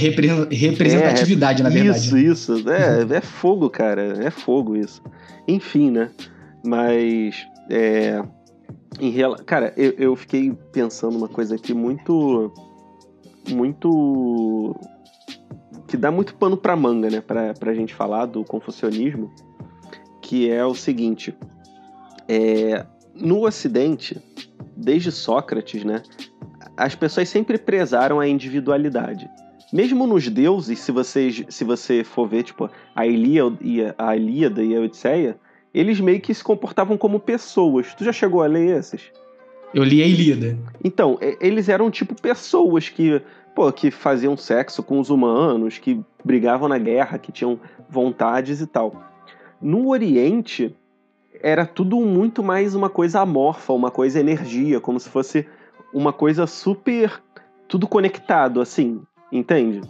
Representatividade, 0.00 1.60
é, 1.60 1.64
na 1.64 1.70
verdade. 1.70 1.98
Isso, 1.98 2.18
isso. 2.18 2.70
É, 2.70 3.16
é 3.16 3.20
fogo, 3.20 3.68
cara. 3.68 4.24
É 4.24 4.30
fogo 4.30 4.76
isso. 4.76 5.02
Enfim, 5.46 5.90
né? 5.90 6.10
Mas. 6.64 7.46
É, 7.70 8.22
em 8.98 9.10
real... 9.10 9.36
Cara, 9.46 9.72
eu, 9.76 9.94
eu 9.98 10.16
fiquei 10.16 10.52
pensando 10.72 11.16
uma 11.16 11.28
coisa 11.28 11.54
aqui 11.54 11.74
muito. 11.74 12.52
Muito. 13.50 14.76
Que 15.86 15.96
dá 15.96 16.10
muito 16.10 16.34
pano 16.34 16.56
pra 16.56 16.76
manga, 16.76 17.10
né? 17.10 17.20
Pra, 17.20 17.52
pra 17.54 17.74
gente 17.74 17.94
falar 17.94 18.26
do 18.26 18.44
confucionismo. 18.44 19.30
Que 20.22 20.50
é 20.50 20.64
o 20.64 20.74
seguinte. 20.74 21.34
É, 22.28 22.86
no 23.14 23.44
Ocidente, 23.44 24.20
desde 24.76 25.10
Sócrates, 25.10 25.84
né? 25.84 26.02
As 26.76 26.94
pessoas 26.94 27.28
sempre 27.28 27.58
prezaram 27.58 28.20
a 28.20 28.28
individualidade 28.28 29.28
mesmo 29.72 30.06
nos 30.06 30.28
deuses, 30.28 30.78
se 30.80 30.92
você, 30.92 31.46
se 31.48 31.64
você 31.64 32.02
for 32.04 32.26
ver, 32.28 32.42
tipo, 32.42 32.70
a 32.94 33.06
Ilíada 33.06 33.58
e 33.60 33.84
a, 33.84 33.94
a 33.98 34.16
Ilíada 34.16 34.62
e 34.62 34.76
a 34.76 34.80
Odisseia, 34.80 35.38
eles 35.72 36.00
meio 36.00 36.20
que 36.20 36.34
se 36.34 36.42
comportavam 36.42 36.96
como 36.96 37.20
pessoas. 37.20 37.94
Tu 37.94 38.04
já 38.04 38.12
chegou 38.12 38.42
a 38.42 38.46
ler 38.46 38.78
esses? 38.78 39.12
Eu 39.72 39.84
li 39.84 40.02
a 40.02 40.06
Ilíada. 40.06 40.58
Então, 40.82 41.18
eles 41.40 41.68
eram 41.68 41.90
tipo 41.90 42.20
pessoas 42.20 42.88
que, 42.88 43.22
pô, 43.54 43.70
que 43.72 43.90
faziam 43.90 44.36
sexo 44.36 44.82
com 44.82 44.98
os 44.98 45.10
humanos, 45.10 45.78
que 45.78 46.00
brigavam 46.24 46.68
na 46.68 46.78
guerra, 46.78 47.18
que 47.18 47.30
tinham 47.30 47.58
vontades 47.88 48.60
e 48.60 48.66
tal. 48.66 49.08
No 49.62 49.88
Oriente, 49.88 50.74
era 51.40 51.64
tudo 51.64 51.96
muito 52.00 52.42
mais 52.42 52.74
uma 52.74 52.90
coisa 52.90 53.20
amorfa, 53.20 53.72
uma 53.72 53.90
coisa 53.90 54.18
energia, 54.18 54.80
como 54.80 54.98
se 54.98 55.08
fosse 55.08 55.46
uma 55.92 56.12
coisa 56.12 56.46
super 56.46 57.22
tudo 57.68 57.86
conectado, 57.86 58.60
assim. 58.60 59.00
Entende? 59.32 59.80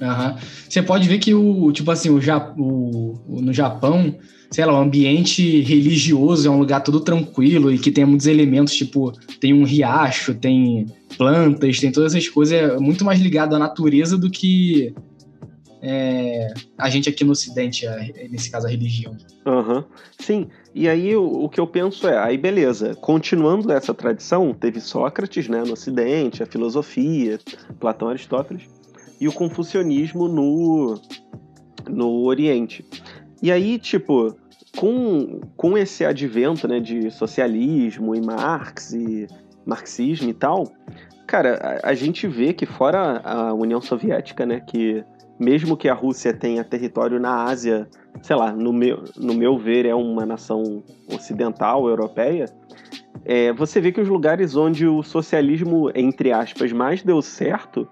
Uhum. 0.00 0.36
Você 0.68 0.82
pode 0.82 1.08
ver 1.08 1.18
que 1.18 1.34
o, 1.34 1.72
tipo 1.72 1.90
assim, 1.90 2.10
o, 2.10 2.20
o, 2.58 3.14
o, 3.26 3.40
no 3.40 3.52
Japão, 3.52 4.14
sei 4.50 4.64
lá, 4.64 4.74
o 4.74 4.82
ambiente 4.82 5.62
religioso 5.62 6.46
é 6.46 6.50
um 6.50 6.58
lugar 6.58 6.82
todo 6.82 7.00
tranquilo 7.00 7.72
e 7.72 7.78
que 7.78 7.90
tem 7.90 8.04
muitos 8.04 8.26
elementos, 8.26 8.74
tipo, 8.74 9.12
tem 9.40 9.54
um 9.54 9.64
riacho, 9.64 10.34
tem 10.34 10.86
plantas, 11.16 11.80
tem 11.80 11.90
todas 11.90 12.14
essas 12.14 12.28
coisas, 12.28 12.58
é 12.58 12.78
muito 12.78 13.04
mais 13.04 13.20
ligado 13.20 13.56
à 13.56 13.58
natureza 13.58 14.18
do 14.18 14.30
que 14.30 14.92
é, 15.88 16.52
a 16.76 16.90
gente 16.90 17.08
aqui 17.08 17.22
no 17.22 17.30
Ocidente, 17.30 17.86
nesse 18.28 18.50
caso 18.50 18.66
a 18.66 18.70
religião. 18.70 19.16
Uhum. 19.46 19.84
Sim, 20.18 20.48
e 20.74 20.88
aí 20.88 21.14
o, 21.14 21.44
o, 21.44 21.48
que 21.48 21.60
eu 21.60 21.66
penso 21.66 22.08
é, 22.08 22.18
aí 22.18 22.36
beleza, 22.36 22.96
continuando 22.96 23.70
essa 23.70 23.94
tradição, 23.94 24.52
teve 24.52 24.80
Sócrates 24.80 25.48
né, 25.48 25.62
no 25.62 25.74
Ocidente, 25.74 26.42
a 26.42 26.46
filosofia, 26.46 27.38
Platão, 27.78 28.08
Aristóteles, 28.08 28.64
e 29.20 29.28
o 29.28 29.32
confucionismo 29.32 30.26
no, 30.26 31.00
no 31.88 32.24
Oriente. 32.24 32.84
E 33.40 33.52
aí, 33.52 33.78
tipo, 33.78 34.36
com, 34.76 35.40
com 35.56 35.78
esse 35.78 36.04
advento 36.04 36.66
né, 36.66 36.80
de 36.80 37.12
socialismo 37.12 38.12
e 38.12 38.20
Marx 38.20 38.92
e 38.92 39.28
marxismo 39.64 40.28
e 40.30 40.34
tal, 40.34 40.66
cara, 41.28 41.80
a, 41.84 41.90
a 41.90 41.94
gente 41.94 42.26
vê 42.26 42.52
que 42.52 42.66
fora 42.66 43.20
a 43.24 43.54
União 43.54 43.80
Soviética, 43.80 44.44
né, 44.44 44.58
que 44.58 45.04
mesmo 45.38 45.76
que 45.76 45.88
a 45.88 45.94
Rússia 45.94 46.32
tenha 46.32 46.64
território 46.64 47.20
na 47.20 47.44
Ásia, 47.44 47.88
sei 48.22 48.36
lá, 48.36 48.52
no 48.52 48.72
meu, 48.72 49.04
no 49.16 49.34
meu 49.34 49.58
ver 49.58 49.86
é 49.86 49.94
uma 49.94 50.24
nação 50.24 50.82
ocidental, 51.12 51.88
europeia, 51.88 52.46
é, 53.24 53.52
você 53.52 53.80
vê 53.80 53.92
que 53.92 54.00
os 54.00 54.08
lugares 54.08 54.56
onde 54.56 54.86
o 54.86 55.02
socialismo, 55.02 55.90
entre 55.94 56.32
aspas, 56.32 56.72
mais 56.72 57.02
deu 57.02 57.20
certo 57.20 57.88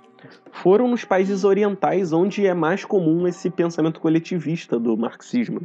foram 0.53 0.89
nos 0.89 1.05
países 1.05 1.45
orientais, 1.45 2.13
onde 2.13 2.47
é 2.47 2.55
mais 2.55 2.85
comum 2.85 3.27
esse 3.27 3.51
pensamento 3.51 4.01
coletivista 4.01 4.79
do 4.79 4.97
marxismo. 4.97 5.61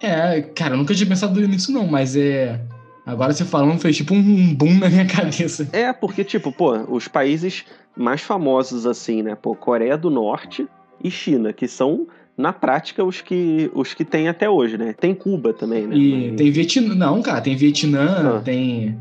É, 0.00 0.42
cara, 0.42 0.74
eu 0.74 0.78
nunca 0.78 0.94
tinha 0.94 1.08
pensado 1.08 1.40
nisso 1.40 1.72
não, 1.72 1.86
mas 1.86 2.14
é... 2.14 2.60
Agora 3.06 3.32
você 3.32 3.44
falando 3.44 3.78
fez 3.78 3.96
tipo 3.96 4.14
um 4.14 4.54
boom 4.54 4.78
na 4.78 4.88
minha 4.88 5.06
cabeça. 5.06 5.68
É, 5.72 5.92
porque, 5.92 6.24
tipo, 6.24 6.50
pô, 6.50 6.72
os 6.88 7.06
países 7.06 7.64
mais 7.96 8.22
famosos, 8.22 8.86
assim, 8.86 9.22
né? 9.22 9.34
Pô, 9.34 9.54
Coreia 9.54 9.96
do 9.96 10.10
Norte 10.10 10.66
e 11.02 11.10
China, 11.10 11.52
que 11.52 11.68
são, 11.68 12.06
na 12.36 12.52
prática, 12.52 13.04
os 13.04 13.20
que, 13.20 13.70
os 13.74 13.94
que 13.94 14.04
tem 14.04 14.28
até 14.28 14.48
hoje, 14.48 14.78
né? 14.78 14.94
Tem 14.98 15.14
Cuba 15.14 15.52
também, 15.52 15.86
né? 15.86 15.96
E 15.96 16.32
tem 16.32 16.50
Vietnã. 16.50 16.94
Não, 16.94 17.22
cara, 17.22 17.40
tem 17.40 17.54
Vietnã, 17.54 18.38
ah. 18.38 18.40
tem. 18.42 18.98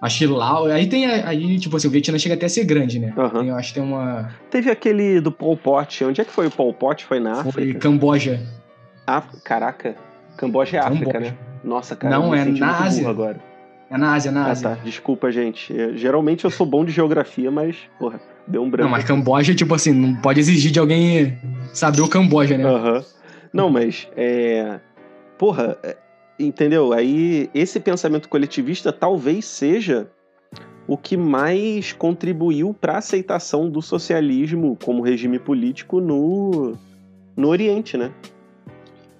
Acho 0.00 0.18
que. 0.26 0.34
Aí 0.72 0.86
tem. 0.86 1.06
Aí, 1.06 1.58
tipo 1.58 1.76
assim, 1.76 1.88
o 1.88 1.90
Vietnã 1.90 2.18
chega 2.18 2.34
até 2.34 2.46
a 2.46 2.48
ser 2.48 2.64
grande, 2.64 2.98
né? 2.98 3.12
Uhum. 3.16 3.40
Tem, 3.40 3.48
eu 3.48 3.56
acho 3.56 3.68
que 3.68 3.80
tem 3.80 3.82
uma. 3.82 4.30
Teve 4.50 4.70
aquele 4.70 5.20
do 5.20 5.30
Pol 5.30 5.56
Pot. 5.56 6.04
Onde 6.04 6.20
é 6.20 6.24
que 6.24 6.32
foi 6.32 6.46
o 6.46 6.50
Pol 6.50 6.72
Pot? 6.72 7.04
Foi 7.04 7.20
na 7.20 7.40
África? 7.40 7.52
Foi 7.52 7.74
Camboja. 7.74 8.40
Ah, 9.06 9.22
caraca. 9.44 9.94
Camboja 10.36 10.78
é 10.78 10.80
Camboja. 10.80 11.00
África, 11.00 11.20
né? 11.20 11.34
Nossa, 11.66 11.96
cara. 11.96 12.16
Não, 12.16 12.32
é 12.32 12.44
na 12.44 12.84
Ásia. 12.84 13.08
Agora. 13.08 13.40
É 13.90 13.98
na 13.98 14.14
Ásia, 14.14 14.30
na 14.30 14.46
ah, 14.46 14.50
Ásia. 14.50 14.70
tá. 14.70 14.78
Desculpa, 14.82 15.30
gente. 15.30 15.74
Eu, 15.76 15.96
geralmente 15.96 16.44
eu 16.44 16.50
sou 16.50 16.64
bom 16.64 16.84
de 16.84 16.92
geografia, 16.92 17.50
mas, 17.50 17.76
porra, 17.98 18.20
deu 18.46 18.62
um 18.62 18.70
branco. 18.70 18.84
Não, 18.84 18.90
mas 18.90 19.04
Camboja, 19.04 19.54
tipo 19.54 19.74
assim, 19.74 19.92
não 19.92 20.14
pode 20.14 20.40
exigir 20.40 20.70
de 20.70 20.78
alguém 20.78 21.38
saber 21.72 22.00
o 22.00 22.08
Camboja, 22.08 22.56
né? 22.56 22.64
Aham. 22.64 22.94
Uhum. 22.94 23.04
Não, 23.52 23.70
mas, 23.70 24.08
é... 24.16 24.80
Porra, 25.38 25.76
é, 25.82 25.96
entendeu? 26.38 26.92
Aí, 26.92 27.50
esse 27.54 27.80
pensamento 27.80 28.28
coletivista 28.28 28.92
talvez 28.92 29.44
seja 29.44 30.08
o 30.86 30.96
que 30.96 31.16
mais 31.16 31.92
contribuiu 31.92 32.72
para 32.72 32.94
a 32.94 32.98
aceitação 32.98 33.68
do 33.68 33.82
socialismo 33.82 34.76
como 34.84 35.02
regime 35.02 35.38
político 35.38 36.00
no, 36.00 36.76
no 37.36 37.48
Oriente, 37.48 37.96
né? 37.96 38.12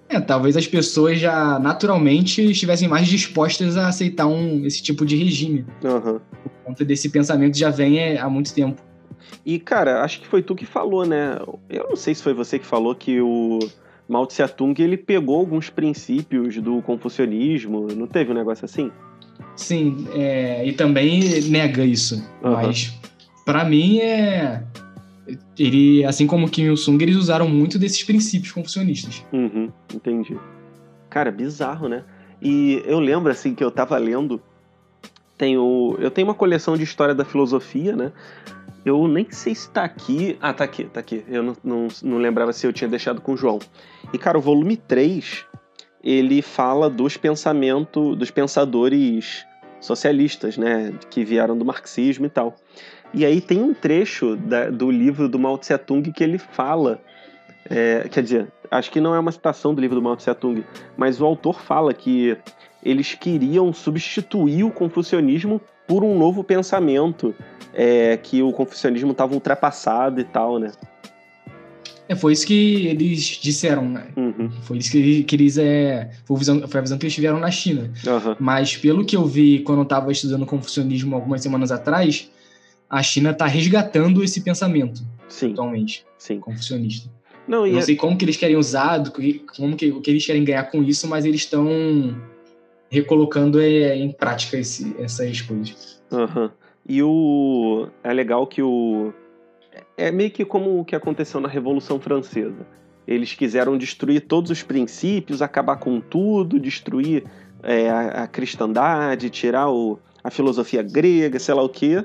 É, 0.08 0.20
talvez 0.20 0.56
as 0.56 0.66
pessoas 0.66 1.18
já 1.18 1.58
naturalmente 1.58 2.42
estivessem 2.50 2.88
mais 2.88 3.08
dispostas 3.08 3.76
a 3.76 3.88
aceitar 3.88 4.26
um, 4.26 4.64
esse 4.64 4.82
tipo 4.82 5.04
de 5.04 5.16
regime. 5.16 5.66
Uhum. 5.82 6.20
Por 6.20 6.52
conta 6.64 6.84
desse 6.84 7.08
pensamento 7.08 7.56
já 7.56 7.70
vem 7.70 7.98
é, 7.98 8.18
há 8.18 8.28
muito 8.28 8.54
tempo. 8.54 8.80
E, 9.44 9.58
cara, 9.58 10.02
acho 10.02 10.20
que 10.20 10.26
foi 10.26 10.42
tu 10.42 10.54
que 10.54 10.64
falou, 10.66 11.04
né? 11.04 11.38
Eu 11.68 11.88
não 11.88 11.96
sei 11.96 12.14
se 12.14 12.22
foi 12.22 12.34
você 12.34 12.58
que 12.58 12.66
falou 12.66 12.94
que 12.94 13.20
o 13.20 13.58
Mao 14.08 14.26
Tse 14.26 14.46
Tung 14.48 14.80
ele 14.80 14.96
pegou 14.96 15.38
alguns 15.38 15.70
princípios 15.70 16.56
do 16.58 16.80
confucionismo. 16.82 17.88
Não 17.94 18.06
teve 18.06 18.30
um 18.30 18.34
negócio 18.34 18.64
assim? 18.64 18.90
Sim, 19.56 20.06
é, 20.14 20.66
e 20.66 20.72
também 20.72 21.20
nega 21.48 21.84
isso. 21.84 22.16
Uhum. 22.42 22.52
Mas, 22.52 22.94
para 23.44 23.64
mim, 23.64 23.98
é 23.98 24.62
ele, 25.58 26.04
assim 26.04 26.26
como 26.26 26.48
Kim 26.48 26.64
Il-sung, 26.64 27.02
eles 27.02 27.16
usaram 27.16 27.48
muito 27.48 27.78
desses 27.78 28.02
princípios 28.04 28.52
confucionistas. 28.52 29.24
Uhum, 29.32 29.70
entendi. 29.92 30.36
Cara, 31.10 31.30
bizarro, 31.30 31.88
né? 31.88 32.04
E 32.40 32.82
eu 32.86 32.98
lembro, 32.98 33.30
assim, 33.30 33.54
que 33.54 33.64
eu 33.64 33.70
tava 33.70 33.96
lendo. 33.98 34.40
Tenho, 35.36 35.96
eu 35.98 36.10
tenho 36.10 36.28
uma 36.28 36.34
coleção 36.34 36.76
de 36.76 36.82
história 36.82 37.14
da 37.14 37.24
filosofia, 37.24 37.94
né? 37.94 38.12
Eu 38.84 39.08
nem 39.08 39.26
sei 39.30 39.54
se 39.54 39.68
tá 39.70 39.84
aqui. 39.84 40.38
Ah, 40.40 40.52
tá 40.52 40.64
aqui, 40.64 40.84
tá 40.84 41.00
aqui. 41.00 41.24
Eu 41.28 41.42
não, 41.42 41.56
não, 41.62 41.88
não 42.02 42.18
lembrava 42.18 42.52
se 42.52 42.66
eu 42.66 42.72
tinha 42.72 42.88
deixado 42.88 43.20
com 43.20 43.32
o 43.32 43.36
João. 43.36 43.58
E, 44.12 44.18
cara, 44.18 44.38
o 44.38 44.40
volume 44.40 44.76
3, 44.76 45.44
ele 46.02 46.40
fala 46.40 46.88
dos 46.88 47.16
pensamentos, 47.16 48.16
dos 48.16 48.30
pensadores 48.30 49.44
socialistas, 49.80 50.56
né, 50.56 50.92
que 51.10 51.24
vieram 51.24 51.56
do 51.58 51.64
marxismo 51.64 52.26
e 52.26 52.30
tal. 52.30 52.56
E 53.12 53.24
aí 53.24 53.40
tem 53.40 53.62
um 53.62 53.72
trecho 53.72 54.36
da, 54.36 54.70
do 54.70 54.90
livro 54.90 55.28
do 55.28 55.38
Mao 55.38 55.56
Tse 55.56 55.76
Tung 55.78 56.10
que 56.12 56.22
ele 56.22 56.38
fala, 56.38 57.00
é, 57.68 58.08
quer 58.10 58.22
dizer, 58.22 58.48
acho 58.70 58.90
que 58.90 59.00
não 59.00 59.14
é 59.14 59.18
uma 59.18 59.32
citação 59.32 59.74
do 59.74 59.80
livro 59.80 59.96
do 59.96 60.02
Mao 60.02 60.16
Tse 60.16 60.34
Tung, 60.34 60.64
mas 60.96 61.20
o 61.20 61.24
autor 61.24 61.60
fala 61.60 61.94
que 61.94 62.36
eles 62.82 63.14
queriam 63.14 63.72
substituir 63.72 64.64
o 64.64 64.70
confucionismo 64.70 65.60
por 65.86 66.04
um 66.04 66.18
novo 66.18 66.44
pensamento, 66.44 67.34
é, 67.72 68.16
que 68.16 68.42
o 68.42 68.52
confucionismo 68.52 69.12
estava 69.12 69.34
ultrapassado 69.34 70.20
e 70.20 70.24
tal, 70.24 70.58
né? 70.58 70.72
É, 72.08 72.14
foi 72.14 72.32
isso 72.32 72.46
que 72.46 72.86
eles 72.86 73.20
disseram, 73.42 73.88
né? 73.88 74.06
Uhum. 74.16 74.50
Foi 74.62 74.78
isso 74.78 74.90
que, 74.90 75.24
que 75.24 75.34
eles. 75.34 75.58
É, 75.58 76.10
foi, 76.24 76.36
a 76.36 76.38
visão, 76.38 76.68
foi 76.68 76.78
a 76.78 76.82
visão 76.82 76.98
que 76.98 77.04
eles 77.04 77.14
tiveram 77.14 77.40
na 77.40 77.50
China. 77.50 77.90
Uhum. 78.06 78.36
Mas 78.38 78.76
pelo 78.76 79.04
que 79.04 79.16
eu 79.16 79.24
vi 79.24 79.60
quando 79.60 79.78
eu 79.78 79.84
estava 79.84 80.12
estudando 80.12 80.46
confucionismo 80.46 81.16
algumas 81.16 81.42
semanas 81.42 81.72
atrás, 81.72 82.30
a 82.88 83.02
China 83.02 83.30
está 83.30 83.46
resgatando 83.46 84.22
esse 84.22 84.40
pensamento 84.40 85.02
Sim. 85.28 85.52
atualmente. 85.52 86.06
Sim. 86.18 86.40
Confucionista. 86.40 87.10
Não, 87.46 87.66
não 87.66 87.78
é... 87.78 87.82
sei 87.82 87.96
como 87.96 88.16
que 88.16 88.24
eles 88.24 88.36
querem 88.36 88.56
usar, 88.56 89.02
como 89.56 89.76
que, 89.76 89.90
o 89.90 90.00
que 90.00 90.10
eles 90.10 90.26
querem 90.26 90.44
ganhar 90.44 90.64
com 90.64 90.82
isso, 90.82 91.06
mas 91.08 91.24
eles 91.24 91.42
estão 91.42 91.66
recolocando 92.90 93.60
é, 93.60 93.96
em 93.96 94.10
prática 94.10 94.56
esse, 94.56 94.94
essas 94.98 95.40
coisas. 95.40 96.02
Uhum. 96.10 96.50
E 96.88 97.02
o 97.02 97.88
é 98.02 98.12
legal 98.12 98.46
que 98.46 98.62
o 98.62 99.12
é 99.96 100.10
meio 100.10 100.30
que 100.30 100.44
como 100.44 100.80
o 100.80 100.84
que 100.84 100.94
aconteceu 100.94 101.40
na 101.40 101.48
Revolução 101.48 102.00
Francesa. 102.00 102.66
Eles 103.06 103.34
quiseram 103.34 103.78
destruir 103.78 104.22
todos 104.22 104.50
os 104.50 104.62
princípios, 104.62 105.40
acabar 105.40 105.76
com 105.76 106.00
tudo, 106.00 106.58
destruir 106.58 107.24
é, 107.62 107.88
a, 107.88 108.24
a, 108.24 108.26
cristandade, 108.26 109.30
tirar 109.30 109.70
o, 109.70 109.98
a 110.22 110.30
filosofia 110.30 110.82
grega, 110.82 111.38
sei 111.38 111.54
lá 111.54 111.62
o 111.62 111.68
quê. 111.68 112.04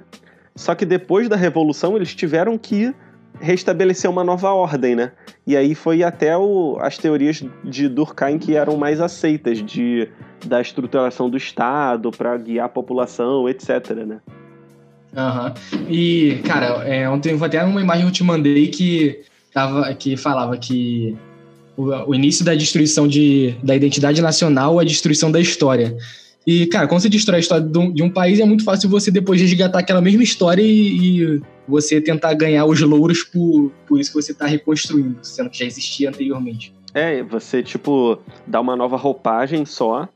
Só 0.55 0.75
que 0.75 0.85
depois 0.85 1.29
da 1.29 1.35
Revolução 1.35 1.95
eles 1.95 2.13
tiveram 2.13 2.57
que 2.57 2.93
restabelecer 3.39 4.09
uma 4.09 4.23
nova 4.23 4.51
ordem, 4.51 4.95
né? 4.95 5.11
E 5.45 5.57
aí 5.57 5.73
foi 5.73 6.03
até 6.03 6.37
o, 6.37 6.77
as 6.79 6.97
teorias 6.97 7.43
de 7.63 7.87
Durkheim 7.87 8.37
que 8.37 8.55
eram 8.55 8.77
mais 8.77 9.01
aceitas, 9.01 9.63
de, 9.63 10.07
da 10.45 10.61
estruturação 10.61 11.29
do 11.29 11.37
Estado 11.37 12.11
para 12.11 12.37
guiar 12.37 12.65
a 12.65 12.69
população, 12.69 13.49
etc, 13.49 13.91
né? 14.05 14.19
Uhum. 15.13 15.87
E, 15.89 16.41
cara, 16.45 16.87
é, 16.87 17.09
ontem 17.09 17.37
foi 17.37 17.47
até 17.47 17.63
uma 17.63 17.81
imagem 17.81 18.03
que 18.03 18.09
eu 18.09 18.13
te 18.13 18.23
mandei 18.23 18.67
que, 18.67 19.21
tava, 19.53 19.93
que 19.93 20.15
falava 20.15 20.57
que 20.57 21.17
o, 21.75 22.11
o 22.11 22.15
início 22.15 22.45
da 22.45 22.55
destruição 22.55 23.07
de, 23.07 23.55
da 23.63 23.75
identidade 23.75 24.21
nacional 24.21 24.79
é 24.79 24.83
a 24.83 24.87
destruição 24.87 25.31
da 25.31 25.39
história. 25.39 25.97
E, 26.45 26.65
cara, 26.67 26.87
quando 26.87 27.01
você 27.01 27.09
destrói 27.09 27.37
a 27.37 27.39
história 27.39 27.65
de 27.65 28.01
um 28.01 28.09
país, 28.09 28.39
é 28.39 28.45
muito 28.45 28.63
fácil 28.63 28.89
você 28.89 29.11
depois 29.11 29.39
resgatar 29.39 29.79
aquela 29.79 30.01
mesma 30.01 30.23
história 30.23 30.61
e, 30.61 31.21
e 31.23 31.41
você 31.67 32.01
tentar 32.01 32.33
ganhar 32.33 32.65
os 32.65 32.81
louros 32.81 33.23
por, 33.23 33.71
por 33.87 33.99
isso 33.99 34.11
que 34.11 34.21
você 34.21 34.31
está 34.31 34.47
reconstruindo, 34.47 35.17
sendo 35.21 35.49
que 35.49 35.59
já 35.59 35.65
existia 35.65 36.09
anteriormente. 36.09 36.73
É, 36.93 37.21
você, 37.23 37.61
tipo, 37.61 38.19
dá 38.45 38.59
uma 38.59 38.75
nova 38.75 38.97
roupagem 38.97 39.65
só 39.65 40.09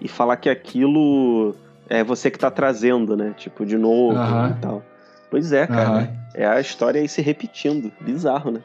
e 0.00 0.08
falar 0.08 0.36
que 0.36 0.48
aquilo 0.48 1.54
é 1.88 2.02
você 2.02 2.30
que 2.30 2.38
tá 2.38 2.50
trazendo, 2.50 3.16
né? 3.16 3.34
Tipo, 3.36 3.66
de 3.66 3.76
novo 3.76 4.16
uhum. 4.16 4.50
e 4.50 4.54
tal. 4.60 4.82
Pois 5.30 5.52
é, 5.52 5.66
cara. 5.66 5.98
Uhum. 5.98 6.08
É 6.34 6.46
a 6.46 6.60
história 6.60 7.00
aí 7.00 7.08
se 7.08 7.20
repetindo. 7.20 7.92
Bizarro, 8.00 8.50
né? 8.50 8.60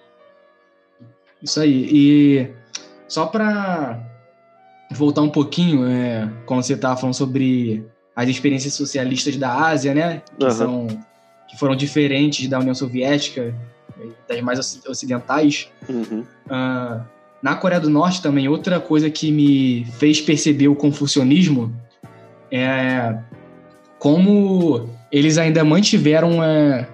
Isso 1.41 1.59
aí. 1.59 1.89
E 1.91 2.51
só 3.07 3.25
pra 3.25 3.99
voltar 4.91 5.21
um 5.21 5.29
pouquinho, 5.29 5.85
é, 5.87 6.29
quando 6.45 6.63
você 6.63 6.77
tava 6.77 6.97
falando 6.97 7.15
sobre 7.15 7.85
as 8.15 8.27
experiências 8.29 8.73
socialistas 8.73 9.35
da 9.37 9.53
Ásia, 9.53 9.93
né? 9.93 10.21
Que, 10.39 10.45
uhum. 10.45 10.51
são, 10.51 10.87
que 11.47 11.57
foram 11.57 11.75
diferentes 11.75 12.47
da 12.47 12.59
União 12.59 12.73
Soviética, 12.73 13.53
das 14.27 14.41
mais 14.41 14.81
ocidentais. 14.87 15.69
Uhum. 15.87 16.25
Uh, 16.47 17.01
na 17.41 17.55
Coreia 17.55 17.79
do 17.79 17.89
Norte 17.89 18.21
também, 18.21 18.47
outra 18.47 18.79
coisa 18.79 19.09
que 19.09 19.31
me 19.31 19.85
fez 19.97 20.19
perceber 20.19 20.67
o 20.67 20.75
confucionismo 20.75 21.73
é 22.51 23.17
como 23.99 24.89
eles 25.11 25.37
ainda 25.37 25.63
mantiveram, 25.63 26.43
é, 26.43 26.87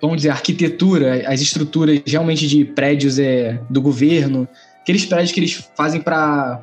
vamos 0.00 0.18
dizer, 0.18 0.30
a 0.30 0.32
arquitetura, 0.32 1.28
as 1.28 1.40
estruturas 1.40 2.00
realmente 2.06 2.46
de 2.46 2.64
prédios 2.64 3.18
é, 3.18 3.60
do 3.68 3.80
governo, 3.80 4.48
aqueles 4.80 5.04
prédios 5.04 5.32
que 5.32 5.40
eles 5.40 5.70
fazem 5.76 6.00
para 6.00 6.62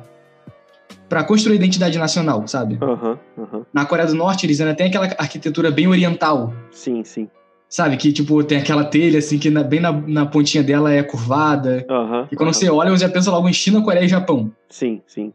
para 1.08 1.24
construir 1.24 1.56
identidade 1.56 1.98
nacional, 1.98 2.46
sabe? 2.46 2.78
Uhum, 2.82 3.16
uhum. 3.36 3.64
Na 3.72 3.84
Coreia 3.86 4.08
do 4.08 4.14
Norte, 4.14 4.44
eles 4.46 4.60
ainda 4.60 4.74
têm 4.74 4.88
aquela 4.88 5.06
arquitetura 5.06 5.70
bem 5.70 5.86
oriental. 5.86 6.52
Sim, 6.70 7.02
sim. 7.02 7.28
Sabe? 7.68 7.96
Que, 7.96 8.12
tipo, 8.12 8.42
tem 8.44 8.58
aquela 8.58 8.84
telha, 8.84 9.18
assim, 9.18 9.38
que 9.38 9.50
na, 9.50 9.62
bem 9.62 9.80
na, 9.80 9.92
na, 9.92 10.26
pontinha 10.26 10.62
dela 10.62 10.92
é 10.92 11.02
curvada. 11.02 11.86
Uhum, 11.88 12.26
e 12.30 12.36
quando 12.36 12.52
você 12.52 12.70
olha, 12.70 12.90
você 12.90 13.04
já 13.04 13.10
pensa 13.10 13.30
logo 13.30 13.48
em 13.48 13.52
China, 13.52 13.82
Coreia 13.82 14.04
e 14.04 14.08
Japão. 14.08 14.52
Sim, 14.68 15.02
sim. 15.06 15.32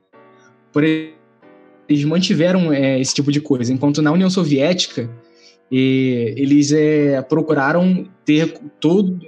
Por 0.72 0.84
eles 0.84 2.06
mantiveram 2.06 2.72
é, 2.72 3.00
esse 3.00 3.14
tipo 3.14 3.32
de 3.32 3.42
coisa, 3.42 3.74
enquanto 3.74 4.02
na 4.02 4.12
União 4.12 4.30
Soviética 4.30 5.10
e, 5.72 6.34
eles 6.38 6.72
é, 6.72 7.22
procuraram 7.22 8.08
ter 8.26 8.60
todo 8.80 9.20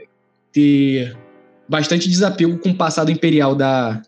ter 0.51 1.17
bastante 1.67 2.07
desapego 2.07 2.57
com 2.57 2.69
o 2.69 2.75
passado 2.75 3.11
imperial 3.11 3.55
da 3.55 4.01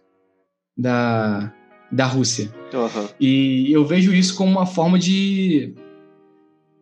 da, 0.78 1.52
da 1.92 2.06
Rússia. 2.06 2.50
Uhum. 2.74 3.08
E 3.20 3.72
eu 3.72 3.86
vejo 3.86 4.14
isso 4.14 4.36
como 4.36 4.52
uma 4.52 4.66
forma 4.66 5.00
de 5.00 5.74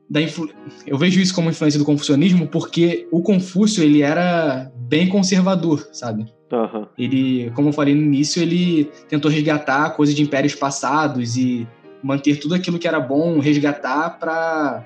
da 0.09 0.21
influ... 0.21 0.49
eu 0.85 0.97
vejo 0.97 1.19
isso 1.19 1.33
como 1.33 1.49
influência 1.49 1.79
do 1.79 1.85
confucionismo 1.85 2.47
porque 2.47 3.07
o 3.11 3.21
Confúcio 3.21 3.83
ele 3.83 4.01
era 4.01 4.71
bem 4.75 5.07
conservador, 5.09 5.87
sabe? 5.91 6.25
Uhum. 6.51 6.85
Ele, 6.97 7.51
como 7.51 7.69
eu 7.69 7.73
falei 7.73 7.95
no 7.95 8.01
início, 8.01 8.41
ele 8.41 8.89
tentou 9.09 9.31
resgatar 9.31 9.89
coisas 9.91 10.13
de 10.13 10.21
impérios 10.21 10.53
passados 10.53 11.35
e 11.35 11.67
manter 12.03 12.39
tudo 12.39 12.53
aquilo 12.53 12.77
que 12.77 12.87
era 12.87 12.99
bom, 12.99 13.39
resgatar 13.39 14.11
para 14.19 14.83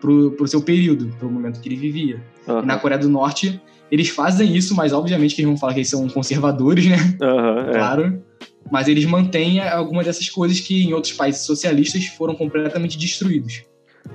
pro, 0.00 0.32
pro 0.32 0.48
seu 0.48 0.60
período, 0.60 1.14
pro 1.18 1.30
momento 1.30 1.60
que 1.60 1.68
ele 1.68 1.76
vivia. 1.76 2.20
Uhum. 2.46 2.62
na 2.62 2.78
Coreia 2.78 2.98
do 2.98 3.10
Norte, 3.10 3.60
eles 3.90 4.08
fazem 4.08 4.56
isso, 4.56 4.74
mas 4.74 4.92
obviamente 4.92 5.34
que 5.34 5.42
eles 5.42 5.50
vão 5.50 5.58
falar 5.58 5.74
que 5.74 5.80
eles 5.80 5.90
são 5.90 6.08
conservadores, 6.08 6.86
né? 6.86 6.96
Uhum, 7.20 7.72
claro. 7.72 8.04
É. 8.04 8.27
Mas 8.70 8.88
eles 8.88 9.04
mantêm 9.04 9.60
algumas 9.60 10.06
dessas 10.06 10.28
coisas 10.28 10.60
que 10.60 10.84
em 10.84 10.92
outros 10.92 11.12
países 11.12 11.42
socialistas 11.42 12.06
foram 12.06 12.34
completamente 12.34 12.98
destruídos. 12.98 13.62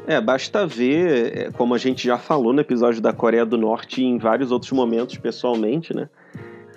É, 0.07 0.19
basta 0.19 0.65
ver, 0.65 1.37
é, 1.37 1.51
como 1.51 1.73
a 1.73 1.77
gente 1.77 2.05
já 2.05 2.17
falou 2.17 2.51
no 2.51 2.61
episódio 2.61 3.01
da 3.01 3.13
Coreia 3.13 3.45
do 3.45 3.57
Norte 3.57 4.01
e 4.01 4.05
em 4.05 4.17
vários 4.17 4.51
outros 4.51 4.71
momentos 4.71 5.17
pessoalmente, 5.17 5.95
né? 5.95 6.09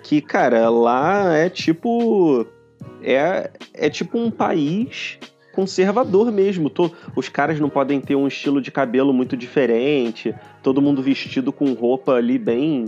Que, 0.03 0.21
cara, 0.21 0.69
lá 0.69 1.35
é 1.35 1.49
tipo. 1.49 2.45
É, 3.03 3.51
é 3.73 3.89
tipo 3.89 4.17
um 4.17 4.31
país 4.31 5.19
conservador 5.53 6.31
mesmo. 6.31 6.69
Tô, 6.69 6.91
os 7.15 7.27
caras 7.27 7.59
não 7.59 7.69
podem 7.69 7.99
ter 7.99 8.15
um 8.15 8.27
estilo 8.27 8.61
de 8.61 8.71
cabelo 8.71 9.11
muito 9.11 9.35
diferente, 9.35 10.33
todo 10.61 10.81
mundo 10.81 11.01
vestido 11.01 11.51
com 11.51 11.73
roupa 11.73 12.13
ali 12.13 12.37
bem 12.37 12.85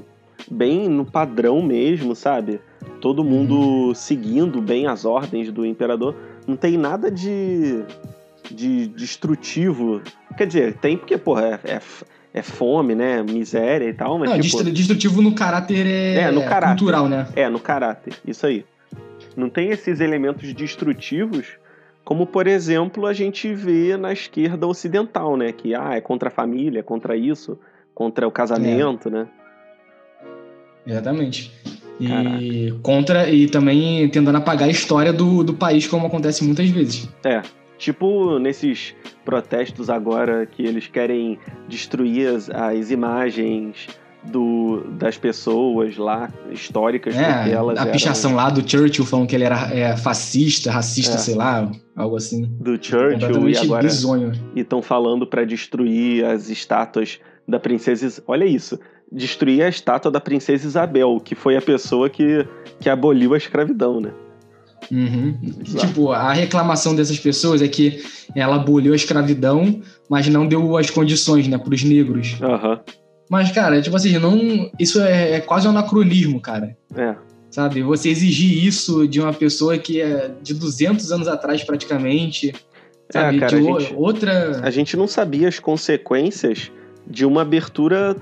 bem 0.50 0.88
no 0.88 1.06
padrão 1.06 1.62
mesmo, 1.62 2.16
sabe? 2.16 2.60
Todo 3.02 3.24
mundo 3.24 3.56
uhum. 3.58 3.94
seguindo 3.94 4.62
bem 4.62 4.88
as 4.88 5.06
ordens 5.06 5.52
do 5.52 5.66
imperador. 5.66 6.16
Não 6.48 6.56
tem 6.56 6.78
nada 6.78 7.10
de 7.10 7.84
de 8.52 8.88
destrutivo. 8.88 10.02
Quer 10.38 10.48
dizer, 10.48 10.74
tem 10.78 10.98
porque, 10.98 11.18
porra, 11.18 11.60
é, 11.64 11.74
é, 11.76 11.82
é 12.34 12.42
fome, 12.42 12.96
né? 12.96 13.24
Miséria 13.24 13.88
e 13.88 13.94
tal, 13.94 14.18
mas. 14.18 14.30
Não, 14.30 14.40
tipo, 14.40 14.64
destrutivo 14.64 15.22
no 15.22 15.34
caráter 15.34 15.86
é, 15.86 16.16
é 16.16 16.32
no 16.32 16.42
caráter, 16.44 16.78
cultural, 16.78 17.08
né? 17.08 17.28
É, 17.36 17.50
no 17.50 17.60
caráter, 17.60 18.14
isso 18.26 18.46
aí. 18.46 18.66
Não 19.36 19.50
tem 19.50 19.70
esses 19.70 20.00
elementos 20.00 20.54
destrutivos, 20.54 21.48
como, 22.04 22.26
por 22.26 22.48
exemplo, 22.48 23.06
a 23.06 23.14
gente 23.14 23.54
vê 23.54 23.96
na 23.96 24.12
esquerda 24.12 24.68
ocidental, 24.68 25.38
né? 25.38 25.52
Que 25.52 25.76
ah, 25.76 25.96
é 25.96 26.02
contra 26.02 26.30
a 26.30 26.32
família, 26.32 26.80
é 26.80 26.84
contra 26.84 27.16
isso, 27.16 27.58
contra 27.94 28.28
o 28.28 28.32
casamento, 28.32 29.08
é. 29.10 29.12
né? 29.12 29.28
Exatamente. 30.90 31.52
E 32.00 32.08
Caraca. 32.08 32.80
contra 32.82 33.30
e 33.30 33.48
também 33.48 34.08
tentando 34.10 34.38
apagar 34.38 34.68
a 34.68 34.72
história 34.72 35.12
do, 35.12 35.44
do 35.44 35.54
país, 35.54 35.86
como 35.86 36.08
acontece 36.08 36.44
muitas 36.46 36.70
vezes. 36.70 37.10
É, 37.26 37.42
Tipo 37.80 38.38
nesses 38.40 38.94
protestos 39.24 39.90
agora 39.90 40.46
que 40.46 40.62
eles 40.64 40.88
querem 40.88 41.40
destruir 41.68 42.28
as, 42.28 42.50
as 42.50 42.92
imagens 42.92 43.88
do, 44.22 44.84
das 44.98 45.18
pessoas 45.18 45.96
lá, 45.96 46.30
históricas, 46.52 47.16
é, 47.16 47.24
A 47.24 47.48
eram... 47.48 47.92
pichação 47.94 48.36
lá 48.36 48.50
do 48.50 48.70
Churchill 48.70 49.06
falando 49.06 49.30
que 49.30 49.36
ele 49.36 49.46
era 49.46 49.74
é, 49.74 49.96
fascista, 49.96 50.70
racista, 50.70 51.16
é. 51.16 51.20
sei 51.20 51.36
lá, 51.36 51.72
algo 51.96 52.18
assim. 52.18 52.44
Do 52.60 52.72
Churchill 52.72 53.50
e 53.50 53.58
agora... 53.58 53.84
Bizonho. 53.84 54.34
E 54.54 54.60
estão 54.60 54.82
falando 54.82 55.26
para 55.26 55.46
destruir 55.46 56.26
as 56.26 56.50
estátuas 56.50 57.18
da 57.48 57.62
princesa... 57.62 58.22
Olha 58.28 58.44
isso, 58.44 58.78
destruir 59.12 59.64
a 59.64 59.70
estátua 59.70 60.12
da 60.12 60.20
princesa 60.20 60.68
Isabel, 60.68 61.20
que 61.24 61.36
foi 61.36 61.58
a 61.58 61.62
pessoa 61.62 62.10
que, 62.10 62.46
que 62.80 62.90
aboliu 62.90 63.34
a 63.34 63.38
escravidão, 63.38 64.00
né? 64.00 64.12
Uhum. 64.92 65.38
Tipo, 65.78 66.12
a 66.12 66.34
reclamação 66.34 66.96
dessas 66.96 67.20
pessoas 67.20 67.62
é 67.62 67.68
que 67.68 68.02
ela 68.36 68.56
aboliu 68.56 68.94
a 68.94 68.96
escravidão, 68.96 69.82
mas 70.10 70.28
não 70.28 70.48
deu 70.48 70.78
as 70.78 70.90
condições, 70.90 71.48
né, 71.48 71.58
para 71.58 71.74
os 71.74 71.84
negros. 71.84 72.38
Uhum. 72.42 72.80
Mas, 73.30 73.52
cara, 73.52 73.80
tipo 73.82 73.96
assim, 73.96 74.18
não, 74.18 74.72
isso 74.80 75.00
é, 75.02 75.34
é 75.34 75.40
quase 75.40 75.68
um 75.68 75.72
anacronismo, 75.72 76.42
cara. 76.42 76.76
É. 76.96 77.16
Sabe? 77.52 77.82
Você 77.84 78.10
exigir 78.10 78.66
isso 78.66 79.08
de 79.08 79.20
uma 79.20 79.34
pessoa 79.34 79.78
que 79.78 80.02
é 80.02 80.32
de 80.42 80.54
200 80.54 81.12
anos 81.12 81.28
atrás, 81.28 81.64
praticamente. 81.64 82.54
É, 83.14 83.20
Sabe? 83.20 83.40
cara, 83.40 83.50
de 83.50 83.56
a 83.56 83.80
gente- 83.80 83.94
outra. 83.96 84.62
A 84.64 84.70
gente 84.72 84.98
não 84.98 85.08
sabia 85.08 85.48
as 85.48 85.60
consequências 85.60 86.72
de 87.08 87.26
uma 87.26 87.42
abertura 87.42 88.16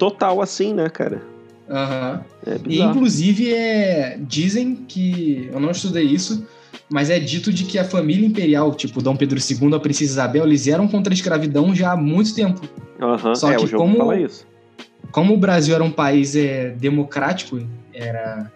total 0.00 0.40
assim, 0.40 0.72
né, 0.72 0.88
cara? 0.88 1.22
Aham. 1.68 2.24
É 2.46 2.56
E, 2.66 2.80
inclusive, 2.80 3.52
é, 3.54 4.18
dizem 4.18 4.74
que. 4.74 5.48
Eu 5.52 5.60
não 5.60 5.70
estudei 5.70 6.04
isso, 6.04 6.44
mas 6.88 7.10
é 7.10 7.20
dito 7.20 7.52
de 7.52 7.64
que 7.64 7.78
a 7.78 7.84
família 7.84 8.26
imperial, 8.26 8.74
tipo 8.74 9.00
Dom 9.02 9.14
Pedro 9.14 9.38
II, 9.38 9.74
a 9.74 9.78
princesa 9.78 10.12
Isabel, 10.12 10.44
eles 10.46 10.66
eram 10.66 10.88
contra 10.88 11.12
a 11.12 11.14
escravidão 11.14 11.72
já 11.74 11.92
há 11.92 11.96
muito 11.96 12.34
tempo. 12.34 12.62
Aham, 13.00 13.34
só 13.34 13.52
é, 13.52 13.56
que 13.56 13.68
como- 13.68 13.98
fala 13.98 14.18
isso. 14.18 14.46
Como 15.12 15.34
o 15.34 15.36
Brasil 15.36 15.74
era 15.74 15.84
um 15.84 15.90
país 15.90 16.34
é, 16.34 16.70
democrático, 16.70 17.60
era. 17.92 18.50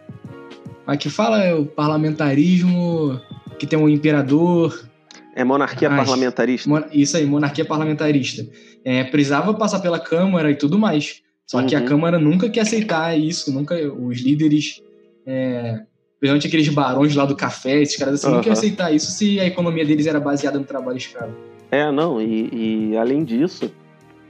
Aqui 0.86 1.09
fala 1.11 1.42
é 1.42 1.55
o 1.55 1.64
parlamentarismo, 1.66 3.20
que 3.59 3.66
tem 3.66 3.78
um 3.78 3.88
imperador, 3.88 4.88
É 5.36 5.42
monarquia 5.42 5.88
Ai. 5.90 5.97
parlamentarista. 5.97 6.68
Mon- 6.70 6.84
Isso 6.92 7.16
aí, 7.16 7.26
monarquia 7.26 7.64
parlamentarista. 7.64 8.47
É, 8.84 9.03
precisava 9.05 9.53
passar 9.55 9.80
pela 9.80 9.99
Câmara 9.99 10.49
e 10.51 10.55
tudo 10.55 10.78
mais. 10.78 11.24
Só 11.47 11.62
que 11.62 11.74
a 11.74 11.80
Uhum. 11.80 11.84
Câmara 11.86 12.18
nunca 12.18 12.49
quer 12.49 12.61
aceitar 12.61 13.18
isso, 13.18 13.53
nunca. 13.53 13.74
Os 13.92 14.20
líderes, 14.20 14.82
é, 15.26 15.82
principalmente 16.18 16.47
aqueles 16.47 16.68
barões 16.70 17.14
lá 17.14 17.24
do 17.26 17.36
café, 17.36 17.82
esses 17.82 17.97
caras 17.97 18.14
assim, 18.14 18.26
não 18.26 18.34
Aham. 18.34 18.42
querem 18.42 18.59
aceitar 18.59 18.92
isso 18.95 19.11
se 19.11 19.38
a 19.38 19.47
economia 19.47 19.84
deles 19.84 20.07
era 20.07 20.18
baseada 20.20 20.59
no 20.59 20.64
trabalho 20.64 20.97
escravo. 20.97 21.34
É, 21.70 21.90
não, 21.92 22.20
e, 22.20 22.90
e 22.92 22.97
além 22.97 23.24
disso, 23.24 23.70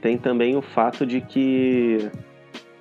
tem 0.01 0.17
também 0.17 0.55
o 0.57 0.61
fato 0.61 1.05
de 1.05 1.21
que 1.21 2.09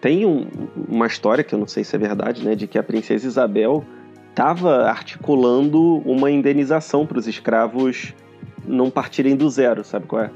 tem 0.01 0.27
um- 0.27 0.47
uma 0.89 1.07
história 1.07 1.45
que 1.45 1.55
eu 1.55 1.59
não 1.59 1.67
sei 1.67 1.85
se 1.85 1.95
é 1.95 1.99
verdade, 1.99 2.45
né, 2.45 2.55
de 2.55 2.67
que 2.67 2.79
a 2.79 2.83
princesa 2.83 3.27
Isabel 3.27 3.85
estava 4.31 4.85
articulando 4.89 5.99
uma 5.99 6.31
indenização 6.31 7.07
para 7.07 7.19
os 7.19 7.29
escravos 7.29 8.13
não 8.67 8.91
partirem 8.91 9.37
do 9.37 9.49
zero, 9.49 9.85
sabe 9.85 10.07
qual 10.07 10.23
é? 10.23 10.31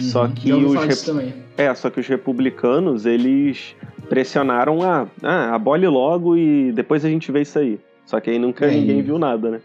Só 0.00 0.24
Uhum. 0.24 0.32
que 0.32 0.52
os 0.52 0.74
rep- 0.84 1.04
também. 1.04 1.34
É, 1.56 1.74
só 1.74 1.90
que 1.90 2.00
os 2.00 2.06
republicanos, 2.06 3.06
eles 3.06 3.74
pressionaram 4.08 4.82
a, 4.82 5.06
ah, 5.22 5.54
abole 5.54 5.86
logo 5.86 6.36
e 6.36 6.72
depois 6.72 7.04
a 7.04 7.08
gente 7.08 7.30
vê 7.30 7.42
isso 7.42 7.58
aí. 7.58 7.78
Só 8.06 8.18
que 8.20 8.30
aí 8.30 8.38
nunca 8.38 8.66
É, 8.66 8.70
ninguém 8.72 9.02
viu 9.02 9.18
nada, 9.18 9.50
né? 9.50 9.60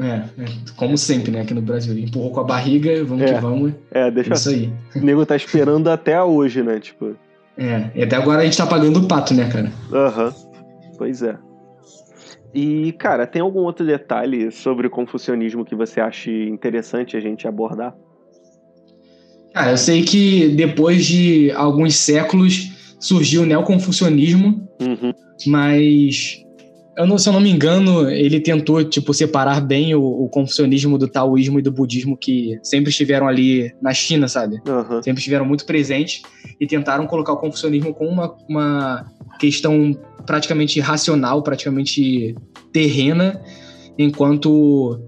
É, 0.00 0.42
é, 0.42 0.44
como 0.76 0.96
sempre, 0.96 1.30
né, 1.32 1.40
aqui 1.40 1.54
no 1.54 1.62
Brasil. 1.62 1.96
Empurrou 1.98 2.30
com 2.30 2.40
a 2.40 2.44
barriga, 2.44 3.02
vamos 3.04 3.22
É. 3.24 3.34
que 3.34 3.40
vamos. 3.40 3.72
É, 3.90 4.10
deixa. 4.10 4.34
Isso 4.34 4.50
aí. 4.50 4.72
O 4.96 5.00
nego 5.00 5.24
tá 5.26 5.34
esperando 5.34 5.88
até 5.88 6.22
hoje, 6.22 6.62
né? 6.62 6.78
Tipo. 6.78 7.16
É, 7.56 7.90
e 7.94 8.02
até 8.04 8.14
agora 8.16 8.42
a 8.42 8.44
gente 8.44 8.56
tá 8.56 8.66
pagando 8.66 9.00
o 9.00 9.08
pato, 9.08 9.34
né, 9.34 9.48
cara? 9.50 9.72
Aham. 9.92 10.32
Pois 10.96 11.22
é. 11.22 11.36
E, 12.54 12.92
cara, 12.92 13.26
tem 13.26 13.42
algum 13.42 13.60
outro 13.60 13.84
detalhe 13.84 14.50
sobre 14.50 14.86
o 14.86 14.90
confucionismo 14.90 15.64
que 15.64 15.74
você 15.74 16.00
acha 16.00 16.30
interessante 16.30 17.16
a 17.16 17.20
gente 17.20 17.46
abordar? 17.46 17.94
Cara, 19.58 19.72
eu 19.72 19.76
sei 19.76 20.04
que 20.04 20.50
depois 20.50 21.04
de 21.04 21.50
alguns 21.50 21.96
séculos 21.96 22.70
surgiu 23.00 23.42
o 23.42 23.44
neoconfucionismo, 23.44 24.68
Uhum. 24.80 25.12
mas 25.48 26.36
eu 26.96 27.04
não, 27.04 27.18
se 27.18 27.28
eu 27.28 27.32
não 27.32 27.40
me 27.40 27.50
engano, 27.50 28.08
ele 28.08 28.38
tentou 28.38 28.84
tipo 28.84 29.12
separar 29.12 29.60
bem 29.60 29.96
o, 29.96 30.00
o 30.00 30.28
confucionismo 30.28 30.96
do 30.96 31.08
taoísmo 31.08 31.58
e 31.58 31.62
do 31.62 31.72
budismo 31.72 32.16
que 32.16 32.56
sempre 32.62 32.90
estiveram 32.90 33.26
ali 33.26 33.72
na 33.82 33.92
China, 33.92 34.28
sabe? 34.28 34.60
Aham. 34.64 35.02
Sempre 35.02 35.18
estiveram 35.18 35.44
muito 35.44 35.66
presentes 35.66 36.22
e 36.60 36.64
tentaram 36.64 37.04
colocar 37.08 37.32
o 37.32 37.38
confucionismo 37.38 37.92
como 37.92 38.10
uma, 38.12 38.36
uma 38.48 39.06
questão 39.40 39.92
praticamente 40.24 40.78
racional, 40.78 41.42
praticamente 41.42 42.36
terrena, 42.72 43.42
enquanto 43.98 45.00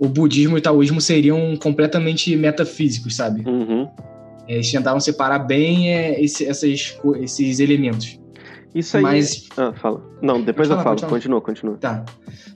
o 0.00 0.08
budismo 0.08 0.56
e 0.56 0.58
o 0.58 0.62
taoísmo 0.62 1.00
seriam 1.00 1.54
completamente 1.56 2.34
metafísicos, 2.34 3.14
sabe? 3.14 3.48
Uhum. 3.48 3.86
Eles 4.48 4.68
tentaram 4.72 4.98
separar 4.98 5.38
bem 5.40 5.92
é, 5.94 6.20
esse- 6.20 6.44
essas, 6.46 6.98
esses 7.20 7.60
elementos. 7.60 8.18
Isso 8.74 8.96
aí. 8.96 9.02
Mas, 9.02 9.48
Ah, 9.56 9.72
fala. 9.74 10.00
Não, 10.22 10.40
depois 10.42 10.68
Pode 10.68 10.80
eu 10.80 10.82
falar, 10.84 10.96
falo. 10.96 10.98
falar. 11.00 11.10
Continua, 11.12 11.40
continua. 11.40 11.76
tá. 11.76 12.04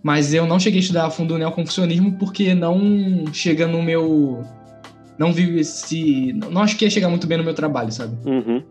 Mas 0.03 0.33
eu 0.33 0.47
não 0.47 0.59
cheguei 0.59 0.79
a 0.79 0.83
estudar 0.83 1.07
a 1.07 1.11
fundo 1.11 1.35
o 1.35 1.39
neoconfucionismo 1.39 2.13
porque 2.19 2.55
não 2.55 3.25
chega 3.33 3.67
no 3.67 3.83
meu. 3.83 4.43
Não 5.19 5.33
vi 5.33 5.59
esse. 5.61 6.33
Não 6.51 6.63
acho 6.63 6.77
que 6.77 6.85
ia 6.85 6.91
chegar 6.91 7.09
muito 7.09 7.27
bem 7.27 7.39
no 7.39 7.45
meu 7.45 7.55
trabalho, 7.55 7.93
sabe? 7.93 8.17
Uhum. 8.29 8.63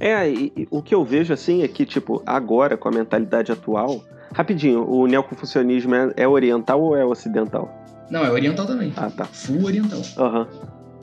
É, 0.00 0.28
e- 0.30 0.52
e 0.56 0.68
o 0.70 0.80
que 0.82 0.94
eu 0.94 1.04
vejo 1.04 1.32
assim 1.32 1.62
é 1.62 1.68
que, 1.68 1.84
tipo, 1.84 2.22
agora, 2.24 2.76
com 2.76 2.88
a 2.88 2.92
mentalidade 2.92 3.50
atual. 3.52 4.02
Rapidinho, 4.34 4.88
o 4.88 5.06
neoconfucionismo 5.06 5.94
é, 5.94 6.12
é 6.16 6.28
oriental 6.28 6.80
ou 6.80 6.96
é 6.96 7.04
ocidental? 7.04 7.81
Não, 8.12 8.24
é 8.24 8.30
oriental 8.30 8.66
também. 8.66 8.92
Ah, 8.96 9.10
tá. 9.10 9.24
Full 9.24 9.64
oriental. 9.64 10.00
Aham. 10.18 10.46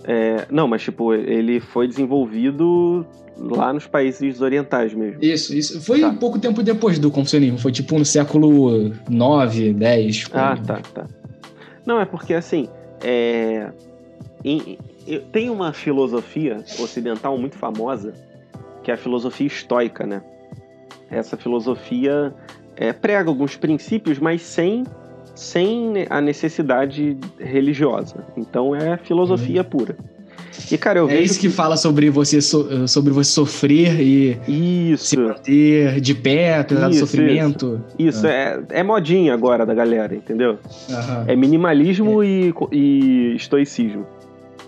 É, 0.05 0.45
não, 0.49 0.67
mas, 0.67 0.81
tipo, 0.83 1.13
ele 1.13 1.59
foi 1.59 1.87
desenvolvido 1.87 3.05
lá 3.37 3.73
nos 3.73 3.87
países 3.87 4.41
orientais 4.41 4.93
mesmo. 4.93 5.17
Isso, 5.23 5.53
isso. 5.55 5.81
Foi 5.81 6.01
Tá. 6.01 6.07
um 6.09 6.15
pouco 6.15 6.39
tempo 6.39 6.61
depois 6.63 6.99
do 6.99 7.09
confucionismo. 7.11 7.57
Foi 7.57 7.71
tipo 7.71 7.97
no 7.97 8.05
século 8.05 8.91
9, 9.09 9.73
10. 9.73 10.27
por 10.27 10.37
Ah, 10.39 10.57
tá, 10.57 10.79
tá. 10.93 11.05
Não, 11.85 11.99
é 11.99 12.05
porque 12.05 12.33
assim, 12.33 12.69
é... 13.03 13.69
tem 15.31 15.49
uma 15.49 15.73
filosofia 15.73 16.57
ocidental 16.79 17.37
muito 17.37 17.55
famosa, 17.57 18.13
que 18.83 18.91
é 18.91 18.93
a 18.93 18.97
filosofia 18.97 19.47
estoica, 19.47 20.05
né? 20.05 20.21
Essa 21.09 21.35
filosofia 21.37 22.33
é, 22.75 22.93
prega 22.93 23.29
alguns 23.29 23.55
princípios, 23.57 24.19
mas 24.19 24.41
sem, 24.41 24.83
sem 25.39 26.05
a 26.09 26.19
necessidade 26.19 27.15
religiosa. 27.39 28.15
Então 28.35 28.75
é 28.75 28.97
filosofia 28.97 29.63
pura. 29.63 29.95
E, 30.69 30.77
cara, 30.77 30.99
eu 30.99 31.05
É 31.09 31.13
vejo 31.13 31.23
isso 31.23 31.39
que 31.39 31.49
fala 31.49 31.77
sobre 31.77 32.09
você, 32.09 32.41
so- 32.41 32.85
sobre 32.87 33.13
você 33.13 33.31
sofrer 33.31 34.01
e 34.01 34.37
se 34.45 34.91
Isso, 35.15 35.21
manter 35.21 36.01
de 36.01 36.13
pé, 36.13 36.57
apesar 36.59 36.87
do 36.87 36.91
Isso, 36.91 36.99
sofrimento. 37.07 37.81
isso. 37.97 38.27
É, 38.27 38.59
é 38.69 38.83
modinha 38.83 39.33
agora 39.33 39.65
da 39.65 39.73
galera, 39.73 40.13
entendeu? 40.13 40.59
Aham. 40.91 41.23
É 41.27 41.35
minimalismo 41.35 42.21
E, 42.21 42.53
e 42.73 43.35
estoicismo. 43.37 44.05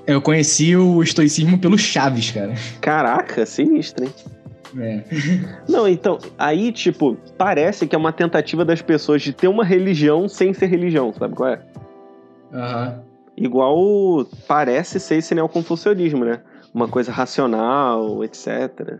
Eu 0.08 0.22
conheci 0.22 0.76
o 0.78 1.04
estoicismo 1.04 1.58
pelo 1.60 1.78
Chaves, 1.78 2.32
cara. 2.32 2.54
Caraca, 2.80 3.46
sinistro, 3.46 4.06
hein? 4.06 4.12
É. 4.78 5.04
Não, 5.68 5.88
então, 5.88 6.18
aí, 6.38 6.72
tipo, 6.72 7.18
parece 7.38 7.88
que 7.88 7.96
é 7.96 7.98
uma 7.98 8.14
tentativa 8.14 8.64
das 8.64 8.82
pessoas 8.82 9.22
de 9.22 9.34
ter 9.34 9.48
uma 9.48 9.64
religião 9.64 10.28
sem 10.28 10.54
ser 10.54 10.68
religião, 10.68 11.14
sabe 11.14 11.36
qual 11.36 11.50
é? 11.50 11.62
Aham. 12.54 13.04
Igual 13.38 14.26
parece 14.48 15.00
ser 15.00 15.16
esse 15.16 15.34
neoconfucionismo, 15.34 16.26
né? 16.26 16.42
Uma 16.74 16.88
coisa 16.88 17.12
racional, 17.12 18.24
etc. 18.24 19.00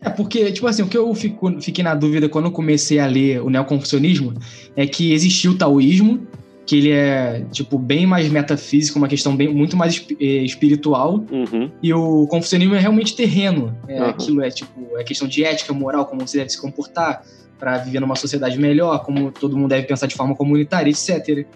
É 0.00 0.10
porque, 0.10 0.50
tipo 0.52 0.66
assim, 0.66 0.82
o 0.82 0.88
que 0.88 0.96
eu 0.96 1.12
fico, 1.14 1.60
fiquei 1.60 1.82
na 1.82 1.94
dúvida 1.94 2.28
quando 2.28 2.46
eu 2.46 2.52
comecei 2.52 2.98
a 2.98 3.06
ler 3.06 3.42
o 3.42 3.50
neoconfucionismo 3.50 4.34
é 4.76 4.86
que 4.86 5.12
existiu 5.12 5.52
o 5.52 5.58
taoísmo, 5.58 6.26
que 6.68 6.76
ele 6.76 6.90
é, 6.90 7.46
tipo, 7.50 7.78
bem 7.78 8.04
mais 8.04 8.28
metafísico, 8.28 8.98
uma 8.98 9.08
questão 9.08 9.34
bem, 9.34 9.48
muito 9.48 9.74
mais 9.74 10.04
eh, 10.20 10.44
espiritual, 10.44 11.24
Uhum, 11.32 11.70
e 11.82 11.94
o 11.94 12.26
confucionismo 12.26 12.74
é 12.74 12.78
realmente 12.78 13.16
terreno. 13.16 13.74
É, 13.88 13.98
Aham. 13.98 14.10
Aquilo 14.10 14.42
é, 14.42 14.50
tipo, 14.50 14.98
é 14.98 15.02
questão 15.02 15.26
de 15.26 15.42
ética, 15.42 15.72
moral, 15.72 16.04
como 16.04 16.20
você 16.26 16.36
deve 16.36 16.50
se 16.50 16.60
comportar 16.60 17.22
para 17.58 17.78
viver 17.78 18.00
numa 18.00 18.14
sociedade 18.16 18.58
melhor, 18.58 19.02
como 19.02 19.32
todo 19.32 19.56
mundo 19.56 19.70
deve 19.70 19.86
pensar 19.86 20.06
de 20.06 20.14
forma 20.14 20.34
comunitária, 20.34 20.90
etc. 20.90 21.46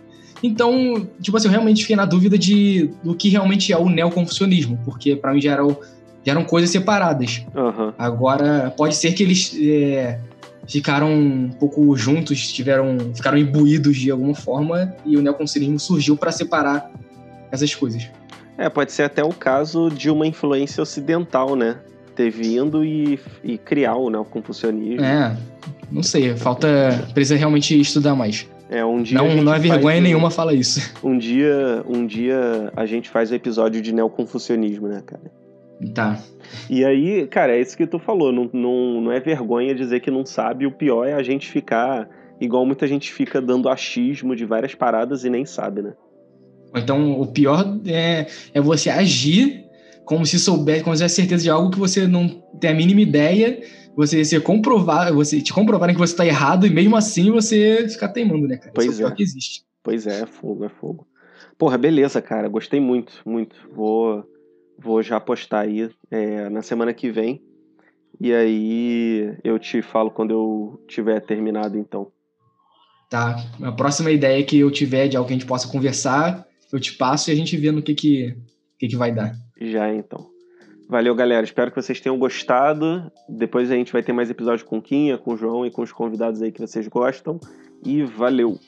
Então, 0.42 1.06
tipo 1.20 1.36
assim, 1.36 1.46
eu 1.48 1.52
realmente 1.52 1.82
fiquei 1.82 1.94
na 1.94 2.06
dúvida 2.06 2.38
de, 2.38 2.90
do 3.04 3.14
que 3.14 3.28
realmente 3.28 3.70
é 3.70 3.76
o 3.76 3.90
neoconfucionismo, 3.90 4.78
porque 4.82 5.14
para 5.14 5.34
mim 5.34 5.42
já 5.42 5.52
eram, 5.52 5.76
já 6.24 6.32
eram 6.32 6.42
coisas 6.44 6.70
separadas. 6.70 7.44
aham. 7.54 7.92
Agora, 7.98 8.72
pode 8.74 8.96
ser 8.96 9.12
que 9.12 9.22
eles 9.22 9.54
é, 9.60 10.18
ficaram 10.66 11.12
um 11.12 11.50
pouco 11.50 11.96
juntos, 11.96 12.52
tiveram, 12.52 12.96
ficaram 13.14 13.36
imbuídos 13.38 13.96
de 13.96 14.10
alguma 14.10 14.34
forma 14.34 14.94
e 15.04 15.16
o 15.16 15.22
neoconfucionismo 15.22 15.78
surgiu 15.78 16.16
para 16.16 16.32
separar 16.32 16.90
essas 17.50 17.74
coisas. 17.74 18.08
É, 18.56 18.68
pode 18.68 18.92
ser 18.92 19.02
até 19.02 19.24
o 19.24 19.30
caso 19.30 19.90
de 19.90 20.10
uma 20.10 20.26
influência 20.26 20.82
ocidental, 20.82 21.56
né? 21.56 21.78
Ter 22.14 22.30
vindo 22.30 22.84
e, 22.84 23.18
e 23.42 23.56
criar 23.56 23.96
o 23.96 24.10
neoconfucionismo. 24.10 25.04
É, 25.04 25.36
não 25.90 26.02
sei, 26.02 26.36
falta. 26.36 26.68
Precisa 27.14 27.36
realmente 27.36 27.78
estudar 27.78 28.14
mais. 28.14 28.46
É, 28.68 28.84
um 28.84 29.02
dia 29.02 29.18
Não, 29.18 29.42
não 29.42 29.54
é 29.54 29.58
vergonha 29.58 29.96
faz 29.96 30.02
nenhuma 30.02 30.30
falar 30.30 30.54
isso. 30.54 30.80
Um 31.04 31.18
dia, 31.18 31.84
um 31.86 32.06
dia 32.06 32.72
a 32.74 32.86
gente 32.86 33.10
faz 33.10 33.30
o 33.30 33.34
episódio 33.34 33.82
de 33.82 33.92
neoconfucionismo, 33.92 34.88
né, 34.88 35.02
cara? 35.04 35.41
Tá. 35.90 36.22
E 36.68 36.84
aí, 36.84 37.26
cara, 37.26 37.56
é 37.56 37.60
isso 37.60 37.76
que 37.76 37.86
tu 37.86 37.98
falou. 37.98 38.32
Não, 38.32 38.48
não, 38.52 39.00
não 39.00 39.12
é 39.12 39.20
vergonha 39.20 39.74
dizer 39.74 40.00
que 40.00 40.10
não 40.10 40.24
sabe. 40.24 40.66
O 40.66 40.72
pior 40.72 41.06
é 41.06 41.14
a 41.14 41.22
gente 41.22 41.50
ficar 41.50 42.08
igual 42.40 42.66
muita 42.66 42.86
gente 42.86 43.12
fica 43.12 43.40
dando 43.40 43.68
achismo 43.68 44.34
de 44.34 44.44
várias 44.44 44.74
paradas 44.74 45.24
e 45.24 45.30
nem 45.30 45.44
sabe, 45.44 45.82
né? 45.82 45.94
Então, 46.74 47.20
o 47.20 47.26
pior 47.26 47.78
é, 47.86 48.26
é 48.52 48.60
você 48.60 48.90
agir 48.90 49.64
como 50.04 50.26
se 50.26 50.38
soubesse, 50.38 50.82
como 50.82 50.96
se 50.96 51.00
tivesse 51.00 51.16
certeza 51.16 51.42
de 51.44 51.50
algo 51.50 51.70
que 51.70 51.78
você 51.78 52.06
não 52.06 52.28
tem 52.58 52.70
a 52.70 52.74
mínima 52.74 53.00
ideia, 53.00 53.60
você 53.94 54.24
se 54.24 54.38
comprovar, 54.40 55.12
você 55.12 55.40
te 55.40 55.52
comprovarem 55.52 55.94
que 55.94 56.00
você 56.00 56.14
está 56.14 56.26
errado 56.26 56.66
e 56.66 56.70
mesmo 56.70 56.96
assim 56.96 57.30
você 57.30 57.86
ficar 57.88 58.08
teimando, 58.08 58.48
né, 58.48 58.56
cara? 58.56 58.72
Pois 58.74 58.86
Isso 58.88 59.04
é. 59.04 59.06
é. 59.06 59.10
que 59.10 59.22
existe. 59.22 59.62
Pois 59.82 60.06
é, 60.06 60.22
é 60.22 60.26
fogo, 60.26 60.64
é 60.64 60.68
fogo. 60.68 61.06
Porra, 61.58 61.76
beleza, 61.76 62.20
cara. 62.22 62.48
Gostei 62.48 62.80
muito, 62.80 63.12
muito. 63.24 63.54
Vou, 63.74 64.24
vou 64.78 65.02
já 65.02 65.20
postar 65.20 65.60
aí 65.60 65.90
é, 66.10 66.48
na 66.48 66.62
semana 66.62 66.92
que 66.92 67.10
vem. 67.10 67.42
E 68.20 68.32
aí 68.32 69.36
eu 69.42 69.58
te 69.58 69.82
falo 69.82 70.10
quando 70.10 70.30
eu 70.30 70.84
tiver 70.86 71.20
terminado, 71.20 71.78
então. 71.78 72.10
Tá. 73.10 73.36
A 73.62 73.72
próxima 73.72 74.10
ideia 74.10 74.44
que 74.44 74.58
eu 74.58 74.70
tiver 74.70 75.08
de 75.08 75.16
algo 75.16 75.26
que 75.26 75.34
a 75.34 75.36
gente 75.36 75.46
possa 75.46 75.68
conversar, 75.68 76.46
eu 76.72 76.80
te 76.80 76.94
passo 76.94 77.30
e 77.30 77.32
a 77.32 77.36
gente 77.36 77.56
vê 77.56 77.70
no 77.70 77.82
que 77.82 77.94
que, 77.94 78.36
que, 78.78 78.88
que 78.88 78.96
vai 78.96 79.12
dar. 79.12 79.34
Já 79.60 79.92
então. 79.92 80.30
Valeu, 80.88 81.14
galera. 81.14 81.44
Espero 81.44 81.70
que 81.70 81.80
vocês 81.80 82.00
tenham 82.00 82.18
gostado. 82.18 83.10
Depois 83.28 83.70
a 83.70 83.74
gente 83.74 83.92
vai 83.92 84.02
ter 84.02 84.12
mais 84.12 84.30
episódios 84.30 84.62
com 84.62 84.80
Quinha, 84.80 85.16
com 85.16 85.32
o 85.32 85.36
João 85.36 85.64
e 85.64 85.70
com 85.70 85.82
os 85.82 85.92
convidados 85.92 86.42
aí 86.42 86.52
que 86.52 86.60
vocês 86.60 86.86
gostam. 86.88 87.40
E 87.84 88.02
valeu. 88.02 88.58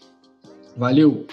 Valeu. 0.77 1.27